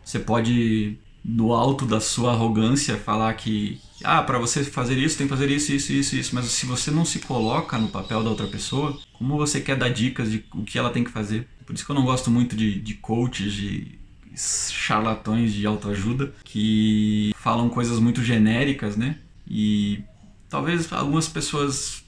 Você 0.04 0.19
pode, 0.19 0.97
no 1.23 1.53
alto 1.53 1.86
da 1.86 1.99
sua 1.99 2.32
arrogância, 2.32 2.98
falar 2.98 3.33
que 3.33 3.79
ah, 4.04 4.23
para 4.23 4.39
você 4.39 4.63
fazer 4.63 4.98
isso 4.98 5.17
tem 5.17 5.27
que 5.27 5.33
fazer 5.33 5.50
isso, 5.50 5.71
isso, 5.73 5.91
isso, 5.91 6.15
isso. 6.15 6.35
Mas 6.35 6.46
se 6.46 6.65
você 6.65 6.89
não 6.89 7.04
se 7.04 7.19
coloca 7.19 7.77
no 7.77 7.89
papel 7.89 8.23
da 8.23 8.29
outra 8.29 8.48
pessoa, 8.48 8.98
como 9.13 9.37
você 9.37 9.60
quer 9.60 9.75
dar 9.75 9.89
dicas 9.89 10.31
de 10.31 10.44
o 10.54 10.63
que 10.63 10.77
ela 10.77 10.89
tem 10.89 11.04
que 11.04 11.12
fazer? 11.12 11.48
Por 11.65 11.75
isso 11.75 11.85
que 11.85 11.91
eu 11.91 11.96
não 11.96 12.06
gosto 12.06 12.31
muito 12.31 12.56
de, 12.56 12.79
de 12.79 12.94
coaches, 12.96 13.54
de 13.54 14.00
charlatões 14.35 15.54
de 15.54 15.65
autoajuda 15.65 16.33
que 16.46 17.33
falam 17.37 17.69
coisas 17.69 18.00
muito 18.00 18.23
genéricas, 18.23 18.96
né? 18.96 19.17
E 19.48 20.02
talvez 20.50 20.91
algumas 20.94 21.27
pessoas, 21.27 22.04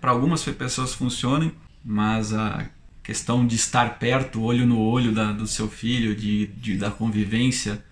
para 0.00 0.10
algumas 0.10 0.42
pessoas 0.44 0.94
funcionem, 0.94 1.52
mas 1.84 2.32
a 2.32 2.68
questão 3.02 3.46
de 3.46 3.56
estar 3.56 3.98
perto, 3.98 4.42
olho 4.42 4.66
no 4.66 4.78
olho 4.78 5.12
da, 5.12 5.32
do 5.32 5.46
seu 5.46 5.68
filho, 5.68 6.14
de, 6.14 6.46
de, 6.48 6.76
da 6.76 6.90
convivência, 6.90 7.82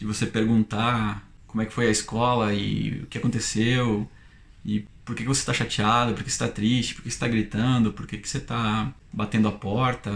de 0.00 0.06
você 0.06 0.26
perguntar 0.26 1.30
como 1.46 1.60
é 1.60 1.66
que 1.66 1.72
foi 1.74 1.86
a 1.86 1.90
escola 1.90 2.54
e 2.54 3.02
o 3.02 3.06
que 3.06 3.18
aconteceu 3.18 4.08
e 4.64 4.86
por 5.04 5.14
que, 5.14 5.24
você 5.24 5.40
está 5.40 5.52
chateado, 5.52 6.14
por 6.14 6.24
que 6.24 6.30
você 6.30 6.36
está 6.36 6.48
triste, 6.48 6.94
por 6.94 7.02
que 7.02 7.10
você 7.10 7.16
está 7.16 7.28
gritando, 7.28 7.92
por 7.92 8.06
que 8.06 8.16
você 8.16 8.38
está 8.38 8.92
batendo 9.12 9.46
a 9.48 9.52
porta. 9.52 10.10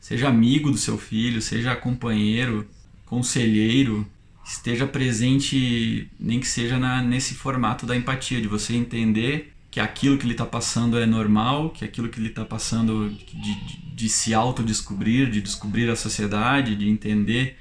Seja 0.00 0.28
amigo 0.28 0.70
do 0.72 0.76
seu 0.76 0.98
filho, 0.98 1.40
seja 1.40 1.76
companheiro, 1.76 2.66
conselheiro, 3.06 4.06
esteja 4.44 4.86
presente, 4.86 6.08
nem 6.18 6.40
que 6.40 6.48
seja 6.48 6.78
na, 6.78 7.00
nesse 7.00 7.34
formato 7.34 7.86
da 7.86 7.96
empatia, 7.96 8.40
de 8.40 8.48
você 8.48 8.74
entender 8.74 9.52
que 9.70 9.78
aquilo 9.78 10.18
que 10.18 10.24
ele 10.24 10.32
está 10.32 10.46
passando 10.46 10.98
é 10.98 11.06
normal, 11.06 11.70
que 11.70 11.84
aquilo 11.84 12.08
que 12.08 12.18
ele 12.18 12.30
está 12.30 12.44
passando 12.44 13.08
de, 13.10 13.24
de, 13.40 13.94
de 13.94 14.08
se 14.08 14.34
autodescobrir, 14.34 15.30
de 15.30 15.40
descobrir 15.40 15.88
a 15.90 15.94
sociedade, 15.94 16.74
de 16.74 16.88
entender. 16.88 17.56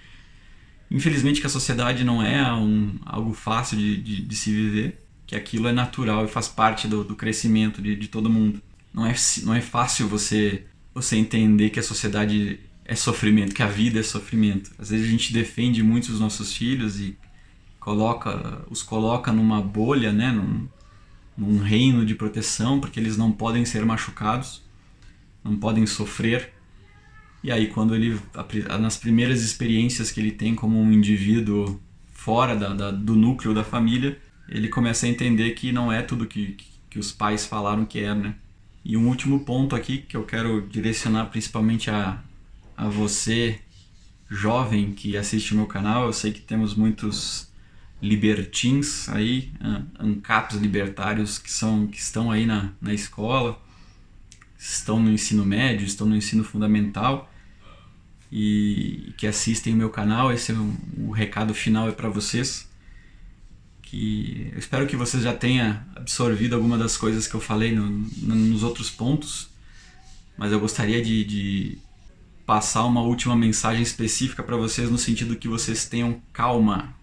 Infelizmente 0.91 1.39
que 1.39 1.47
a 1.47 1.49
sociedade 1.49 2.03
não 2.03 2.23
é 2.23 2.51
um, 2.53 2.95
algo 3.05 3.33
fácil 3.33 3.77
de, 3.77 3.97
de, 3.97 4.21
de, 4.21 4.35
se 4.35 4.51
viver, 4.51 4.99
que 5.27 5.35
aquilo 5.35 5.67
é 5.67 5.71
natural 5.71 6.25
e 6.25 6.27
faz 6.27 6.47
parte 6.47 6.87
do, 6.87 7.03
do 7.03 7.15
crescimento 7.15 7.81
de, 7.81 7.95
de 7.95 8.07
todo 8.07 8.29
mundo. 8.29 8.61
Não 8.93 9.05
é, 9.05 9.13
não 9.43 9.53
é 9.53 9.61
fácil 9.61 10.07
você, 10.07 10.65
você 10.93 11.15
entender 11.15 11.69
que 11.69 11.79
a 11.79 11.83
sociedade 11.83 12.59
é 12.83 12.95
sofrimento, 12.95 13.53
que 13.53 13.61
a 13.61 13.67
vida 13.67 13.99
é 13.99 14.03
sofrimento. 14.03 14.71
Às 14.79 14.89
vezes 14.89 15.07
a 15.07 15.11
gente 15.11 15.31
defende 15.31 15.83
muito 15.83 16.09
os 16.11 16.19
nossos 16.19 16.53
filhos 16.53 16.99
e 16.99 17.15
coloca, 17.79 18.65
os 18.67 18.81
coloca 18.81 19.31
numa 19.31 19.61
bolha, 19.61 20.11
né, 20.11 20.31
num, 20.31 20.67
num 21.37 21.59
reino 21.59 22.03
de 22.03 22.15
proteção, 22.15 22.79
porque 22.79 22.99
eles 22.99 23.15
não 23.15 23.31
podem 23.31 23.63
ser 23.63 23.85
machucados, 23.85 24.63
não 25.43 25.55
podem 25.55 25.85
sofrer. 25.85 26.51
E 27.43 27.51
aí 27.51 27.67
quando 27.67 27.95
ele 27.95 28.19
nas 28.79 28.97
primeiras 28.97 29.41
experiências 29.41 30.11
que 30.11 30.19
ele 30.19 30.31
tem 30.31 30.55
como 30.55 30.79
um 30.79 30.91
indivíduo 30.91 31.79
fora 32.11 32.55
da, 32.55 32.73
da, 32.73 32.91
do 32.91 33.15
núcleo 33.15 33.53
da 33.53 33.63
família, 33.63 34.19
ele 34.49 34.67
começa 34.67 35.05
a 35.05 35.09
entender 35.09 35.51
que 35.51 35.71
não 35.71 35.91
é 35.91 36.01
tudo 36.01 36.25
que, 36.25 36.57
que, 36.89 36.99
os 36.99 37.11
pais 37.11 37.45
falaram 37.45 37.85
que 37.85 37.99
é, 37.99 38.13
né? 38.13 38.35
E 38.83 38.97
um 38.97 39.07
último 39.07 39.39
ponto 39.41 39.75
aqui 39.75 39.99
que 39.99 40.17
eu 40.17 40.23
quero 40.23 40.67
direcionar 40.67 41.25
principalmente 41.27 41.89
a, 41.89 42.21
a 42.75 42.87
você, 42.89 43.59
jovem 44.29 44.91
que 44.91 45.15
assiste 45.15 45.53
o 45.53 45.55
meu 45.55 45.65
canal. 45.65 46.07
Eu 46.07 46.13
sei 46.13 46.31
que 46.31 46.41
temos 46.41 46.75
muitos 46.75 47.49
libertins 48.01 49.07
aí, 49.09 49.51
ANCAPs 49.99 50.57
libertários 50.57 51.37
que, 51.37 51.51
são, 51.51 51.87
que 51.87 51.99
estão 51.99 52.31
aí 52.31 52.45
na, 52.45 52.71
na 52.81 52.93
escola, 52.93 53.61
estão 54.57 54.99
no 54.99 55.11
ensino 55.11 55.45
médio, 55.45 55.85
estão 55.85 56.07
no 56.07 56.15
ensino 56.15 56.43
fundamental 56.43 57.28
e 58.31 59.13
que 59.17 59.25
assistem 59.25 59.73
o 59.73 59.77
meu 59.77 59.89
canal. 59.89 60.31
Esse 60.31 60.51
é 60.51 60.55
um, 60.55 60.75
o 60.97 61.11
recado 61.11 61.53
final 61.53 61.87
é 61.89 61.91
para 61.91 62.09
vocês. 62.09 62.67
Que 63.81 64.49
eu 64.53 64.59
espero 64.59 64.85
que 64.85 64.95
vocês 64.95 65.23
já 65.23 65.33
tenham 65.33 65.79
absorvido 65.95 66.55
alguma 66.55 66.77
das 66.77 66.95
coisas 66.95 67.27
que 67.27 67.35
eu 67.35 67.41
falei 67.41 67.73
no, 67.73 67.87
no, 67.87 68.35
nos 68.35 68.61
outros 68.61 68.89
pontos, 68.89 69.49
mas 70.37 70.51
eu 70.51 70.59
gostaria 70.59 71.01
de, 71.01 71.23
de 71.23 71.77
passar 72.45 72.85
uma 72.85 73.01
última 73.01 73.35
mensagem 73.35 73.81
específica 73.81 74.43
para 74.43 74.55
vocês 74.55 74.89
no 74.89 74.97
sentido 74.97 75.35
que 75.35 75.47
vocês 75.47 75.85
tenham 75.85 76.21
calma. 76.31 76.93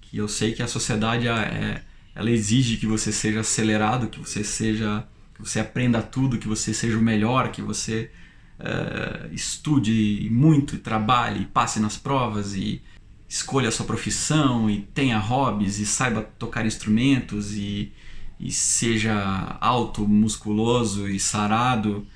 Que 0.00 0.16
eu 0.16 0.28
sei 0.28 0.52
que 0.52 0.62
a 0.62 0.68
sociedade 0.68 1.26
é, 1.26 1.82
ela 2.14 2.30
exige 2.30 2.76
que 2.76 2.86
você 2.86 3.10
seja 3.10 3.40
acelerado, 3.40 4.08
que 4.08 4.20
você 4.20 4.44
seja, 4.44 5.06
que 5.34 5.40
você 5.40 5.58
aprenda 5.58 6.00
tudo, 6.00 6.38
que 6.38 6.46
você 6.46 6.72
seja 6.72 6.96
o 6.96 7.02
melhor, 7.02 7.50
que 7.50 7.60
você 7.60 8.10
é, 8.58 9.28
estude 9.32 10.28
muito 10.30 10.74
e 10.76 10.78
trabalhe, 10.78 11.46
passe 11.46 11.80
nas 11.80 11.96
provas 11.96 12.54
e 12.54 12.82
escolha 13.28 13.68
a 13.68 13.72
sua 13.72 13.86
profissão 13.86 14.70
e 14.70 14.82
tenha 14.94 15.18
hobbies 15.18 15.78
e 15.78 15.86
saiba 15.86 16.22
tocar 16.22 16.64
instrumentos 16.64 17.54
e, 17.54 17.92
e 18.38 18.50
seja 18.50 19.58
alto, 19.60 20.06
musculoso 20.06 21.08
e 21.08 21.18
sarado 21.18 22.06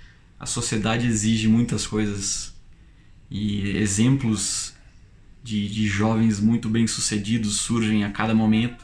a 0.41 0.47
sociedade 0.47 1.07
exige 1.07 1.47
muitas 1.47 1.87
coisas 1.87 2.55
e 3.31 3.77
exemplos 3.77 4.73
de, 5.43 5.69
de 5.69 5.87
jovens 5.87 6.41
muito 6.41 6.67
bem 6.71 6.87
sucedidos 6.87 7.57
surgem 7.57 8.05
a 8.05 8.11
cada 8.11 8.35
momento 8.35 8.83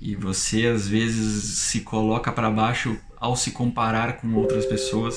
e 0.00 0.16
você 0.16 0.66
às 0.66 0.88
vezes 0.88 1.44
se 1.58 1.80
coloca 1.80 2.32
para 2.32 2.50
baixo 2.50 2.98
ao 3.16 3.36
se 3.36 3.52
comparar 3.52 4.18
com 4.18 4.34
outras 4.34 4.66
pessoas. 4.66 5.16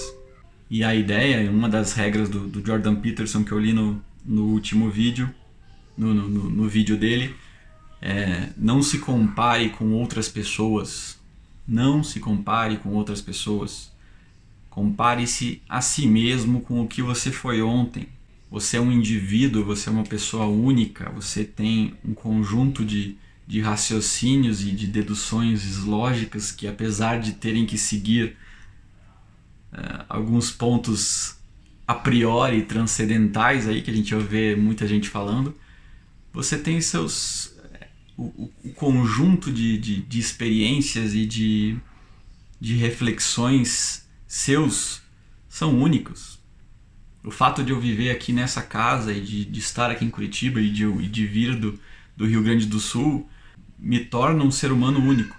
E 0.69 0.83
a 0.83 0.93
ideia, 0.93 1.49
uma 1.49 1.69
das 1.69 1.93
regras 1.93 2.29
do, 2.29 2.47
do 2.47 2.65
Jordan 2.65 2.95
Peterson 2.95 3.43
que 3.43 3.51
eu 3.51 3.59
li 3.59 3.71
no, 3.71 4.01
no 4.25 4.45
último 4.45 4.89
vídeo, 4.89 5.33
no, 5.97 6.13
no, 6.13 6.27
no 6.49 6.67
vídeo 6.67 6.97
dele, 6.97 7.33
é 8.01 8.49
não 8.57 8.83
se 8.83 8.99
compare 8.99 9.69
com 9.69 9.93
outras 9.93 10.27
pessoas. 10.27 11.17
Não 11.67 12.03
se 12.03 12.19
compare 12.19 12.77
com 12.77 12.89
outras 12.89 13.21
pessoas. 13.21 13.91
Compare-se 14.69 15.61
a 15.67 15.81
si 15.81 16.05
mesmo 16.05 16.61
com 16.61 16.81
o 16.81 16.87
que 16.87 17.01
você 17.01 17.31
foi 17.31 17.61
ontem. 17.61 18.07
Você 18.49 18.77
é 18.77 18.81
um 18.81 18.91
indivíduo, 18.91 19.65
você 19.65 19.89
é 19.89 19.91
uma 19.91 20.03
pessoa 20.03 20.45
única, 20.45 21.09
você 21.09 21.43
tem 21.43 21.95
um 22.05 22.13
conjunto 22.13 22.85
de, 22.85 23.17
de 23.45 23.59
raciocínios 23.59 24.61
e 24.61 24.71
de 24.71 24.87
deduções 24.87 25.83
lógicas 25.83 26.51
que, 26.51 26.65
apesar 26.65 27.19
de 27.19 27.33
terem 27.33 27.65
que 27.65 27.77
seguir 27.77 28.37
uh, 29.73 30.05
alguns 30.09 30.51
pontos 30.51 31.37
a 31.87 31.95
priori 31.95 32.63
transcendentais 32.63 33.67
aí 33.67 33.81
que 33.81 33.89
a 33.89 33.93
gente 33.93 34.13
ouve 34.13 34.55
muita 34.55 34.85
gente 34.85 35.09
falando, 35.09 35.55
você 36.33 36.57
tem 36.57 36.81
seus 36.81 37.55
o, 38.17 38.51
o 38.63 38.73
conjunto 38.73 39.51
de, 39.51 39.77
de, 39.77 40.01
de 40.01 40.19
experiências 40.19 41.13
e 41.13 41.25
de, 41.25 41.77
de 42.59 42.75
reflexões 42.75 44.07
seus 44.25 45.01
são 45.47 45.79
únicos. 45.79 46.39
O 47.23 47.31
fato 47.31 47.63
de 47.63 47.71
eu 47.71 47.79
viver 47.79 48.09
aqui 48.09 48.33
nessa 48.33 48.61
casa 48.61 49.13
e 49.13 49.21
de, 49.21 49.45
de 49.45 49.59
estar 49.59 49.91
aqui 49.91 50.03
em 50.03 50.09
Curitiba 50.09 50.59
e 50.59 50.69
de, 50.69 51.07
de 51.07 51.27
vir 51.27 51.55
do, 51.55 51.79
do 52.15 52.25
Rio 52.25 52.41
Grande 52.41 52.65
do 52.65 52.79
Sul 52.79 53.29
me 53.77 53.99
torna 53.99 54.43
um 54.43 54.51
ser 54.51 54.71
humano 54.71 54.99
único. 54.99 55.37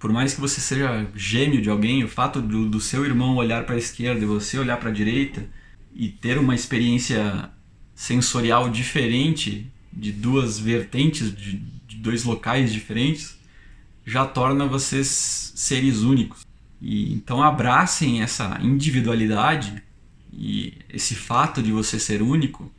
Por 0.00 0.10
mais 0.10 0.32
que 0.32 0.40
você 0.40 0.62
seja 0.62 1.06
gêmeo 1.14 1.60
de 1.60 1.68
alguém, 1.68 2.02
o 2.02 2.08
fato 2.08 2.40
do, 2.40 2.68
do 2.68 2.80
seu 2.80 3.04
irmão 3.04 3.36
olhar 3.36 3.64
para 3.66 3.74
a 3.74 3.78
esquerda 3.78 4.22
e 4.22 4.26
você 4.26 4.58
olhar 4.58 4.78
para 4.78 4.88
a 4.88 4.92
direita 4.92 5.46
e 5.94 6.08
ter 6.08 6.38
uma 6.38 6.54
experiência 6.54 7.50
sensorial 7.94 8.70
diferente 8.70 9.70
de 9.92 10.10
duas 10.10 10.58
vertentes, 10.58 11.30
de, 11.36 11.58
de 11.86 11.96
dois 11.96 12.24
locais 12.24 12.72
diferentes, 12.72 13.38
já 14.06 14.24
torna 14.24 14.66
vocês 14.66 15.52
seres 15.54 15.98
únicos. 15.98 16.46
E 16.80 17.12
então 17.12 17.42
abracem 17.42 18.22
essa 18.22 18.58
individualidade 18.62 19.82
e 20.32 20.78
esse 20.88 21.14
fato 21.14 21.62
de 21.62 21.72
você 21.72 21.98
ser 22.00 22.22
único 22.22 22.72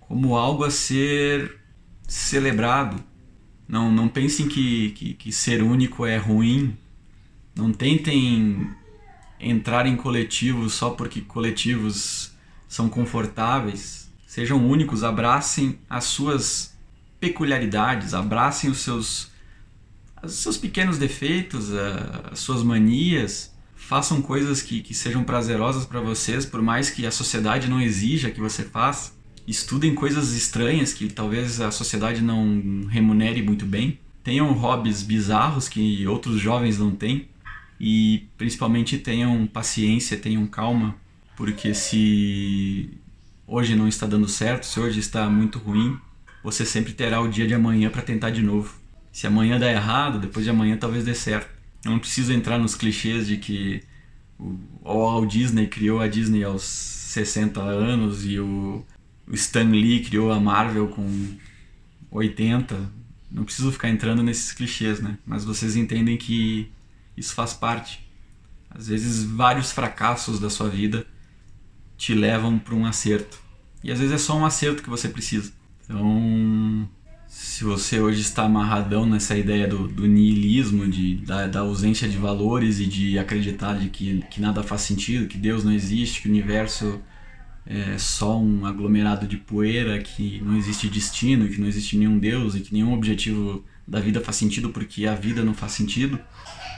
como 0.00 0.36
algo 0.36 0.64
a 0.64 0.70
ser 0.70 1.60
celebrado. 2.08 3.00
Não, 3.70 3.92
não 3.92 4.08
pensem 4.08 4.48
que, 4.48 4.90
que, 4.90 5.14
que 5.14 5.32
ser 5.32 5.62
único 5.62 6.04
é 6.04 6.16
ruim. 6.16 6.76
Não 7.54 7.72
tentem 7.72 8.68
entrar 9.38 9.86
em 9.86 9.94
coletivos 9.94 10.74
só 10.74 10.90
porque 10.90 11.20
coletivos 11.20 12.32
são 12.66 12.88
confortáveis. 12.88 14.10
Sejam 14.26 14.68
únicos, 14.68 15.04
abracem 15.04 15.78
as 15.88 16.04
suas 16.04 16.76
peculiaridades, 17.20 18.12
abracem 18.12 18.68
os 18.68 18.78
seus 18.78 19.30
os 20.22 20.34
seus 20.34 20.58
pequenos 20.58 20.98
defeitos, 20.98 21.72
as 22.30 22.40
suas 22.40 22.62
manias, 22.62 23.54
façam 23.74 24.20
coisas 24.20 24.60
que, 24.60 24.82
que 24.82 24.92
sejam 24.92 25.24
prazerosas 25.24 25.86
para 25.86 26.00
vocês, 26.00 26.44
por 26.44 26.60
mais 26.60 26.90
que 26.90 27.06
a 27.06 27.10
sociedade 27.10 27.70
não 27.70 27.80
exija 27.80 28.30
que 28.30 28.40
você 28.40 28.62
faça. 28.64 29.12
Estudem 29.46 29.94
coisas 29.94 30.32
estranhas 30.32 30.92
que 30.92 31.08
talvez 31.08 31.60
a 31.60 31.70
sociedade 31.70 32.22
não 32.22 32.86
remunere 32.88 33.42
muito 33.42 33.66
bem. 33.66 33.98
Tenham 34.22 34.52
hobbies 34.52 35.02
bizarros 35.02 35.68
que 35.68 36.06
outros 36.06 36.40
jovens 36.40 36.78
não 36.78 36.90
têm. 36.90 37.28
E 37.80 38.26
principalmente 38.36 38.98
tenham 38.98 39.46
paciência, 39.46 40.18
tenham 40.18 40.46
calma, 40.46 40.94
porque 41.34 41.72
se 41.72 42.90
hoje 43.46 43.74
não 43.74 43.88
está 43.88 44.06
dando 44.06 44.28
certo, 44.28 44.64
se 44.64 44.78
hoje 44.78 45.00
está 45.00 45.28
muito 45.30 45.58
ruim, 45.58 45.98
você 46.44 46.66
sempre 46.66 46.92
terá 46.92 47.20
o 47.22 47.28
dia 47.28 47.46
de 47.46 47.54
amanhã 47.54 47.88
para 47.88 48.02
tentar 48.02 48.30
de 48.30 48.42
novo. 48.42 48.74
Se 49.10 49.26
amanhã 49.26 49.58
der 49.58 49.74
errado, 49.74 50.20
depois 50.20 50.44
de 50.44 50.50
amanhã 50.50 50.76
talvez 50.76 51.04
dê 51.04 51.14
certo. 51.14 51.48
Eu 51.82 51.92
não 51.92 51.98
preciso 51.98 52.32
entrar 52.32 52.58
nos 52.58 52.74
clichês 52.74 53.26
de 53.26 53.38
que 53.38 53.82
o 54.38 54.58
Walt 54.84 55.30
Disney 55.30 55.66
criou 55.66 56.00
a 56.00 56.06
Disney 56.06 56.44
aos 56.44 56.62
60 56.62 57.60
anos 57.60 58.24
e 58.26 58.38
o, 58.38 58.84
o 59.30 59.34
Stan 59.34 59.70
Lee 59.70 60.02
criou 60.02 60.32
a 60.32 60.40
Marvel 60.40 60.88
com 60.88 61.08
80. 62.10 62.76
Não 63.30 63.44
preciso 63.44 63.70
ficar 63.70 63.88
entrando 63.88 64.22
nesses 64.22 64.52
clichês, 64.52 65.00
né? 65.00 65.16
Mas 65.24 65.44
vocês 65.44 65.76
entendem 65.76 66.16
que 66.16 66.68
isso 67.16 67.32
faz 67.32 67.54
parte. 67.54 68.04
Às 68.68 68.88
vezes, 68.88 69.22
vários 69.22 69.70
fracassos 69.70 70.40
da 70.40 70.50
sua 70.50 70.68
vida 70.68 71.06
te 71.96 72.12
levam 72.12 72.58
para 72.58 72.74
um 72.74 72.84
acerto. 72.84 73.40
E 73.84 73.92
às 73.92 73.98
vezes 73.98 74.14
é 74.14 74.18
só 74.18 74.36
um 74.36 74.44
acerto 74.44 74.82
que 74.82 74.90
você 74.90 75.08
precisa. 75.08 75.52
Então, 75.84 76.88
se 77.28 77.62
você 77.62 78.00
hoje 78.00 78.20
está 78.20 78.44
amarradão 78.44 79.06
nessa 79.06 79.36
ideia 79.36 79.68
do, 79.68 79.86
do 79.86 80.06
niilismo, 80.06 80.88
de, 80.88 81.16
da, 81.16 81.46
da, 81.46 81.60
ausência 81.60 82.08
de 82.08 82.16
valores 82.16 82.80
e 82.80 82.86
de 82.86 83.18
acreditar 83.18 83.78
de 83.78 83.88
que, 83.88 84.24
que 84.30 84.40
nada 84.40 84.62
faz 84.62 84.82
sentido, 84.82 85.28
que 85.28 85.38
Deus 85.38 85.62
não 85.62 85.72
existe, 85.72 86.22
que 86.22 86.28
o 86.28 86.30
universo 86.30 87.00
é 87.72 87.96
só 87.98 88.36
um 88.36 88.66
aglomerado 88.66 89.28
de 89.28 89.36
poeira, 89.36 90.02
que 90.02 90.40
não 90.40 90.56
existe 90.56 90.88
destino, 90.88 91.48
que 91.48 91.60
não 91.60 91.68
existe 91.68 91.96
nenhum 91.96 92.18
Deus 92.18 92.56
e 92.56 92.60
que 92.60 92.72
nenhum 92.72 92.92
objetivo 92.92 93.64
da 93.86 94.00
vida 94.00 94.20
faz 94.20 94.36
sentido 94.38 94.70
porque 94.70 95.06
a 95.06 95.14
vida 95.14 95.44
não 95.44 95.54
faz 95.54 95.70
sentido, 95.70 96.18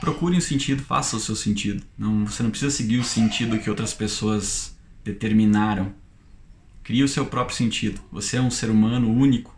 procure 0.02 0.36
um 0.36 0.40
sentido, 0.40 0.82
faça 0.82 1.16
o 1.16 1.20
seu 1.20 1.34
sentido. 1.34 1.82
Não, 1.96 2.26
você 2.26 2.42
não 2.42 2.50
precisa 2.50 2.70
seguir 2.70 2.98
o 2.98 3.04
sentido 3.04 3.58
que 3.58 3.70
outras 3.70 3.94
pessoas 3.94 4.76
determinaram. 5.02 5.94
Crie 6.84 7.02
o 7.02 7.08
seu 7.08 7.24
próprio 7.24 7.56
sentido. 7.56 7.98
Você 8.12 8.36
é 8.36 8.42
um 8.42 8.50
ser 8.50 8.68
humano 8.68 9.10
único. 9.10 9.56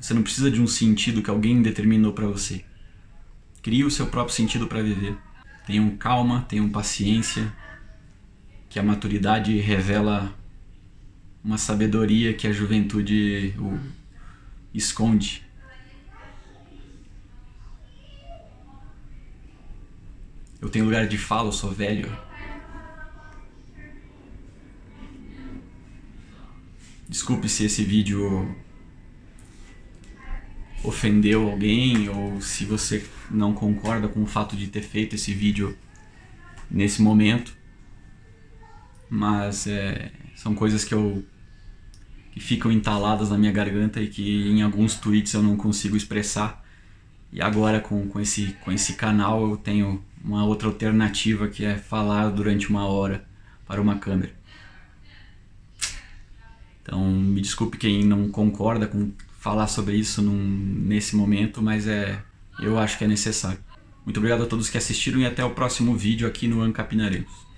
Você 0.00 0.14
não 0.14 0.22
precisa 0.22 0.50
de 0.50 0.62
um 0.62 0.66
sentido 0.66 1.20
que 1.20 1.28
alguém 1.28 1.60
determinou 1.60 2.14
para 2.14 2.26
você. 2.26 2.64
Crie 3.60 3.84
o 3.84 3.90
seu 3.90 4.06
próprio 4.06 4.34
sentido 4.34 4.66
para 4.66 4.82
viver. 4.82 5.18
Tenham 5.66 5.90
calma, 5.98 6.46
tenham 6.48 6.70
paciência, 6.70 7.52
que 8.70 8.78
a 8.78 8.82
maturidade 8.84 9.58
revela 9.58 10.32
uma 11.42 11.58
sabedoria 11.58 12.32
que 12.32 12.46
a 12.46 12.52
juventude 12.52 13.52
esconde. 14.72 15.42
Eu 20.62 20.68
tenho 20.68 20.84
lugar 20.84 21.08
de 21.08 21.18
fala, 21.18 21.48
eu 21.48 21.52
sou 21.52 21.72
velho. 21.72 22.16
Desculpe 27.08 27.48
se 27.48 27.64
esse 27.64 27.82
vídeo 27.82 28.54
ofendeu 30.84 31.50
alguém 31.50 32.08
ou 32.08 32.40
se 32.40 32.64
você 32.64 33.04
não 33.28 33.52
concorda 33.52 34.06
com 34.06 34.22
o 34.22 34.26
fato 34.26 34.56
de 34.56 34.68
ter 34.68 34.82
feito 34.82 35.16
esse 35.16 35.34
vídeo 35.34 35.76
nesse 36.70 37.02
momento 37.02 37.58
mas 39.10 39.66
é, 39.66 40.12
são 40.36 40.54
coisas 40.54 40.84
que 40.84 40.94
eu 40.94 41.24
que 42.32 42.38
ficam 42.38 42.70
entaladas 42.70 43.30
na 43.30 43.36
minha 43.36 43.50
garganta 43.50 44.00
e 44.00 44.06
que 44.06 44.48
em 44.48 44.62
alguns 44.62 44.94
tweets 44.94 45.34
eu 45.34 45.42
não 45.42 45.56
consigo 45.56 45.96
expressar. 45.96 46.64
E 47.32 47.42
agora 47.42 47.80
com, 47.80 48.06
com, 48.08 48.20
esse, 48.20 48.56
com 48.60 48.70
esse 48.70 48.94
canal 48.94 49.50
eu 49.50 49.56
tenho 49.56 50.02
uma 50.24 50.44
outra 50.44 50.68
alternativa 50.68 51.48
que 51.48 51.64
é 51.64 51.76
falar 51.76 52.30
durante 52.30 52.70
uma 52.70 52.86
hora 52.86 53.24
para 53.66 53.80
uma 53.80 53.98
câmera. 53.98 54.32
Então 56.82 57.04
me 57.10 57.40
desculpe 57.40 57.78
quem 57.78 58.04
não 58.04 58.28
concorda 58.28 58.86
com 58.86 59.12
falar 59.38 59.66
sobre 59.66 59.96
isso 59.96 60.20
num, 60.22 60.84
nesse 60.86 61.16
momento, 61.16 61.62
mas 61.62 61.86
é 61.88 62.22
eu 62.60 62.78
acho 62.78 62.98
que 62.98 63.04
é 63.04 63.08
necessário. 63.08 63.58
Muito 64.04 64.18
obrigado 64.18 64.42
a 64.42 64.46
todos 64.46 64.68
que 64.68 64.78
assistiram 64.78 65.20
e 65.20 65.26
até 65.26 65.44
o 65.44 65.50
próximo 65.50 65.96
vídeo 65.96 66.28
aqui 66.28 66.46
no 66.46 66.62
Ancapinaremos. 66.62 67.49